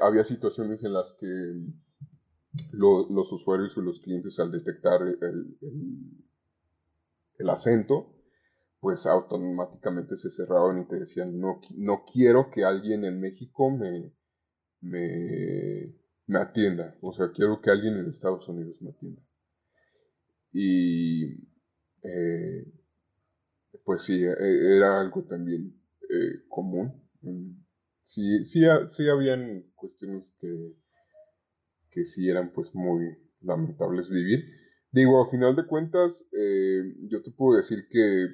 había 0.00 0.24
situaciones 0.24 0.84
en 0.84 0.92
las 0.92 1.16
que 1.18 1.26
los 2.72 3.32
usuarios 3.32 3.76
o 3.76 3.82
los 3.82 4.00
clientes 4.00 4.38
al 4.38 4.50
detectar 4.50 5.02
el, 5.02 5.58
el, 7.38 7.50
acento, 7.50 8.14
pues 8.80 9.06
automáticamente 9.06 10.16
se 10.16 10.30
cerraban 10.30 10.80
y 10.80 10.86
te 10.86 10.98
decían, 10.98 11.38
no, 11.38 11.60
no 11.76 12.04
quiero 12.10 12.50
que 12.50 12.64
alguien 12.64 13.04
en 13.04 13.20
México 13.20 13.70
me, 13.70 14.12
me, 14.80 15.94
me 16.26 16.38
atienda. 16.38 16.96
O 17.00 17.12
sea, 17.12 17.30
quiero 17.32 17.60
que 17.60 17.70
alguien 17.70 17.96
en 17.96 18.08
Estados 18.08 18.48
Unidos 18.48 18.80
me 18.82 18.90
atienda. 18.90 19.22
Y 20.52 21.24
eh, 22.02 22.66
pues 23.84 24.02
sí, 24.02 24.22
e, 24.22 24.76
era 24.76 25.00
algo 25.00 25.24
también 25.24 25.74
eh, 26.08 26.42
común 26.48 27.00
Mm, 27.22 27.52
sí, 28.02 28.44
sí, 28.44 28.62
sí 28.88 29.08
habían 29.08 29.64
cuestiones 29.74 30.34
que, 30.40 30.74
que 31.90 32.04
sí 32.04 32.28
eran 32.28 32.52
pues 32.52 32.74
muy 32.74 33.16
lamentables 33.42 34.08
vivir. 34.08 34.44
Digo, 34.92 35.22
a 35.22 35.30
final 35.30 35.54
de 35.54 35.66
cuentas, 35.66 36.26
eh, 36.32 36.94
yo 37.08 37.22
te 37.22 37.30
puedo 37.30 37.56
decir 37.56 37.86
que 37.88 38.28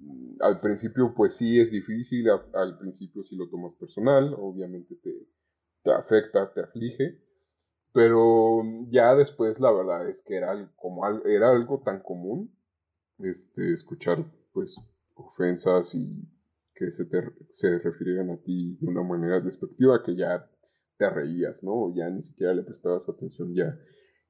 mm, 0.00 0.36
al 0.40 0.60
principio 0.60 1.12
pues 1.14 1.34
sí 1.34 1.58
es 1.60 1.70
difícil, 1.70 2.28
al 2.30 2.78
principio 2.78 3.22
sí 3.22 3.36
lo 3.36 3.48
tomas 3.48 3.74
personal, 3.74 4.34
obviamente 4.38 4.96
te, 4.96 5.26
te 5.82 5.92
afecta, 5.92 6.52
te 6.52 6.60
aflige, 6.60 7.20
pero 7.92 8.62
ya 8.90 9.14
después 9.14 9.60
la 9.60 9.72
verdad 9.72 10.08
es 10.08 10.22
que 10.22 10.36
era, 10.36 10.72
como, 10.76 11.06
era 11.26 11.50
algo 11.50 11.82
tan 11.84 12.00
común 12.00 12.54
este, 13.18 13.72
escuchar 13.72 14.24
pues 14.52 14.76
ofensas 15.14 15.94
y 15.94 16.28
que 16.74 16.90
se, 16.92 17.06
te, 17.06 17.22
se 17.50 17.78
refirieran 17.78 18.30
a 18.30 18.40
ti 18.40 18.76
de 18.80 18.86
una 18.86 19.02
manera 19.02 19.40
despectiva 19.40 20.02
que 20.04 20.16
ya 20.16 20.48
te 20.96 21.10
reías, 21.10 21.62
¿no? 21.62 21.92
Ya 21.94 22.08
ni 22.10 22.22
siquiera 22.22 22.54
le 22.54 22.62
prestabas 22.62 23.08
atención 23.08 23.52
ya. 23.54 23.76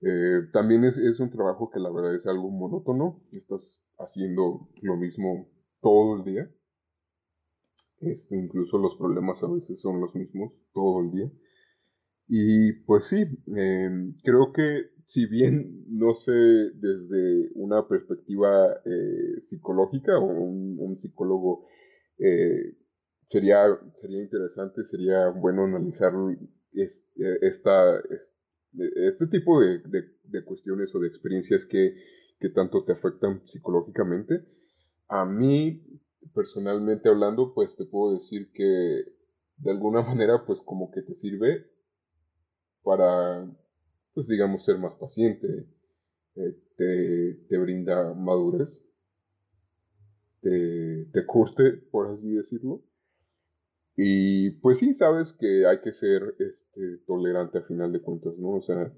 Eh, 0.01 0.49
también 0.53 0.85
es, 0.85 0.97
es, 0.97 1.21
un 1.21 1.31
trabajo 1.31 1.71
que 1.71 1.81
la 1.81 1.91
verdad 1.91 2.15
es 2.15 2.27
algo 2.27 2.51
monótono, 2.51 3.23
estás 3.33 3.85
haciendo 3.99 4.69
lo 4.83 4.97
mismo 4.97 5.51
todo 5.81 6.17
el 6.17 6.25
día. 6.25 6.51
Este, 8.01 8.37
incluso 8.37 8.79
los 8.79 8.97
problemas 8.97 9.43
a 9.43 9.49
veces 9.49 9.81
son 9.81 10.01
los 10.01 10.15
mismos 10.15 10.61
todo 10.73 11.01
el 11.01 11.11
día. 11.11 11.33
Y 12.29 12.73
pues 12.85 13.07
sí, 13.07 13.25
em, 13.57 14.15
creo 14.23 14.53
que 14.53 14.91
si 15.07 15.27
bien 15.27 15.87
no 15.89 16.13
sé 16.13 16.33
desde 16.33 17.51
una 17.55 17.89
perspectiva 17.89 18.83
eh, 18.85 19.41
psicológica 19.41 20.19
o 20.19 20.27
un, 20.27 20.97
psicólogo, 20.97 21.67
eh, 22.19 22.77
sería, 23.25 23.65
sería 23.95 24.23
interesante, 24.23 24.85
sería 24.85 25.31
bueno 25.31 25.65
analizar 25.65 26.13
eh, 26.75 26.89
esta, 27.41 28.01
este 28.73 29.27
tipo 29.29 29.61
de, 29.61 29.81
cuestiones 30.45 30.95
o 30.95 31.01
de 31.01 31.09
experiencias 31.09 31.65
que, 31.65 31.95
que 32.39 32.51
tanto 32.51 32.85
te 32.85 32.93
afectan 32.93 33.41
psicológicamente. 33.47 34.45
A 35.09 35.25
mí, 35.25 35.83
personalmente 36.35 37.09
hablando, 37.09 37.55
pues 37.55 37.77
te 37.77 37.85
puedo 37.85 38.15
decir 38.15 38.51
que 38.53 38.65
de 39.59 39.71
alguna 39.71 40.03
manera, 40.03 40.45
pues 40.47 40.61
como 40.61 40.91
que 40.91 41.03
te 41.03 41.15
sirve 41.15 41.67
para, 42.83 43.47
pues 44.15 44.29
digamos, 44.29 44.65
ser 44.65 44.79
más 44.79 44.95
paciente, 44.95 45.69
eh, 46.37 47.37
te, 47.49 47.59
brinda 47.59 48.15
madurez, 48.15 48.87
te, 50.41 51.07
te 51.13 51.27
curte, 51.27 51.73
por 51.91 52.09
así 52.09 52.33
decirlo. 52.33 52.83
Y 53.97 54.51
pues 54.61 54.79
sí, 54.79 54.95
sabes 54.95 55.33
que 55.33 55.67
hay 55.67 55.81
que 55.81 55.93
ser 55.93 56.37
este, 56.39 56.99
tolerante 56.99 57.59
a 57.59 57.63
final 57.63 57.93
de 57.93 58.01
cuentas, 58.01 58.39
¿no? 58.39 58.51
O 58.51 58.61
sea, 58.61 58.93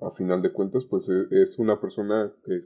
a 0.00 0.10
final 0.10 0.42
de 0.42 0.52
cuentas, 0.52 0.84
pues 0.84 1.08
e, 1.08 1.26
es 1.30 1.58
una 1.58 1.80
persona 1.80 2.32
que 2.44 2.58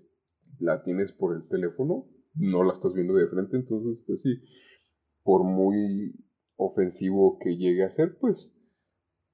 la 0.59 0.83
tienes 0.83 1.13
por 1.13 1.37
el 1.37 1.47
teléfono, 1.47 2.07
no 2.35 2.63
la 2.65 2.73
estás 2.73 2.95
viendo 2.95 3.15
de 3.15 3.29
frente, 3.29 3.57
entonces, 3.57 4.03
pues 4.07 4.23
sí, 4.23 4.43
por 5.23 5.45
muy 5.45 6.15
ofensivo 6.57 7.39
que 7.39 7.57
llegue 7.57 7.85
a 7.85 7.91
ser, 7.91 8.19
pues 8.19 8.57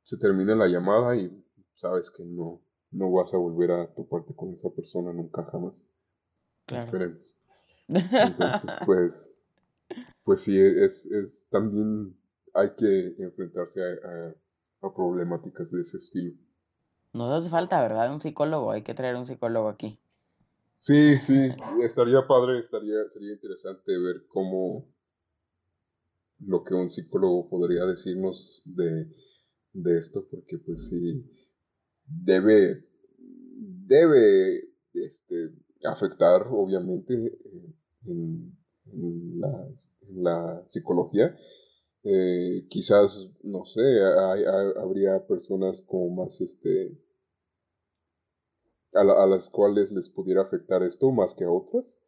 se 0.02 0.18
termina 0.18 0.54
la 0.54 0.68
llamada 0.68 1.16
y 1.16 1.44
sabes 1.74 2.10
que 2.10 2.24
no, 2.24 2.62
no 2.90 3.10
vas 3.12 3.34
a 3.34 3.38
volver 3.38 3.70
a 3.70 3.94
toparte 3.94 4.34
con 4.34 4.52
esa 4.52 4.70
persona 4.70 5.12
nunca 5.12 5.44
jamás. 5.44 5.86
Esperemos. 6.66 7.34
Entonces, 7.88 8.70
pues, 8.84 9.34
pues 10.24 10.40
sí, 10.42 10.58
es, 10.58 11.06
es 11.06 11.48
también 11.50 12.16
hay 12.54 12.70
que 12.76 13.14
enfrentarse 13.18 13.80
a, 13.82 14.34
problemáticas 14.80 15.72
de 15.72 15.80
ese 15.80 15.96
estilo. 15.96 16.36
Nos 17.12 17.32
hace 17.32 17.48
falta, 17.48 17.80
¿verdad? 17.82 18.12
Un 18.12 18.20
psicólogo, 18.20 18.70
hay 18.70 18.82
que 18.82 18.94
traer 18.94 19.16
un 19.16 19.26
psicólogo 19.26 19.68
aquí. 19.68 19.98
Sí, 20.80 21.18
sí, 21.18 21.50
estaría 21.82 22.24
padre, 22.24 22.60
estaría, 22.60 23.08
sería 23.08 23.32
interesante 23.32 23.98
ver 23.98 24.26
cómo 24.28 24.86
lo 26.38 26.62
que 26.62 26.72
un 26.72 26.88
psicólogo 26.88 27.48
podría 27.48 27.84
decirnos 27.84 28.62
de 28.64 29.08
de 29.72 29.98
esto 29.98 30.26
porque 30.30 30.58
pues 30.58 30.88
sí 30.88 31.24
debe 32.06 32.84
debe 33.86 34.68
este, 34.92 35.52
afectar 35.84 36.46
obviamente 36.50 37.38
en, 38.06 38.56
la, 40.10 40.64
psicología. 40.68 41.36
Eh, 42.04 42.66
quizás 42.70 43.30
no 43.42 43.64
sé 43.64 43.82
habría 44.80 45.26
personas 45.26 45.82
como 45.82 46.22
más 46.22 46.40
este 46.40 46.96
a, 48.94 49.26
las 49.26 49.50
cuales 49.50 49.92
les 49.92 50.08
pudiera 50.08 50.42
afectar 50.42 50.82
esto 50.82 51.10
más 51.12 51.34
que 51.34 51.44
a 51.44 51.50
otras. 51.50 51.98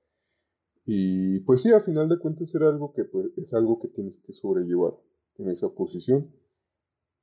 Y 0.84 1.40
pues 1.40 1.62
sí 1.62 1.72
a 1.72 1.80
final 1.80 2.08
de 2.08 2.18
cuentas 2.18 2.54
era 2.54 2.68
algo 2.68 2.92
que 2.92 3.04
pues, 3.04 3.26
es 3.36 3.54
algo 3.54 3.78
que 3.78 3.88
tienes 3.88 4.18
que 4.18 4.32
sobrellevar 4.32 4.94
en 5.36 5.50
esa 5.50 5.68
posición. 5.68 6.32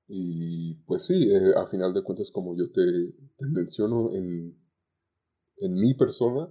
Y 0.07 0.75
pues 0.85 1.05
sí, 1.05 1.29
eh, 1.31 1.53
a 1.55 1.67
final 1.67 1.93
de 1.93 2.03
cuentas, 2.03 2.31
como 2.31 2.55
yo 2.55 2.71
te, 2.71 2.81
menciono 3.45 4.13
en, 4.13 4.55
mi 5.59 5.93
persona, 5.95 6.49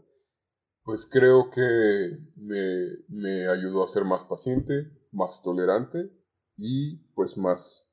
pues 0.85 1.07
creo 1.07 1.51
que 1.51 2.19
me, 2.37 3.49
ayudó 3.49 3.83
a 3.83 3.89
ser 3.89 4.05
más 4.05 4.25
paciente, 4.25 4.91
más 5.13 5.43
tolerante 5.43 6.11
y 6.57 6.99
pues 7.15 7.39
más... 7.39 7.89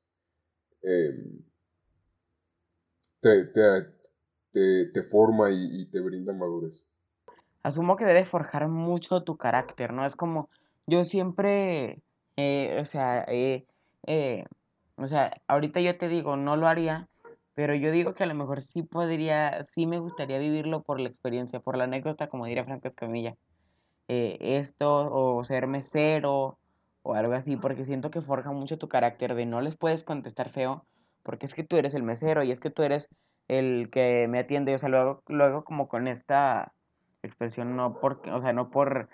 Em, 0.82 1.44
te, 3.20 3.50
forma 5.10 5.50
y, 5.50 5.86
te 5.86 6.00
brinda 6.00 6.32
madurez. 6.32 6.88
Asumo 7.62 7.96
que 7.96 8.04
debe 8.04 8.24
forjar 8.24 8.68
mucho 8.68 9.22
tu 9.22 9.36
carácter, 9.36 9.92
¿no? 9.92 10.04
Es 10.04 10.16
como, 10.16 10.50
yo 10.86 11.04
siempre, 11.04 12.02
eh, 12.36 12.78
o 12.80 12.84
sea, 12.84 13.24
eh, 13.28 13.64
o 14.96 15.06
sea, 15.06 15.40
ahorita 15.48 15.80
yo 15.80 15.96
te 15.96 16.08
digo, 16.08 16.36
no 16.36 16.56
lo 16.56 16.68
haría, 16.68 17.08
pero 17.54 17.74
yo 17.74 17.90
digo 17.90 18.14
que 18.14 18.24
a 18.24 18.26
lo 18.26 18.34
mejor 18.34 18.62
sí 18.62 18.82
podría, 18.82 19.66
sí 19.74 19.86
me 19.86 19.98
gustaría 19.98 20.38
vivirlo 20.38 20.82
por 20.82 21.00
la 21.00 21.08
experiencia, 21.08 21.60
por 21.60 21.76
la 21.76 21.84
anécdota, 21.84 22.28
como 22.28 22.46
diría 22.46 22.64
Franco 22.64 22.88
Escamilla. 22.88 23.36
Eh, 24.08 24.38
esto, 24.40 25.10
o 25.12 25.44
ser 25.44 25.66
mesero, 25.66 26.58
o 27.02 27.14
algo 27.14 27.34
así, 27.34 27.56
porque 27.56 27.84
siento 27.84 28.10
que 28.10 28.22
forja 28.22 28.50
mucho 28.52 28.78
tu 28.78 28.88
carácter 28.88 29.34
de 29.34 29.46
no 29.46 29.60
les 29.60 29.76
puedes 29.76 30.04
contestar 30.04 30.50
feo, 30.50 30.84
porque 31.22 31.46
es 31.46 31.54
que 31.54 31.64
tú 31.64 31.76
eres 31.76 31.94
el 31.94 32.02
mesero 32.02 32.42
y 32.42 32.50
es 32.50 32.60
que 32.60 32.70
tú 32.70 32.82
eres 32.82 33.08
el 33.48 33.90
que 33.90 34.26
me 34.28 34.38
atiende, 34.38 34.74
o 34.74 34.78
sea, 34.78 34.88
luego, 34.88 35.22
luego 35.28 35.64
como 35.64 35.88
con 35.88 36.08
esta 36.08 36.72
expresión, 37.22 37.76
no 37.76 38.00
por, 38.00 38.20
o 38.28 38.40
sea, 38.40 38.52
no 38.52 38.70
por, 38.70 39.08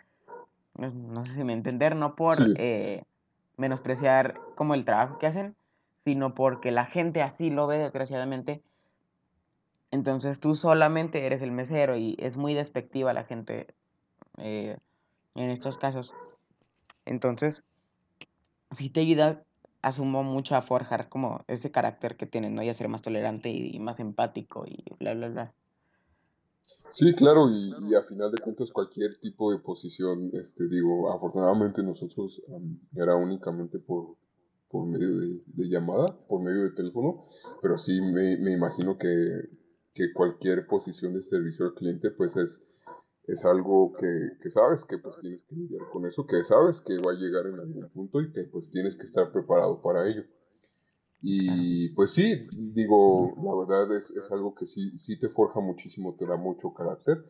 no, 0.75 1.27
sé 1.27 1.35
si 1.35 1.45
me 1.45 1.53
entender, 1.53 1.97
no 1.97 2.15
por 2.15 2.37
eh, 2.57 3.05
menospreciar 3.57 4.41
como 4.55 4.75
el 4.75 4.85
trabajo 4.85 5.19
que 5.19 5.27
hacen, 5.27 5.57
sino 6.05 6.35
porque 6.35 6.71
la 6.71 6.87
gente 6.87 7.23
así 7.23 7.51
lo 7.51 7.67
ve, 7.67 7.79
desgraciadamente. 7.79 8.63
Entonces 9.91 10.41
tú 10.41 10.55
solamente 10.55 11.27
eres 11.27 11.43
el 11.43 11.51
mesero 11.51 11.97
y 11.97 12.17
es 12.19 12.37
muy 12.37 12.55
despectiva 12.55 13.13
la 13.13 13.25
gente 13.25 13.67
eh, 14.39 14.77
en 15.35 15.51
estos 15.51 15.79
casos. 15.79 16.15
Entonces, 17.05 17.65
sí 18.71 18.89
te 18.91 19.01
ayuda, 19.01 19.43
asumo 19.83 20.23
mucho 20.23 20.57
a 20.57 20.63
forjar 20.63 21.09
como 21.09 21.45
ese 21.49 21.71
carácter 21.71 22.17
que 22.17 22.27
tienes, 22.27 22.53
¿no? 22.53 22.63
Y 22.63 22.69
a 22.69 22.75
ser 22.75 22.89
más 22.89 23.03
tolerante 23.03 23.49
y, 23.51 23.79
más 23.79 24.01
empático 24.01 24.65
y 24.67 24.85
bla, 24.99 25.15
bla, 25.15 25.29
bla. 25.29 25.55
Sí, 26.89 27.15
claro, 27.15 27.49
y, 27.49 27.95
a 27.95 28.03
final 28.03 28.33
de 28.33 28.43
cuentas 28.43 28.71
cualquier 28.71 29.19
tipo 29.19 29.53
de 29.53 29.59
posición, 29.59 30.31
este, 30.33 30.69
digo, 30.69 31.13
afortunadamente 31.13 31.83
nosotros 31.83 32.43
era 32.95 33.15
únicamente 33.15 33.79
por, 33.79 34.17
por 34.69 34.87
medio 34.87 35.09
de, 35.09 35.69
llamada, 35.69 36.17
por 36.27 36.43
medio 36.43 36.65
de 36.65 36.71
teléfono, 36.71 37.23
pero 37.63 37.79
sí 37.79 38.01
me, 38.01 38.37
me 38.39 38.53
imagino 38.53 38.99
que, 38.99 39.09
que, 39.95 40.13
cualquier 40.13 40.67
posición 40.67 41.15
de 41.15 41.23
servicio 41.23 41.67
al 41.67 41.75
cliente 41.75 42.11
pues 42.11 42.37
es, 42.37 42.67
es 43.27 43.45
algo 43.45 43.93
que, 43.99 44.31
que, 44.43 44.51
sabes 44.51 44.85
que 44.85 44.99
pues 44.99 45.19
tienes 45.19 45.43
que 45.45 45.55
lidiar 45.55 45.89
con 45.93 46.07
eso, 46.07 46.27
que 46.27 46.43
sabes 46.45 46.81
que 46.81 46.99
va 46.99 47.13
a 47.13 47.15
llegar 47.15 47.47
en 47.47 47.61
algún 47.61 47.89
punto 47.91 48.21
y 48.21 48.33
que 48.33 48.45
pues 48.45 48.71
tienes 48.71 48.97
que 48.97 49.05
estar 49.05 49.31
preparado 49.33 49.81
para 49.83 50.09
ello. 50.09 50.25
Y 51.23 51.91
pues 51.91 52.13
sí, 52.13 52.43
digo, 52.57 53.35
la 53.37 53.55
verdad 53.55 53.97
es, 53.97 54.11
es 54.13 54.33
algo 54.33 54.55
que 54.55 54.65
sí, 54.65 54.99
sí 54.99 55.19
te 55.19 55.29
forja 55.29 55.61
muchísimo, 55.61 56.17
te 56.17 56.27
da 56.27 56.37
mucho 56.37 56.73
carácter 56.73 57.25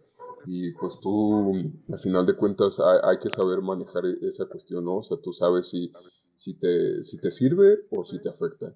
y 0.47 0.73
pues 0.75 0.99
tú, 1.01 1.53
al 1.93 1.99
final 1.99 2.25
de 2.25 2.37
cuentas, 2.37 2.79
hay, 2.79 2.99
hay, 3.03 3.19
que 3.19 3.31
saber 3.31 3.61
manejar 3.61 4.07
e, 4.07 4.29
esa 4.29 4.47
cuestión, 4.47 4.85
¿no? 4.85 4.99
O 4.99 5.03
sea, 5.03 5.19
tú 5.21 5.33
sabes 5.33 5.69
si 5.69 5.93
si 6.41 6.55
te, 6.55 7.05
si 7.05 7.19
te 7.19 7.31
sirve 7.31 7.81
o 7.91 8.03
si 8.03 8.19
te 8.19 8.31
afecta. 8.31 8.75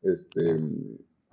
Este, 0.00 0.58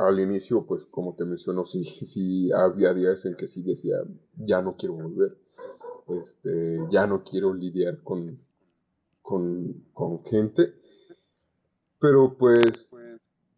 al 0.08 0.20
inicio, 0.20 0.66
pues 0.66 0.86
como 0.86 1.16
te 1.16 1.26
menciono, 1.26 1.66
sí, 1.66 1.84
sí 1.84 2.52
había 2.52 2.94
días 2.94 3.26
en 3.26 3.36
que 3.36 3.48
sí 3.48 3.62
decía, 3.62 3.98
ya 4.38 4.62
no 4.62 4.76
quiero 4.76 4.96
volver, 4.96 5.38
este, 6.08 6.80
ya 6.90 7.08
no 7.08 7.24
quiero 7.24 7.54
lidiar 7.54 8.02
con, 8.04 8.40
con, 9.22 9.86
con 9.94 10.24
gente. 10.26 10.74
Pero 12.00 12.36
pues, 12.38 12.92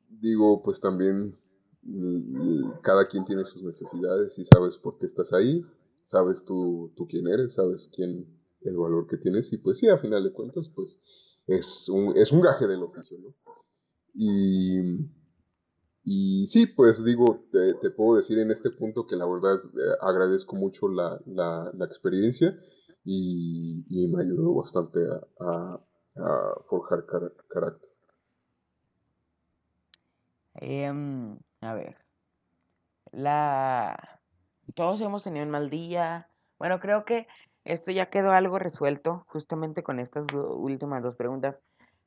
digo, 0.10 0.62
pues 0.64 0.82
también 0.82 1.38
mm, 1.84 2.80
cada 2.82 3.08
quien 3.08 3.24
tiene 3.26 3.46
sus 3.46 3.64
necesidades 3.64 4.38
y 4.38 4.46
sabes 4.46 4.78
por 4.78 4.98
qué 4.98 5.06
estás 5.06 5.32
ahí, 5.32 5.66
sabes 6.06 6.44
tú, 6.44 6.92
tú 6.96 7.08
quién 7.08 7.28
eres, 7.28 7.54
sabes 7.54 7.90
quién, 7.96 8.28
el 8.62 8.78
valor 8.78 9.08
que 9.08 9.18
tienes 9.18 9.52
y 9.54 9.58
pues 9.58 9.80
sí, 9.80 9.88
a 9.90 9.98
final 9.98 10.24
de 10.24 10.32
cuentas, 10.32 10.70
pues 10.70 11.00
es 11.48 11.90
un, 11.90 12.16
es 12.16 12.32
un 12.32 12.42
gaje 12.42 12.68
del 12.68 12.84
oficio, 12.84 13.18
¿no? 13.20 13.34
Y, 14.14 14.80
y 16.04 16.48
sí, 16.48 16.68
pues 16.68 17.04
digo, 17.06 17.46
te, 17.52 17.90
puedo 17.92 18.18
decir 18.18 18.38
en 18.40 18.52
este 18.52 18.70
punto 18.70 19.08
que 19.08 19.16
la 19.16 19.26
verdad 19.26 19.56
eh, 19.56 19.98
agradezco 20.02 20.56
mucho 20.56 20.90
la, 20.90 21.20
la, 21.26 21.72
la 21.74 21.86
experiencia 21.86 22.58
y, 23.06 23.86
y, 23.90 24.08
me 24.08 24.24
ayudó 24.24 24.54
bastante 24.56 25.00
a, 25.40 25.80
forjar 26.64 27.06
carácter. 27.50 27.90
Em, 30.56 31.38
a 31.62 31.74
ver, 31.74 31.98
la... 33.12 34.22
Todos 34.76 35.02
hemos 35.02 35.24
tenido 35.24 35.46
un 35.46 35.52
mal 35.52 35.70
día. 35.70 36.30
Bueno, 36.60 36.80
creo 36.80 37.04
que 37.04 37.28
esto 37.64 37.92
ya 37.92 38.10
quedó 38.10 38.32
algo 38.32 38.60
resuelto 38.60 39.26
justamente 39.28 39.84
con 39.84 40.00
estas 40.00 40.26
últimas 40.34 41.02
dos 41.02 41.16
preguntas. 41.16 41.60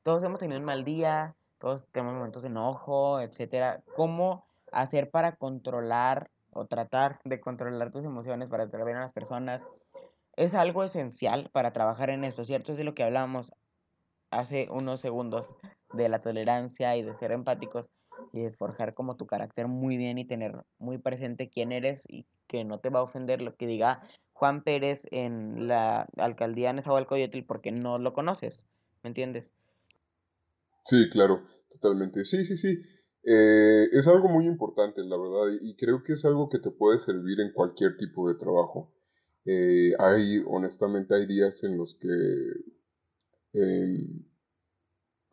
Todos 0.02 0.22
hemos 0.22 0.38
tenido 0.38 0.60
un 0.60 0.66
mal 0.66 0.84
día, 0.84 1.34
todos 1.58 1.86
tenemos 1.92 2.14
momentos 2.14 2.42
de 2.42 2.48
enojo, 2.48 3.20
etcétera. 3.20 3.82
¿Cómo 3.94 4.46
hacer 4.72 5.10
para 5.10 5.36
controlar 5.36 6.30
o 6.50 6.66
tratar 6.66 7.20
de 7.24 7.40
controlar 7.40 7.90
tus 7.90 8.04
emociones 8.04 8.48
para 8.48 8.68
tratar 8.68 8.86
bien 8.86 8.98
a 8.98 9.02
las 9.02 9.12
personas? 9.12 9.62
Es 10.36 10.54
algo 10.54 10.84
esencial 10.84 11.48
para 11.52 11.72
trabajar 11.72 12.10
en 12.10 12.24
esto, 12.24 12.44
¿cierto? 12.44 12.72
Es 12.72 12.78
de 12.78 12.84
lo 12.84 12.94
que 12.94 13.04
hablábamos 13.04 13.52
hace 14.30 14.68
unos 14.70 15.00
segundos, 15.00 15.48
de 15.92 16.08
la 16.08 16.20
tolerancia 16.20 16.96
y 16.96 17.02
de 17.02 17.14
ser 17.14 17.32
empáticos 17.32 17.88
y 18.32 18.42
de 18.42 18.52
forjar 18.52 18.94
como 18.94 19.16
tu 19.16 19.26
carácter 19.26 19.68
muy 19.68 19.96
bien 19.96 20.18
y 20.18 20.24
tener 20.24 20.64
muy 20.78 20.98
presente 20.98 21.48
quién 21.48 21.72
eres 21.72 22.04
y 22.08 22.26
que 22.46 22.64
no 22.64 22.78
te 22.78 22.90
va 22.90 23.00
a 23.00 23.04
ofender 23.04 23.40
lo 23.40 23.54
que 23.54 23.66
diga 23.66 24.02
Juan 24.32 24.62
Pérez 24.62 25.02
en 25.10 25.68
la 25.68 26.06
alcaldía 26.16 26.68
de 26.68 26.74
Nezahualcóyotl 26.74 27.44
porque 27.44 27.72
no 27.72 27.98
lo 27.98 28.12
conoces, 28.12 28.66
¿me 29.02 29.08
entiendes? 29.08 29.52
Sí, 30.88 31.08
claro, 31.10 31.44
totalmente. 31.68 32.24
Sí, 32.24 32.44
sí, 32.44 32.56
sí. 32.56 32.78
Eh, 33.24 33.88
es 33.92 34.06
algo 34.06 34.28
muy 34.28 34.46
importante, 34.46 35.02
la 35.02 35.16
verdad, 35.16 35.58
y 35.60 35.74
creo 35.76 36.02
que 36.04 36.12
es 36.12 36.24
algo 36.24 36.48
que 36.48 36.60
te 36.60 36.70
puede 36.70 37.00
servir 37.00 37.40
en 37.40 37.52
cualquier 37.52 37.96
tipo 37.96 38.28
de 38.28 38.36
trabajo. 38.36 38.92
Eh, 39.44 39.92
hay, 39.98 40.42
honestamente, 40.46 41.14
hay 41.14 41.26
días 41.26 41.64
en 41.64 41.76
los 41.76 41.94
que... 41.94 42.08
Em, 43.52 44.24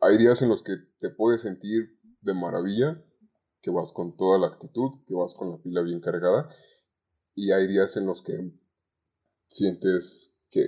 hay 0.00 0.18
días 0.18 0.40
en 0.42 0.48
los 0.48 0.62
que 0.62 0.76
te 1.00 1.10
puedes 1.10 1.42
sentir 1.42 1.98
de 2.20 2.34
maravilla, 2.34 3.02
que 3.62 3.70
vas 3.70 3.92
con 3.92 4.16
toda 4.16 4.38
la 4.38 4.48
actitud, 4.48 5.04
que 5.06 5.14
vas 5.14 5.34
con 5.34 5.50
la 5.50 5.58
pila 5.58 5.82
bien 5.82 6.00
cargada, 6.00 6.48
y 7.34 7.52
hay 7.52 7.66
días 7.68 7.96
en 7.96 8.06
los 8.06 8.22
que 8.22 8.52
sientes 9.48 10.32
que, 10.50 10.62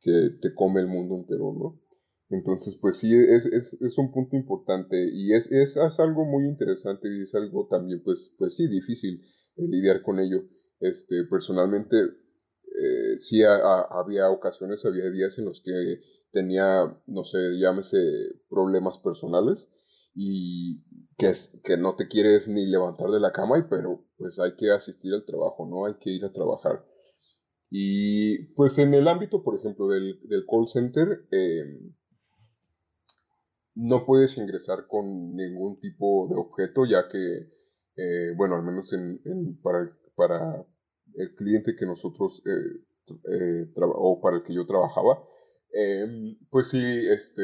que 0.00 0.30
te 0.40 0.54
come 0.54 0.80
el 0.80 0.86
mundo 0.86 1.16
entero, 1.16 1.52
¿no? 1.52 1.85
Entonces, 2.28 2.76
pues 2.80 2.98
sí, 2.98 3.14
es, 3.14 3.46
es, 3.46 3.80
es 3.80 3.98
un 3.98 4.10
punto 4.10 4.36
importante 4.36 4.96
y 5.12 5.32
es, 5.32 5.50
es, 5.52 5.76
es, 5.76 6.00
algo 6.00 6.24
muy 6.24 6.48
interesante 6.48 7.08
y 7.08 7.22
es 7.22 7.34
algo 7.34 7.68
también, 7.70 8.02
pues, 8.02 8.34
pues 8.36 8.56
sí, 8.56 8.68
difícil 8.68 9.22
eh, 9.56 9.62
lidiar 9.68 10.02
con 10.02 10.18
ello. 10.18 10.42
Este, 10.80 11.24
personalmente, 11.30 11.96
eh, 11.96 13.18
sí 13.18 13.42
había 13.44 14.28
ocasiones, 14.30 14.84
había 14.84 15.08
días 15.10 15.38
en 15.38 15.44
los 15.44 15.62
que 15.62 16.00
tenía, 16.32 17.00
no 17.06 17.24
sé, 17.24 17.38
llámese 17.58 17.96
problemas 18.50 18.98
personales 18.98 19.70
y 20.14 20.82
que, 21.16 21.32
que 21.62 21.76
no 21.76 21.94
te 21.94 22.08
quieres 22.08 22.48
ni 22.48 22.66
levantar 22.66 23.10
de 23.10 23.20
la 23.20 23.32
cama, 23.32 23.58
y, 23.58 23.62
pero 23.70 24.04
pues 24.18 24.38
hay 24.40 24.56
que 24.56 24.70
asistir 24.70 25.14
al 25.14 25.24
trabajo, 25.24 25.66
¿no? 25.66 25.86
Hay 25.86 25.94
que 26.00 26.10
ir 26.10 26.24
a 26.24 26.32
trabajar. 26.32 26.84
Y 27.70 28.54
pues 28.54 28.78
en 28.78 28.94
el 28.94 29.08
ámbito, 29.08 29.42
por 29.42 29.58
ejemplo, 29.58 29.88
del, 29.88 30.18
call 30.48 30.68
center, 30.68 31.26
em, 31.30 31.94
no 33.76 34.06
puedes 34.06 34.38
ingresar 34.38 34.86
con 34.88 35.36
ningún 35.36 35.78
tipo 35.78 36.28
de 36.28 36.36
objeto, 36.36 36.86
ya 36.86 37.08
que, 37.08 37.52
eh, 37.96 38.32
bueno, 38.34 38.56
al 38.56 38.62
menos 38.62 38.92
en, 38.94 39.20
para, 39.62 39.90
para, 40.16 40.66
el 41.14 41.34
cliente 41.34 41.76
que 41.76 41.86
nosotros, 41.86 42.42
eh, 42.46 43.12
eh, 43.32 43.70
o 43.76 44.20
para 44.20 44.38
el 44.38 44.42
que 44.42 44.54
yo 44.54 44.66
trabajaba, 44.66 45.22
em, 45.72 46.36
pues 46.50 46.68
sí, 46.68 46.82
este, 46.82 47.42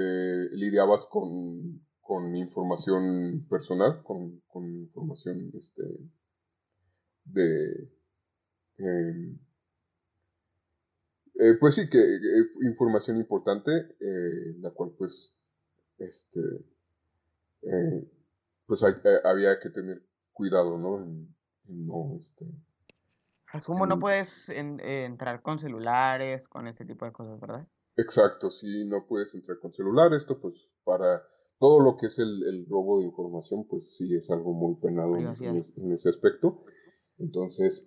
lidiabas 0.53 1.07
con, 1.07 1.87
con 2.01 2.35
información 2.35 3.47
personal, 3.49 4.03
con, 4.03 4.41
con 4.49 4.65
información 4.65 5.53
este, 5.55 5.83
de... 7.25 7.91
Em, 8.79 9.39
pues 11.61 11.75
sí, 11.75 11.89
que 11.89 11.99
información 12.63 13.17
importante, 13.17 13.71
la 14.61 14.71
cual 14.71 14.93
pues, 14.97 15.35
este, 16.03 16.41
pues 18.67 18.83
había 18.83 19.59
que 19.61 19.71
tener 19.71 20.03
cuidado, 20.33 20.79
¿no? 20.79 21.07
no, 21.67 22.19
este... 22.21 22.47
Asumo 23.53 23.87
no 23.87 24.01
puedes 24.01 24.49
entrar 24.49 25.43
con 25.43 25.59
celulares, 25.59 26.49
con 26.49 26.67
este 26.67 26.87
tipo 26.87 27.05
de 27.05 27.13
cosas, 27.13 27.39
¿verdad? 27.39 27.69
Exacto, 27.97 28.51
sí, 28.51 28.87
no 28.87 29.07
puedes 29.07 29.35
entrar 29.35 29.59
con 29.59 29.73
celular. 29.73 30.15
Esto 30.15 30.41
pues 30.41 30.71
para 30.85 31.23
todo 31.59 31.81
lo 31.81 31.97
que 31.97 32.07
es 32.07 32.19
el, 32.19 32.67
robo 32.69 33.01
de 33.01 33.07
información, 33.07 33.67
pues 33.69 33.95
sí 33.95 34.15
es 34.17 34.31
algo 34.31 34.53
muy 34.53 34.77
penado 34.77 35.17
en, 35.17 35.93
ese 35.93 36.09
aspecto. 36.09 36.65
Entonces, 37.19 37.85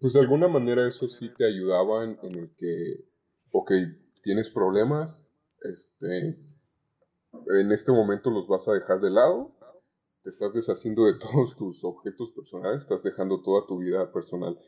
pues 0.00 0.12
de 0.12 0.20
alguna 0.20 0.48
manera 0.48 0.86
eso 0.86 1.08
sí 1.08 1.30
te 1.36 1.46
ayudaba 1.46 2.04
en, 2.04 2.18
el 2.22 2.54
que, 2.54 3.08
ok, 3.50 3.72
tienes 4.22 4.50
problemas, 4.50 5.26
este, 5.62 6.38
en 7.46 7.72
este 7.72 7.92
momento 7.92 8.30
los 8.30 8.48
vas 8.48 8.68
a 8.68 8.72
dejar 8.72 9.00
de 9.00 9.10
lado, 9.10 9.54
te 10.22 10.30
estás 10.30 10.52
deshaciendo 10.52 11.04
de 11.04 11.14
todos 11.18 11.56
tus 11.56 11.84
objetos 11.84 12.30
personales, 12.30 12.82
estás 12.82 13.02
dejando 13.02 13.42
toda 13.42 13.66
tu 13.66 13.78
vida 13.78 14.12
personal 14.12 14.58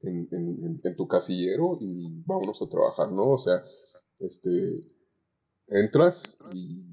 en, 0.00 0.28
en, 0.30 0.96
tu 0.96 1.08
casillero 1.08 1.76
y 1.80 2.22
vámonos 2.24 2.62
a 2.62 2.68
trabajar, 2.68 3.10
¿no? 3.10 3.30
O 3.32 3.38
sea, 3.38 3.62
este, 4.20 4.50
entras 5.66 6.38
y, 6.52 6.86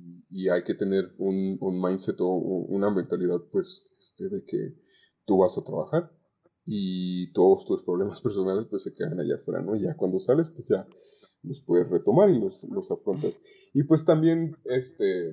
hay 0.49 0.63
que 0.63 0.73
tener 0.73 1.15
un, 1.17 1.57
un 1.61 1.81
mindset 1.81 2.19
o 2.19 2.27
una 2.27 2.89
mentalidad, 2.89 3.39
pues, 3.51 3.83
este, 3.97 4.27
de 4.27 4.43
que 4.45 4.75
tú 5.25 5.37
vas 5.37 5.57
a 5.57 5.63
trabajar 5.63 6.11
y 6.65 7.31
todos 7.33 7.65
tus 7.65 7.83
problemas 7.83 8.21
personales 8.23 8.65
pues 8.69 8.83
se 8.83 8.93
quedan 8.93 9.19
allá 9.19 9.35
afuera, 9.35 9.61
¿no? 9.61 9.75
Y 9.75 9.81
ya 9.81 9.95
cuando 9.95 10.19
sales 10.19 10.49
pues 10.49 10.67
ya 10.67 10.87
los 11.47 11.61
puedes 11.61 11.89
retomar 11.89 12.29
y 12.29 12.39
los, 12.39 12.63
los 12.65 12.91
afrontas. 12.91 13.39
Y 13.73 13.83
pues 13.83 14.05
también, 14.05 14.55
este, 14.65 15.31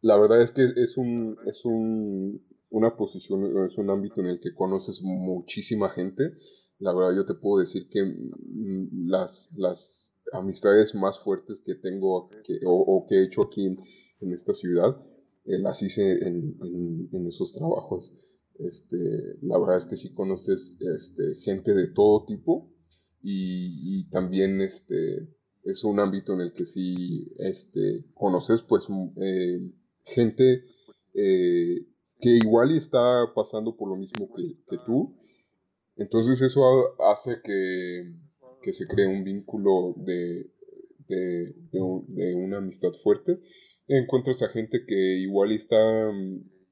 la 0.00 0.18
verdad 0.18 0.42
es 0.42 0.50
que 0.50 0.64
es 0.76 0.96
un, 0.96 1.36
es 1.46 1.64
un, 1.64 2.42
una 2.70 2.96
posición, 2.96 3.64
es 3.64 3.78
un 3.78 3.90
ámbito 3.90 4.20
en 4.20 4.28
el 4.28 4.40
que 4.40 4.54
conoces 4.54 5.02
muchísima 5.02 5.88
gente. 5.88 6.34
La 6.78 6.94
verdad 6.94 7.16
yo 7.16 7.24
te 7.24 7.34
puedo 7.34 7.60
decir 7.60 7.88
que 7.88 8.04
mm, 8.04 9.08
las, 9.08 9.50
las 9.56 10.12
amistades 10.32 10.94
más 10.94 11.20
fuertes 11.20 11.60
que 11.64 11.74
tengo 11.74 12.28
que, 12.44 12.60
o, 12.66 13.06
que 13.08 13.16
he 13.16 13.24
hecho 13.24 13.42
aquí 13.42 13.66
en, 13.66 13.80
en 14.20 14.32
esta 14.32 14.54
ciudad, 14.54 14.96
eh, 15.44 15.58
las 15.58 15.82
hice 15.82 16.12
en, 16.26 16.56
en, 16.62 17.08
en 17.12 17.26
esos 17.26 17.52
trabajos. 17.52 18.12
Este, 18.58 18.96
la 19.42 19.58
verdad 19.58 19.76
es 19.76 19.86
que 19.86 19.96
sí 19.96 20.12
conoces 20.12 20.76
este, 20.80 21.34
gente 21.44 21.74
de 21.74 21.88
todo 21.88 22.24
tipo 22.26 22.68
y, 23.20 24.08
también 24.10 24.60
este, 24.60 25.28
es 25.64 25.84
un 25.84 26.00
ámbito 26.00 26.34
en 26.34 26.40
el 26.40 26.52
que 26.52 26.64
sí 26.64 27.32
este, 27.38 28.04
conoces 28.14 28.62
pues 28.62 28.86
eh, 29.20 29.60
gente 30.04 30.64
eh, 31.14 31.86
que 32.20 32.30
igual 32.30 32.76
está 32.76 33.32
pasando 33.34 33.76
por 33.76 33.88
lo 33.88 33.96
mismo 33.96 34.30
que, 34.34 34.78
tú. 34.86 35.16
Entonces 35.96 36.40
eso 36.42 36.62
hace 37.02 37.40
que, 37.42 38.72
se 38.72 38.86
cree 38.86 39.06
un 39.06 39.24
vínculo 39.24 39.94
de, 39.96 40.50
de, 41.08 41.54
de 41.72 42.34
una 42.34 42.58
amistad 42.58 42.92
fuerte. 43.02 43.40
Encuentras 43.86 44.42
a 44.42 44.48
gente 44.48 44.84
que 44.86 45.18
igual 45.18 45.52
está 45.52 45.76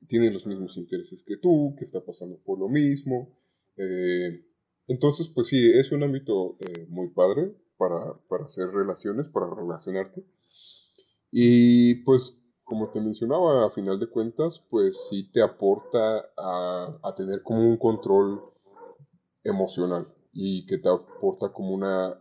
tiene 0.07 0.31
los 0.31 0.47
mismos 0.47 0.77
intereses 0.77 1.23
que 1.23 1.37
tú, 1.37 1.75
que 1.79 1.85
está 1.85 2.05
pasando 2.05 2.39
por 2.45 2.59
lo 2.59 2.69
mismo. 2.69 3.37
Eh, 3.77 4.45
entonces, 4.89 5.29
pues 5.29 5.49
sí, 5.49 5.71
es 5.75 5.93
un 5.93 6.03
ámbito 6.03 6.57
eh, 6.61 6.87
muy 6.89 7.09
padre 7.09 7.55
para, 7.77 8.15
para, 8.29 8.45
hacer 8.45 8.69
relaciones, 8.69 9.27
para 9.27 9.53
relacionarte. 9.55 10.25
Y 11.31 11.97
pues, 12.05 12.39
como 12.65 12.91
te 12.91 13.01
mencionaba, 13.01 13.67
a 13.67 13.71
final 13.71 13.99
de 13.99 14.09
cuentas, 14.09 14.63
pues 14.71 15.09
sí 15.09 15.31
te 15.31 15.43
aporta 15.43 16.31
a, 16.37 16.99
a 17.03 17.15
tener 17.15 17.43
como 17.43 17.61
un 17.61 17.77
control 17.77 18.41
emocional 19.45 20.09
y 20.33 20.67
que 20.67 20.79
te 20.79 20.89
aporta 20.89 21.53
como 21.53 21.75
una 21.75 22.21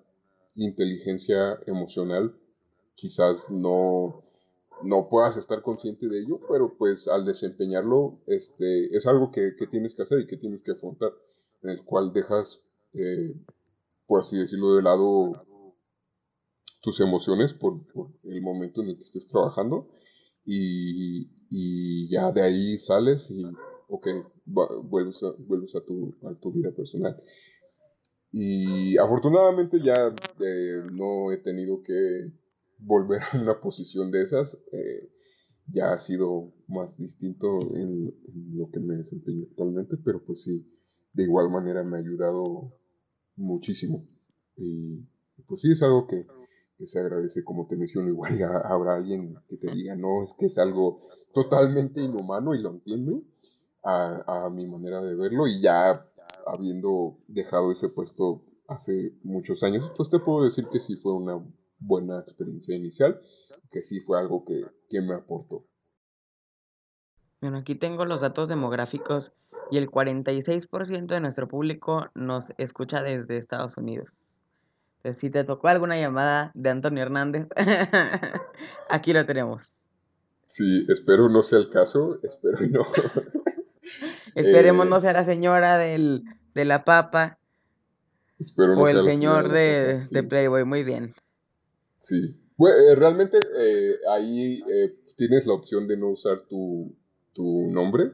inteligencia 0.55 1.59
emocional, 1.65 2.35
quizás 2.95 3.49
no 3.49 4.25
no 4.83 5.07
puedas 5.09 5.37
estar 5.37 5.61
consciente 5.61 6.07
de 6.07 6.19
ello, 6.19 6.39
pero 6.49 6.75
pues 6.77 7.07
al 7.07 7.25
desempeñarlo 7.25 8.19
este, 8.27 8.95
es 8.95 9.05
algo 9.07 9.31
que, 9.31 9.53
tienes 9.69 9.95
que 9.95 10.03
hacer 10.03 10.19
y 10.19 10.27
que 10.27 10.37
tienes 10.37 10.61
que 10.61 10.71
afrontar, 10.71 11.11
en 11.65 11.71
el 11.71 11.83
cual 11.83 12.13
dejas, 12.13 12.61
eh, 12.93 13.35
por 14.05 14.21
así 14.21 14.37
decirlo, 14.37 14.75
de 14.75 14.83
lado 14.83 15.33
tus 16.81 16.99
emociones 16.99 17.53
por, 17.53 17.81
el 18.23 18.41
momento 18.41 18.83
en 18.83 18.89
el 18.89 18.97
que 18.97 19.03
estés 19.03 19.27
trabajando 19.27 19.89
y, 20.43 21.27
ya 22.09 22.31
de 22.31 22.41
ahí 22.41 22.77
sales 22.77 23.31
y, 23.31 23.43
ok, 23.89 24.07
vuelves, 24.45 25.23
a, 25.23 25.31
vuelves 25.39 25.75
a, 25.75 25.83
tu, 25.83 26.15
a 26.23 26.35
tu 26.39 26.51
vida 26.51 26.71
personal. 26.71 27.17
Y 28.31 28.97
afortunadamente 28.97 29.79
ya 29.81 30.13
eh, 30.39 30.83
no 30.91 31.31
he 31.31 31.37
tenido 31.37 31.81
que 31.81 32.31
volver 32.77 33.21
a 33.31 33.41
una 33.41 33.59
posición 33.59 34.11
de 34.11 34.21
esas. 34.21 34.61
Eh, 34.71 35.09
ya 35.71 35.93
ha 35.93 35.97
sido 35.97 36.53
más 36.67 36.97
distinto 36.97 37.75
en, 37.75 38.13
lo 38.53 38.69
que 38.69 38.79
me 38.79 38.97
desempeño 38.97 39.45
actualmente, 39.49 39.97
pero 40.03 40.23
pues 40.23 40.43
sí, 40.43 40.63
de 41.15 41.23
igual 41.23 41.49
manera 41.49 41.83
me 41.83 41.97
ha 41.97 41.99
ayudado 41.99 42.73
muchísimo. 43.35 44.05
Y 44.57 44.99
pues 45.47 45.61
sí, 45.61 45.71
es 45.71 45.81
algo 45.81 46.07
que, 46.07 46.25
se 46.85 46.99
agradece, 46.99 47.43
como 47.43 47.67
te 47.67 47.77
menciono, 47.77 48.09
igual 48.09 48.37
ya 48.37 48.49
habrá 48.49 48.95
alguien 48.95 49.35
que 49.47 49.55
te 49.57 49.71
diga, 49.71 49.95
no, 49.95 50.23
es 50.23 50.35
que 50.37 50.47
es 50.47 50.57
algo 50.57 50.99
totalmente 51.33 52.01
inhumano 52.01 52.53
y 52.53 52.61
lo 52.61 52.71
entiendo 52.71 53.23
a, 53.83 54.45
a 54.45 54.49
mi 54.49 54.67
manera 54.67 55.01
de 55.01 55.15
verlo 55.15 55.47
y 55.47 55.61
ya 55.61 56.05
habiendo 56.45 57.17
dejado 57.27 57.71
ese 57.71 57.87
puesto 57.89 58.43
hace 58.67 59.17
muchos 59.23 59.63
años, 59.63 59.89
pues 59.95 60.09
te 60.09 60.19
puedo 60.19 60.43
decir 60.43 60.67
que 60.69 60.79
sí 60.79 60.97
fue 60.97 61.13
una 61.13 61.41
buena 61.79 62.19
experiencia 62.19 62.75
inicial, 62.75 63.21
que 63.69 63.81
sí 63.81 64.01
fue 64.01 64.19
algo 64.19 64.43
que, 64.43 64.65
que 64.89 65.01
me 65.01 65.13
aportó. 65.13 65.65
Bueno, 67.41 67.59
aquí 67.59 67.75
tengo 67.75 68.05
los 68.05 68.21
datos 68.21 68.47
demográficos 68.47 69.31
y 69.71 69.77
el 69.77 69.89
46% 69.89 71.07
de 71.07 71.19
nuestro 71.19 71.47
público 71.47 72.07
nos 72.13 72.45
escucha 72.57 73.01
desde 73.01 73.37
Estados 73.37 73.77
Unidos. 73.77 74.07
Entonces, 74.97 75.21
si 75.21 75.29
te 75.29 75.43
tocó 75.43 75.67
alguna 75.67 75.99
llamada 75.99 76.51
de 76.55 76.69
Antonio 76.69 77.03
Hernández, 77.03 77.47
aquí 78.89 79.13
lo 79.13 79.25
tenemos. 79.25 79.61
Sí, 80.47 80.85
espero 80.89 81.29
no 81.29 81.43
sea 81.43 81.59
el 81.59 81.69
caso, 81.69 82.19
espero 82.23 82.59
no. 82.67 82.85
Esperemos 84.35 84.87
no 84.87 84.97
eh, 84.97 85.01
sea 85.01 85.13
la 85.13 85.25
señora 85.25 85.77
del, 85.77 86.23
de 86.53 86.65
la 86.65 86.83
papa. 86.83 87.37
Espero 88.39 88.75
no 88.75 88.81
o 88.81 88.87
el 88.87 89.03
señor 89.03 89.51
de, 89.51 90.01
de, 90.11 90.23
Playboy, 90.23 90.65
muy 90.65 90.83
bien. 90.83 91.13
Sí. 91.99 92.35
Eh, 92.57 92.95
realmente 92.95 93.39
eh, 93.57 93.95
ahí 94.11 94.61
tienes 95.15 95.45
la 95.45 95.53
opción 95.53 95.87
de 95.87 95.97
no 95.97 96.09
usar 96.09 96.41
tu, 96.41 96.95
tu 97.33 97.69
nombre. 97.71 98.11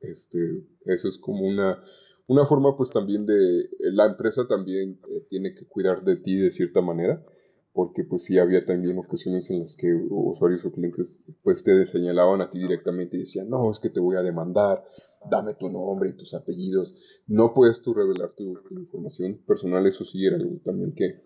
Este, 0.00 0.64
eso 0.86 1.08
es 1.08 1.18
como 1.18 1.46
una, 1.46 1.82
una 2.26 2.46
forma 2.46 2.76
pues 2.76 2.90
también 2.90 3.26
de, 3.26 3.68
la 3.92 4.06
empresa 4.06 4.46
también 4.46 5.00
tiene 5.28 5.54
que 5.54 5.66
cuidar 5.66 6.04
de 6.04 6.16
ti 6.16 6.36
de 6.36 6.52
cierta 6.52 6.80
manera 6.80 7.24
porque 7.72 8.04
pues 8.04 8.22
sí 8.22 8.38
había 8.38 8.64
también 8.64 8.96
ocasiones 8.98 9.50
en 9.50 9.60
las 9.60 9.76
que 9.76 9.92
usuarios 9.92 10.64
o 10.64 10.70
clientes 10.70 11.24
pues 11.42 11.64
te 11.64 11.84
señalaban 11.86 12.40
a 12.40 12.48
ti 12.48 12.60
directamente 12.60 13.16
y 13.16 13.20
decían, 13.20 13.50
no, 13.50 13.68
es 13.68 13.80
que 13.80 13.90
te 13.90 13.98
voy 13.98 14.14
a 14.16 14.22
demandar, 14.22 14.84
dame 15.28 15.54
tu 15.54 15.68
nombre 15.68 16.10
y 16.10 16.16
tus 16.16 16.34
apellidos, 16.34 16.94
no 17.26 17.52
puedes 17.52 17.82
tú 17.82 17.92
revelar 17.92 18.32
tu, 18.36 18.44
información 18.70 19.40
personal, 19.44 19.84
eso 19.86 20.04
sí 20.04 20.24
era 20.24 20.36
algo 20.36 20.60
también 20.64 20.94
que, 20.94 21.24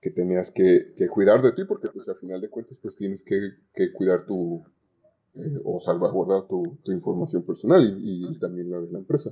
que 0.00 0.10
tenías 0.10 0.52
que, 0.52 0.94
cuidar 1.12 1.42
de 1.42 1.52
ti 1.52 1.64
porque 1.64 1.88
pues 1.88 2.08
al 2.08 2.16
final 2.16 2.40
de 2.40 2.50
cuentas 2.50 2.78
pues 2.80 2.94
tienes 2.94 3.24
que 3.24 3.92
cuidar 3.92 4.26
tu 4.26 4.64
eh, 5.34 5.60
o 5.64 5.80
salvaguardar 5.80 6.48
tu, 6.48 6.78
tu 6.82 6.92
información 6.92 7.42
personal 7.42 7.82
y, 7.82 8.26
y, 8.30 8.38
también 8.38 8.70
la 8.70 8.80
de 8.80 8.90
la 8.90 8.98
empresa. 8.98 9.30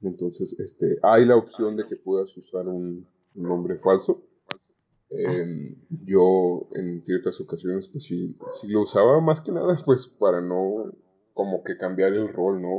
Entonces, 0.00 0.58
este, 0.58 0.98
hay 1.02 1.24
la 1.24 1.36
opción 1.36 1.76
de 1.76 1.86
que 1.86 1.96
puedas 1.96 2.36
usar 2.36 2.66
un 2.66 3.06
nombre 3.34 3.78
falso 3.78 4.22
Em, 5.14 5.76
yo 6.06 6.68
en 6.74 7.02
ciertas 7.02 7.38
ocasiones 7.40 7.88
pues 7.88 8.04
sí, 8.04 8.34
lo 8.68 8.82
usaba 8.82 9.20
más 9.20 9.42
que 9.42 9.52
nada 9.52 9.78
pues 9.84 10.06
para 10.06 10.40
no 10.40 10.92
como 11.34 11.62
que 11.62 11.76
cambiar 11.76 12.12
el 12.14 12.32
rol, 12.32 12.62
¿no? 12.62 12.70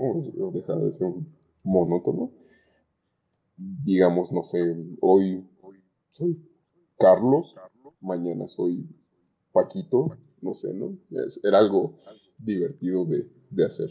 O 0.46 0.52
dejar 0.52 0.80
de 0.80 0.92
ser 0.92 1.08
un 1.08 1.28
monótono. 1.64 2.32
Digamos, 3.56 4.32
no 4.32 4.44
sé, 4.44 4.60
hoy 5.02 5.48
soy 6.10 6.40
Carlos, 6.98 7.56
mañana 8.02 8.48
soy 8.48 8.88
Paquito, 9.52 10.18
no 10.42 10.54
sé, 10.56 10.74
¿no? 10.74 10.98
era 11.44 11.60
algo 11.60 12.00
divertido 12.44 13.06
de, 13.06 13.30
de 13.50 13.66
hacer. 13.66 13.90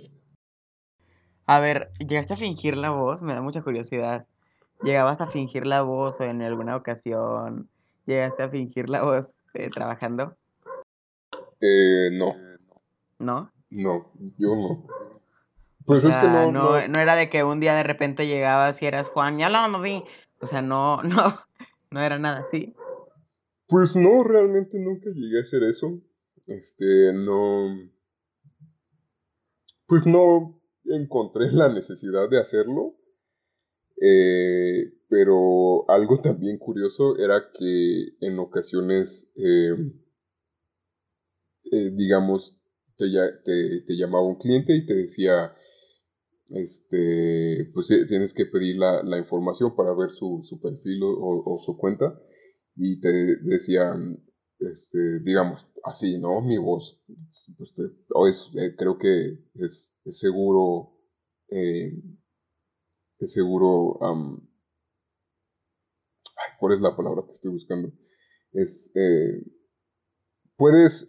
A 1.46 1.60
ver, 1.60 1.90
¿llegaste 1.98 2.34
a 2.34 2.36
fingir 2.36 2.76
la 2.76 2.90
voz? 2.90 3.20
Me 3.20 3.34
da 3.34 3.42
mucha 3.42 3.62
curiosidad. 3.62 4.26
¿Llegabas 4.82 5.20
a 5.20 5.26
fingir 5.26 5.66
la 5.66 5.82
voz 5.82 6.20
o 6.20 6.24
en 6.24 6.42
alguna 6.42 6.76
ocasión 6.76 7.68
¿Llegaste 8.06 8.42
a 8.42 8.48
fingir 8.48 8.88
la 8.88 9.02
voz 9.02 9.26
eh, 9.54 9.70
trabajando? 9.70 10.36
Eh, 11.60 12.10
no. 12.12 12.34
¿No? 13.18 13.52
No, 13.70 14.12
yo 14.38 14.56
no. 14.56 14.86
Pues 15.86 16.04
es 16.04 16.16
que 16.16 16.26
no, 16.26 16.52
no, 16.52 16.88
no, 16.88 17.00
era 17.00 17.16
de 17.16 17.28
que 17.28 17.42
un 17.44 17.60
día 17.60 17.74
de 17.74 17.82
repente 17.82 18.26
llegabas 18.26 18.80
y 18.82 18.86
eras 18.86 19.08
Juan, 19.08 19.38
ya 19.38 19.48
lo 19.48 19.80
vi. 19.80 20.02
O 20.40 20.46
sea, 20.46 20.62
no, 20.62 21.02
no, 21.02 21.38
no 21.90 22.00
era 22.00 22.18
nada 22.18 22.40
así. 22.40 22.74
Pues 23.68 23.96
no, 23.96 24.22
realmente 24.24 24.78
nunca 24.78 25.10
llegué 25.10 25.38
a 25.38 25.42
hacer 25.42 25.62
eso. 25.62 26.00
Este, 26.46 27.12
no. 27.14 27.88
Pues 29.92 30.06
no 30.06 30.58
encontré 30.86 31.52
la 31.52 31.70
necesidad 31.70 32.30
de 32.30 32.40
hacerlo. 32.40 32.96
Eh, 34.00 34.90
pero 35.10 35.84
algo 35.90 36.18
también 36.22 36.56
curioso 36.56 37.18
era 37.18 37.50
que 37.52 38.16
en 38.22 38.38
ocasiones, 38.38 39.30
eh, 39.36 39.74
eh, 41.70 41.90
digamos, 41.92 42.56
te, 42.96 43.06
llamaba 43.94 44.24
un 44.24 44.38
cliente 44.38 44.74
y 44.74 44.86
te 44.86 44.94
decía, 44.94 45.54
este, 46.48 47.70
pues 47.74 47.88
tienes 48.08 48.32
que 48.32 48.46
pedir 48.46 48.76
la, 48.78 49.18
información 49.18 49.76
para 49.76 49.92
ver 49.92 50.10
su, 50.10 50.58
perfil 50.62 51.02
o, 51.04 51.58
su 51.58 51.76
cuenta 51.76 52.18
y 52.76 52.98
te 52.98 53.36
decían, 53.42 54.24
este, 54.58 55.20
digamos, 55.20 55.66
así, 55.84 56.18
¿no? 56.18 56.40
Mi 56.40 56.58
voz, 56.58 57.00
pues 57.56 57.74
creo 58.76 58.98
que 58.98 59.38
es, 59.54 59.96
seguro 60.06 60.92
seguro, 63.26 63.98
¿cuál 66.58 66.74
es 66.74 66.80
la 66.80 66.96
palabra 66.96 67.22
que 67.24 67.32
estoy 67.32 67.52
buscando? 67.52 67.92
Es, 68.52 68.92
eh, 68.94 69.44
puedes 70.56 71.06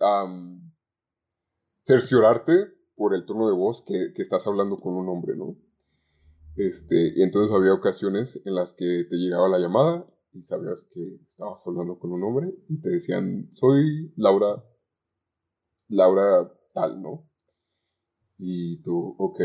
cerciorarte 1.81 2.53
por 2.95 3.15
el 3.15 3.25
tono 3.25 3.47
de 3.47 3.53
voz 3.53 3.83
que, 3.85 4.21
estás 4.21 4.47
hablando 4.47 4.77
con 4.77 4.95
un 4.95 5.09
hombre, 5.09 5.35
¿no? 5.35 5.57
Este, 6.55 7.13
y 7.15 7.23
entonces 7.23 7.55
había 7.55 7.73
ocasiones 7.73 8.41
en 8.45 8.53
las 8.55 8.73
que 8.73 9.05
te 9.09 9.15
llegaba 9.15 9.49
la 9.49 9.57
llamada 9.57 10.07
y 10.33 10.41
sabías 10.43 10.87
que 10.91 11.01
estabas 11.25 11.65
hablando 11.65 11.99
con 11.99 12.11
un 12.11 12.23
hombre 12.23 12.53
y 12.67 12.81
te 12.81 12.89
decían, 12.89 13.47
soy 13.51 14.13
Laura, 14.17 14.63
Laura 15.89 16.51
tal, 16.73 17.01
¿no? 17.01 17.29
Y 18.37 18.81
tú, 18.81 19.15
ok, 19.17 19.39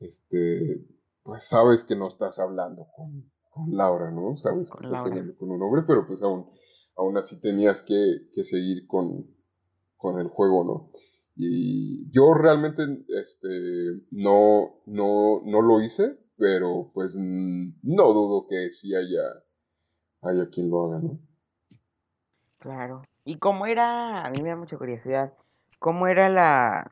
este, 0.00 0.86
pues 1.22 1.44
sabes 1.44 1.84
que 1.84 1.96
no 1.96 2.08
estás 2.08 2.38
hablando 2.38 2.88
con, 2.94 3.30
Laura, 3.68 4.10
¿no? 4.10 4.36
Sabes 4.36 4.70
que 4.70 4.86
estás 4.86 5.04
hablando 5.04 5.36
con 5.36 5.50
un 5.50 5.62
hombre, 5.62 5.82
pero 5.86 6.06
pues 6.06 6.22
aún, 6.22 6.46
aún 6.96 7.16
así 7.18 7.40
tenías 7.40 7.82
que, 7.82 8.42
seguir 8.42 8.86
con, 8.86 9.26
el 10.18 10.28
juego, 10.28 10.64
¿no? 10.64 10.90
Y 11.36 12.10
yo 12.10 12.34
realmente 12.34 12.82
este, 13.08 13.48
no, 14.10 14.82
no, 14.86 15.42
no 15.44 15.62
lo 15.62 15.80
hice, 15.80 16.18
pero 16.36 16.90
pues 16.94 17.14
no 17.16 18.12
dudo 18.12 18.46
que 18.48 18.70
sí 18.70 18.94
haya, 18.94 19.22
haya 20.22 20.48
quien 20.50 20.70
lo 20.70 20.84
haga, 20.84 21.00
¿no? 21.00 21.18
Claro. 22.58 23.02
¿Y 23.24 23.38
cómo 23.38 23.66
era? 23.66 24.24
A 24.24 24.30
mí 24.30 24.42
me 24.42 24.50
da 24.50 24.56
mucha 24.56 24.76
curiosidad. 24.76 25.32
¿Cómo 25.78 26.08
era 26.08 26.28
la, 26.28 26.90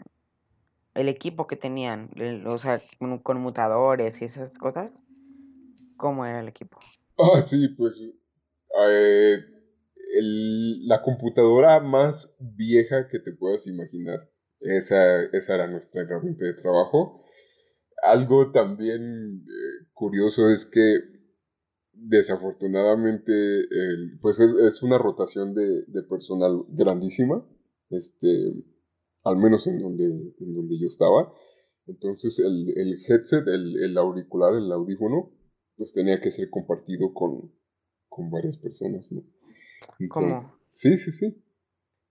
el 0.94 1.08
equipo 1.08 1.46
que 1.46 1.56
tenían, 1.56 2.10
o 2.46 2.58
sea, 2.58 2.80
con 2.98 3.18
conmutadores 3.18 4.20
y 4.20 4.24
esas 4.24 4.52
cosas, 4.54 4.92
¿cómo 5.96 6.26
era 6.26 6.40
el 6.40 6.48
equipo? 6.48 6.78
Ah, 7.18 7.40
sí, 7.40 7.68
pues 7.68 8.14
eh, 8.86 9.38
la 10.86 11.02
computadora 11.02 11.80
más 11.80 12.36
vieja 12.40 13.08
que 13.08 13.20
te 13.20 13.32
puedas 13.32 13.66
imaginar. 13.66 14.28
Esa, 14.60 15.22
esa 15.32 15.54
era 15.54 15.68
nuestra 15.68 16.02
herramienta 16.02 16.44
de 16.44 16.54
trabajo. 16.54 17.24
Algo 18.02 18.50
también 18.50 19.44
eh, 19.46 19.86
curioso 19.92 20.50
es 20.50 20.66
que 20.66 21.17
desafortunadamente 22.00 23.32
pues 24.20 24.40
es, 24.40 24.82
una 24.82 24.98
rotación 24.98 25.54
de, 25.54 25.84
de, 25.86 26.02
personal 26.02 26.64
grandísima. 26.68 27.46
Este, 27.90 28.52
al 29.24 29.36
menos 29.36 29.66
en 29.66 29.78
donde, 29.78 30.04
en 30.04 30.54
donde 30.54 30.78
yo 30.78 30.88
estaba. 30.88 31.32
Entonces 31.86 32.38
el, 32.38 32.72
el 32.76 32.98
headset, 33.08 33.46
el, 33.48 33.82
el, 33.82 33.98
auricular, 33.98 34.54
el 34.54 34.70
audífono, 34.70 35.32
pues 35.76 35.92
tenía 35.92 36.20
que 36.20 36.30
ser 36.30 36.50
compartido 36.50 37.12
con, 37.14 37.52
con 38.08 38.30
varias 38.30 38.58
personas, 38.58 39.10
¿no? 39.12 39.22
¿Cómo? 40.08 40.40
Sí, 40.70 40.98
sí, 40.98 41.10
sí. 41.12 41.42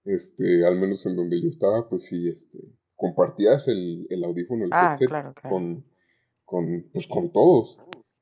Este, 0.03 0.65
al 0.65 0.79
menos 0.79 1.05
en 1.05 1.15
donde 1.15 1.41
yo 1.41 1.49
estaba, 1.49 1.87
pues 1.89 2.05
sí, 2.05 2.27
este, 2.27 2.59
compartías 2.95 3.67
el, 3.67 4.07
el 4.09 4.23
audífono, 4.23 4.65
el 4.65 4.71
Ah, 4.73 4.89
headset 4.91 5.09
claro, 5.09 5.33
claro. 5.33 5.55
con, 5.55 5.85
con, 6.45 6.89
pues, 6.91 7.07
con 7.07 7.31
todos. 7.31 7.77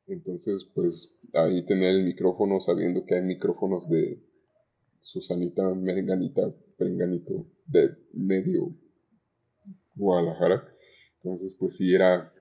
Entonces, 0.08 0.70
pues 0.74 1.15
ahí 1.36 1.66
tenía 1.66 1.90
el 1.90 2.04
micrófono 2.04 2.60
sabiendo 2.60 3.06
que 3.06 3.16
hay 3.16 3.22
micrófonos 3.22 3.90
de 3.90 4.24
Susanita, 5.00 5.74
Merenganita, 5.74 6.54
Perenganito, 6.78 7.46
de 7.66 7.96
medio 8.14 8.74
Guadalajara. 9.96 10.68
Entonces, 11.18 11.56
pues 11.60 11.78
sí, 11.78 11.94
era 11.94 12.34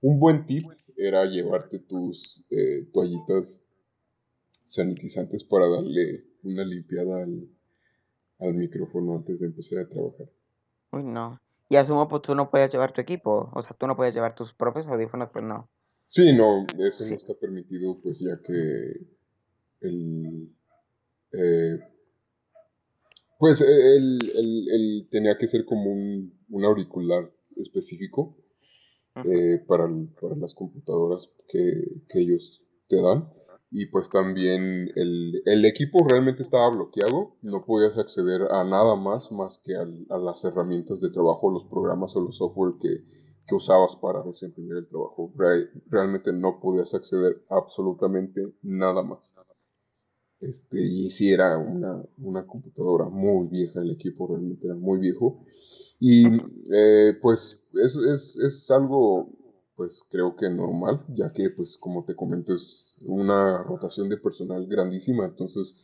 un 0.00 0.18
buen 0.18 0.46
tip, 0.46 0.66
era 0.96 1.24
llevarte 1.24 1.78
tus 1.78 2.44
eh, 2.50 2.88
toallitas 2.92 3.64
sanitizantes 4.64 5.44
para 5.44 5.68
darle 5.68 6.24
una 6.42 6.64
limpiada 6.64 7.22
al, 7.22 7.48
al 8.38 8.54
micrófono 8.54 9.16
antes 9.16 9.40
de 9.40 9.46
empezar 9.46 9.80
a 9.80 9.88
trabajar. 9.88 10.28
Uy, 10.92 11.02
no. 11.02 11.40
Y 11.68 11.76
asumo, 11.76 12.08
pues 12.08 12.22
tú 12.22 12.34
no 12.34 12.50
puedes 12.50 12.70
llevar 12.70 12.92
tu 12.92 13.00
equipo. 13.00 13.50
O 13.54 13.62
sea, 13.62 13.76
tú 13.76 13.86
no 13.86 13.96
puedes 13.96 14.14
llevar 14.14 14.34
tus 14.34 14.52
propios 14.52 14.88
audífonos, 14.88 15.30
pues 15.30 15.44
no. 15.44 15.68
Sí, 16.06 16.32
no, 16.32 16.66
eso 16.78 17.04
no 17.06 17.14
está 17.16 17.34
permitido, 17.34 18.00
pues 18.02 18.18
ya 18.20 18.40
que 18.42 19.06
el... 19.80 20.50
eh, 21.32 21.78
pues 23.38 23.60
él, 23.60 24.18
él- 24.34 24.68
él 24.70 25.08
tenía 25.10 25.36
que 25.38 25.48
ser 25.48 25.64
como 25.64 25.90
un, 25.92 26.32
un 26.50 26.64
auricular 26.64 27.30
específico 27.56 28.36
eh, 29.24 29.60
para, 29.66 29.88
para 30.20 30.36
las 30.36 30.54
computadoras 30.54 31.30
que, 31.48 31.84
que 32.08 32.20
ellos 32.20 32.62
te 32.88 33.00
dan. 33.02 33.30
Y 33.70 33.86
pues 33.86 34.10
también 34.10 34.90
el, 34.96 35.42
el 35.46 35.64
equipo 35.66 36.06
realmente 36.08 36.42
estaba 36.42 36.70
bloqueado, 36.70 37.36
no 37.42 37.64
podías 37.66 37.98
acceder 37.98 38.42
a 38.52 38.64
nada 38.64 38.96
más 38.96 39.32
más 39.32 39.60
que 39.64 39.76
al- 39.76 40.06
a 40.10 40.18
las 40.18 40.44
herramientas 40.44 41.00
de 41.00 41.10
trabajo, 41.10 41.50
los 41.50 41.66
programas 41.66 42.16
o 42.16 42.20
los 42.22 42.38
software 42.38 42.74
que, 42.80 43.04
que 43.46 43.54
usabas 43.54 43.96
para 43.96 44.22
desempeñar 44.22 44.78
el 44.78 44.88
trabajo. 44.88 45.32
Re- 45.36 45.70
realmente 45.88 46.32
no 46.32 46.60
podías 46.60 46.94
acceder 46.94 47.42
absolutamente 47.50 48.52
nada 48.62 49.02
más. 49.02 49.34
Este, 50.40 50.78
y 50.82 51.10
si 51.10 51.32
era 51.32 51.56
una, 51.58 52.02
una 52.18 52.46
computadora 52.46 53.06
muy 53.08 53.46
vieja, 53.48 53.80
el 53.80 53.92
equipo 53.92 54.26
realmente 54.26 54.66
era 54.66 54.74
muy 54.76 54.98
viejo. 54.98 55.44
Y 56.00 56.26
eh, 56.72 57.14
pues 57.22 57.64
es, 57.74 57.96
es, 57.96 58.36
es 58.38 58.70
algo, 58.70 59.30
pues 59.76 60.02
creo 60.10 60.36
que 60.36 60.50
normal, 60.50 61.04
ya 61.16 61.30
que 61.32 61.50
pues 61.50 61.76
como 61.78 62.04
te 62.04 62.14
comento 62.16 62.54
es 62.54 62.96
una 63.06 63.62
rotación 63.62 64.08
de 64.10 64.18
personal 64.18 64.66
grandísima, 64.66 65.26
entonces 65.26 65.76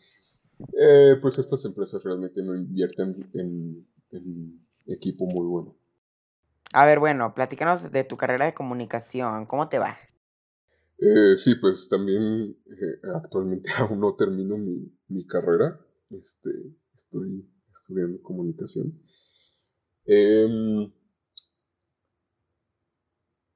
eh, 0.79 1.17
pues 1.23 1.39
estas 1.39 1.65
empresas 1.67 2.05
realmente 2.05 2.43
no 2.43 2.57
invierten 2.57 3.31
en, 3.35 3.87
en 4.13 4.61
equipo 4.87 5.27
muy 5.27 5.47
bueno. 5.47 5.77
A 6.73 6.85
ver, 6.85 6.99
bueno, 6.99 7.33
platícanos 7.33 7.93
de 7.93 8.03
tu 8.03 8.17
carrera 8.17 8.45
de 8.47 8.55
comunicación. 8.55 9.47
¿Cómo 9.47 9.69
te 9.69 9.79
va? 9.79 9.97
Eh, 10.99 11.37
sí, 11.37 11.55
pues 11.57 11.89
también 11.89 12.57
eh, 12.67 13.01
actualmente 13.15 13.71
aún 13.79 14.01
no 14.01 14.15
termino 14.17 14.57
mi, 14.59 14.93
mi 15.09 15.27
carrera, 15.27 15.81
este, 16.11 16.51
estoy 16.95 17.49
estudiando 17.73 18.21
comunicación. 18.23 18.93
Em, 20.07 20.93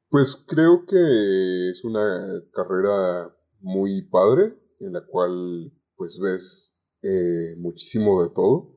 Pues 0.08 0.36
creo 0.46 0.86
que 0.86 1.70
es 1.70 1.84
una 1.84 2.42
carrera 2.52 3.36
muy 3.60 4.02
padre, 4.08 4.54
en 4.80 4.92
la 4.94 5.04
cual 5.04 5.72
pues 5.96 6.18
ves 6.18 6.74
eh, 7.02 7.54
muchísimo 7.58 8.22
de 8.22 8.30
todo. 8.34 8.73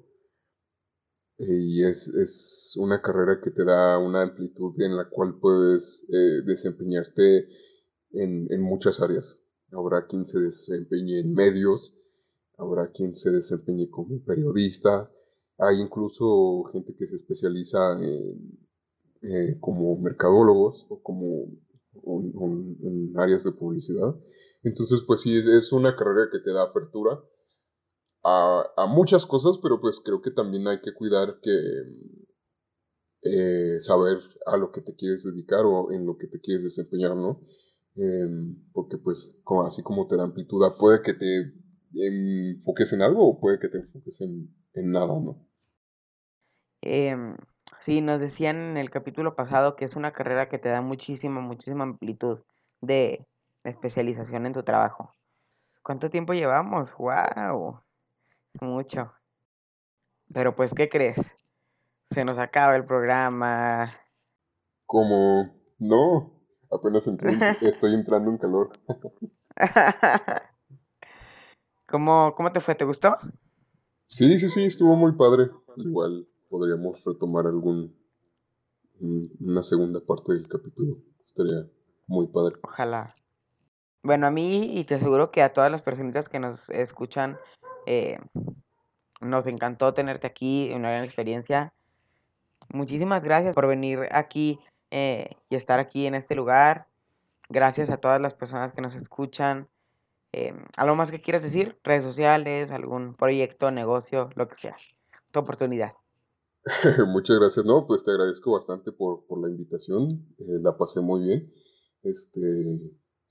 Y 1.39 1.83
es, 1.83 2.07
es 2.07 2.73
una 2.77 3.01
carrera 3.01 3.39
que 3.41 3.51
te 3.51 3.63
da 3.63 3.99
una 3.99 4.23
amplitud 4.23 4.73
en 4.81 4.97
la 4.97 5.07
cual 5.07 5.37
puedes 5.39 6.05
eh, 6.09 6.41
desempeñarte 6.45 7.47
en, 8.11 8.51
en 8.51 8.61
muchas 8.61 9.01
áreas. 9.01 9.39
Habrá 9.71 10.07
quien 10.07 10.25
se 10.25 10.39
desempeñe 10.39 11.19
en 11.19 11.33
medios, 11.33 11.93
habrá 12.57 12.91
quien 12.91 13.13
se 13.13 13.31
desempeñe 13.31 13.89
como 13.89 14.23
periodista, 14.23 15.11
hay 15.59 15.79
incluso 15.79 16.63
gente 16.71 16.95
que 16.95 17.05
se 17.05 17.15
especializa 17.15 17.93
en 17.99 18.57
eh, 19.21 19.57
como 19.59 19.97
mercadólogos 19.97 20.85
o 20.89 21.01
como 21.01 21.47
en 22.03 23.13
áreas 23.17 23.43
de 23.43 23.51
publicidad. 23.51 24.15
Entonces, 24.63 25.01
pues 25.05 25.21
sí, 25.21 25.35
es, 25.35 25.45
es 25.47 25.71
una 25.71 25.95
carrera 25.95 26.29
que 26.31 26.39
te 26.39 26.51
da 26.51 26.63
apertura 26.63 27.19
a, 28.27 28.87
muchas 28.87 29.25
cosas, 29.25 29.57
pero 29.61 29.79
pues 29.79 30.01
creo 30.03 30.21
que 30.21 30.31
también 30.31 30.67
hay 30.67 30.81
que 30.81 30.93
cuidar 30.93 31.39
que 31.41 31.51
eh, 33.23 33.79
saber 33.79 34.17
a 34.45 34.57
lo 34.57 34.71
que 34.71 34.81
te 34.81 34.95
quieres 34.95 35.23
dedicar 35.23 35.65
o 35.65 35.91
en 35.91 36.05
lo 36.05 36.17
que 36.17 36.27
te 36.27 36.39
quieres 36.39 36.63
desempeñar, 36.63 37.15
¿no? 37.15 37.41
Em, 37.95 38.55
porque 38.73 38.97
pues 38.97 39.39
como, 39.43 39.65
así 39.65 39.81
como 39.81 40.07
te 40.07 40.17
da 40.17 40.23
amplitud, 40.23 40.61
puede 40.77 41.01
que 41.01 41.13
te 41.13 41.53
enfoques 41.93 42.93
en 42.93 43.01
algo 43.01 43.27
o 43.27 43.39
puede 43.39 43.59
que 43.59 43.69
te 43.69 43.79
enfoques 43.79 44.21
en, 44.21 44.53
en 44.73 44.91
nada, 44.91 45.07
¿no? 45.19 45.47
Em, 46.81 47.35
sí, 47.81 48.01
nos 48.01 48.19
decían 48.19 48.57
en 48.57 48.77
el 48.77 48.89
capítulo 48.91 49.35
pasado 49.35 49.75
que 49.75 49.85
es 49.85 49.95
una 49.95 50.13
carrera 50.13 50.49
que 50.49 50.59
te 50.59 50.69
da 50.69 50.81
muchísima, 50.81 51.41
muchísima 51.41 51.83
amplitud 51.85 52.39
de 52.81 53.25
especialización 53.63 54.45
en 54.45 54.53
tu 54.53 54.63
trabajo. 54.63 55.11
¿Cuánto 55.81 56.09
tiempo 56.09 56.33
llevamos? 56.33 56.89
¡Wow! 56.97 57.86
Mucho. 58.61 59.13
Pero 60.33 60.55
pues, 60.55 60.73
¿qué 60.73 60.89
crees? 60.89 61.17
Se 62.11 62.23
nos 62.25 62.37
acaba 62.37 62.75
el 62.75 62.85
programa. 62.85 63.93
Como, 64.85 65.53
no, 65.79 66.31
apenas 66.71 67.07
entré 67.07 67.31
en- 67.33 67.41
estoy 67.61 67.93
entrando 67.93 68.29
en 68.31 68.37
calor. 68.37 68.71
¿Cómo, 71.87 72.33
cómo 72.35 72.51
te 72.51 72.59
fue? 72.59 72.75
¿Te 72.75 72.85
gustó? 72.85 73.17
Sí, 74.07 74.37
sí, 74.39 74.49
sí, 74.49 74.65
estuvo 74.65 74.95
muy 74.95 75.13
padre. 75.13 75.49
Igual 75.77 76.27
podríamos 76.49 77.03
retomar 77.03 77.45
algún, 77.47 77.95
un- 78.99 79.29
una 79.39 79.63
segunda 79.63 79.99
parte 80.01 80.33
del 80.33 80.47
capítulo. 80.47 80.97
Estaría 81.23 81.67
muy 82.07 82.27
padre. 82.27 82.55
Ojalá. 82.63 83.15
Bueno, 84.03 84.27
a 84.27 84.31
mí 84.31 84.77
y 84.79 84.83
te 84.85 84.95
aseguro 84.95 85.31
que 85.31 85.41
a 85.41 85.51
todas 85.53 85.71
las 85.71 85.81
personitas 85.81 86.29
que 86.29 86.39
nos 86.39 86.69
escuchan, 86.69 87.37
eh, 87.87 88.19
nos 89.21 89.47
encantó 89.47 89.93
tenerte 89.93 90.27
aquí, 90.27 90.71
una 90.75 90.91
gran 90.91 91.05
experiencia. 91.05 91.73
Muchísimas 92.69 93.23
gracias 93.23 93.55
por 93.55 93.65
venir 93.65 94.09
aquí 94.11 94.59
eh, 94.91 95.29
y 95.49 95.55
estar 95.55 95.79
aquí 95.79 96.05
en 96.05 96.13
este 96.13 96.35
lugar. 96.35 96.87
Gracias 97.49 97.89
a 97.89 97.97
todas 97.97 98.19
las 98.19 98.33
personas 98.33 98.73
que 98.73 98.81
nos 98.81 98.93
escuchan. 98.93 99.69
Eh, 100.33 100.53
¿Algo 100.75 100.97
más 100.97 101.09
que 101.09 101.21
quieras 101.21 101.43
decir? 101.43 101.79
Redes 101.81 102.03
sociales, 102.03 102.71
algún 102.71 103.15
proyecto, 103.15 103.71
negocio, 103.71 104.29
lo 104.35 104.49
que 104.49 104.55
sea. 104.55 104.75
Tu 105.31 105.39
oportunidad. 105.39 105.93
Muchas 107.07 107.39
gracias. 107.39 107.65
No, 107.65 107.87
pues 107.87 108.03
te 108.03 108.11
agradezco 108.11 108.51
bastante 108.51 108.91
por, 108.91 109.23
la 109.41 109.47
invitación. 109.47 110.09
la 110.37 110.77
pasé 110.77 110.99
muy 110.99 111.21
bien. 111.21 111.53
Este, 112.03 112.41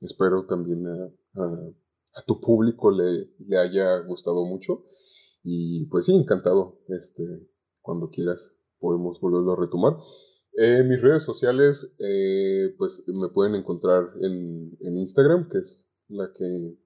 espero 0.00 0.46
también 0.46 0.86
a- 0.86 1.10
a 2.16 2.22
tu 2.22 2.40
público 2.40 2.90
le, 2.90 3.30
le 3.46 3.58
haya 3.58 4.00
gustado 4.00 4.44
mucho. 4.46 4.84
Y 5.44 5.86
pues 5.86 6.06
sí, 6.06 6.16
encantado. 6.16 6.80
Este, 6.88 7.22
cuando 7.80 8.10
quieras 8.10 8.56
podemos 8.78 9.20
volverlo 9.20 9.52
a 9.52 9.60
retomar. 9.60 9.96
Eh, 10.58 10.82
mis 10.82 11.02
redes 11.02 11.22
sociales, 11.22 11.94
eh, 11.98 12.74
pues 12.78 13.04
me 13.08 13.28
pueden 13.28 13.54
encontrar 13.54 14.10
en, 14.22 14.74
en 14.80 14.96
Instagram, 14.96 15.50
que 15.50 15.58
es 15.58 15.92
la 16.08 16.32
que, 16.34 16.78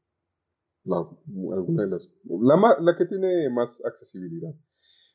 la, 0.85 1.09
alguna 1.55 1.85
de 1.85 1.91
las, 1.91 2.13
la, 2.25 2.77
la 2.81 2.97
que 2.97 3.07
tiene 3.07 3.49
más 3.49 3.81
accesibilidad. 3.85 4.53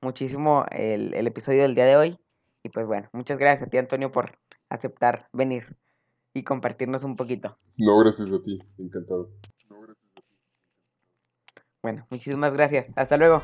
muchísimo 0.02 0.66
el, 0.72 1.14
el 1.14 1.28
episodio 1.28 1.62
del 1.62 1.76
día 1.76 1.86
de 1.86 1.96
hoy. 1.96 2.20
Y 2.64 2.70
pues 2.70 2.88
bueno, 2.88 3.08
muchas 3.14 3.38
gracias 3.38 3.68
a 3.68 3.70
ti 3.70 3.78
Antonio 3.78 4.12
por 4.12 4.40
aceptar 4.70 5.28
venir 5.32 5.78
y 6.34 6.44
compartirnos 6.44 7.04
un 7.04 7.16
poquito. 7.16 7.58
No, 7.78 8.00
gracias 8.00 8.32
a 8.32 8.42
ti, 8.42 8.60
encantado. 8.78 9.30
Bueno, 11.82 12.06
muchísimas 12.10 12.52
gracias. 12.52 12.88
Hasta 12.96 13.16
luego. 13.16 13.42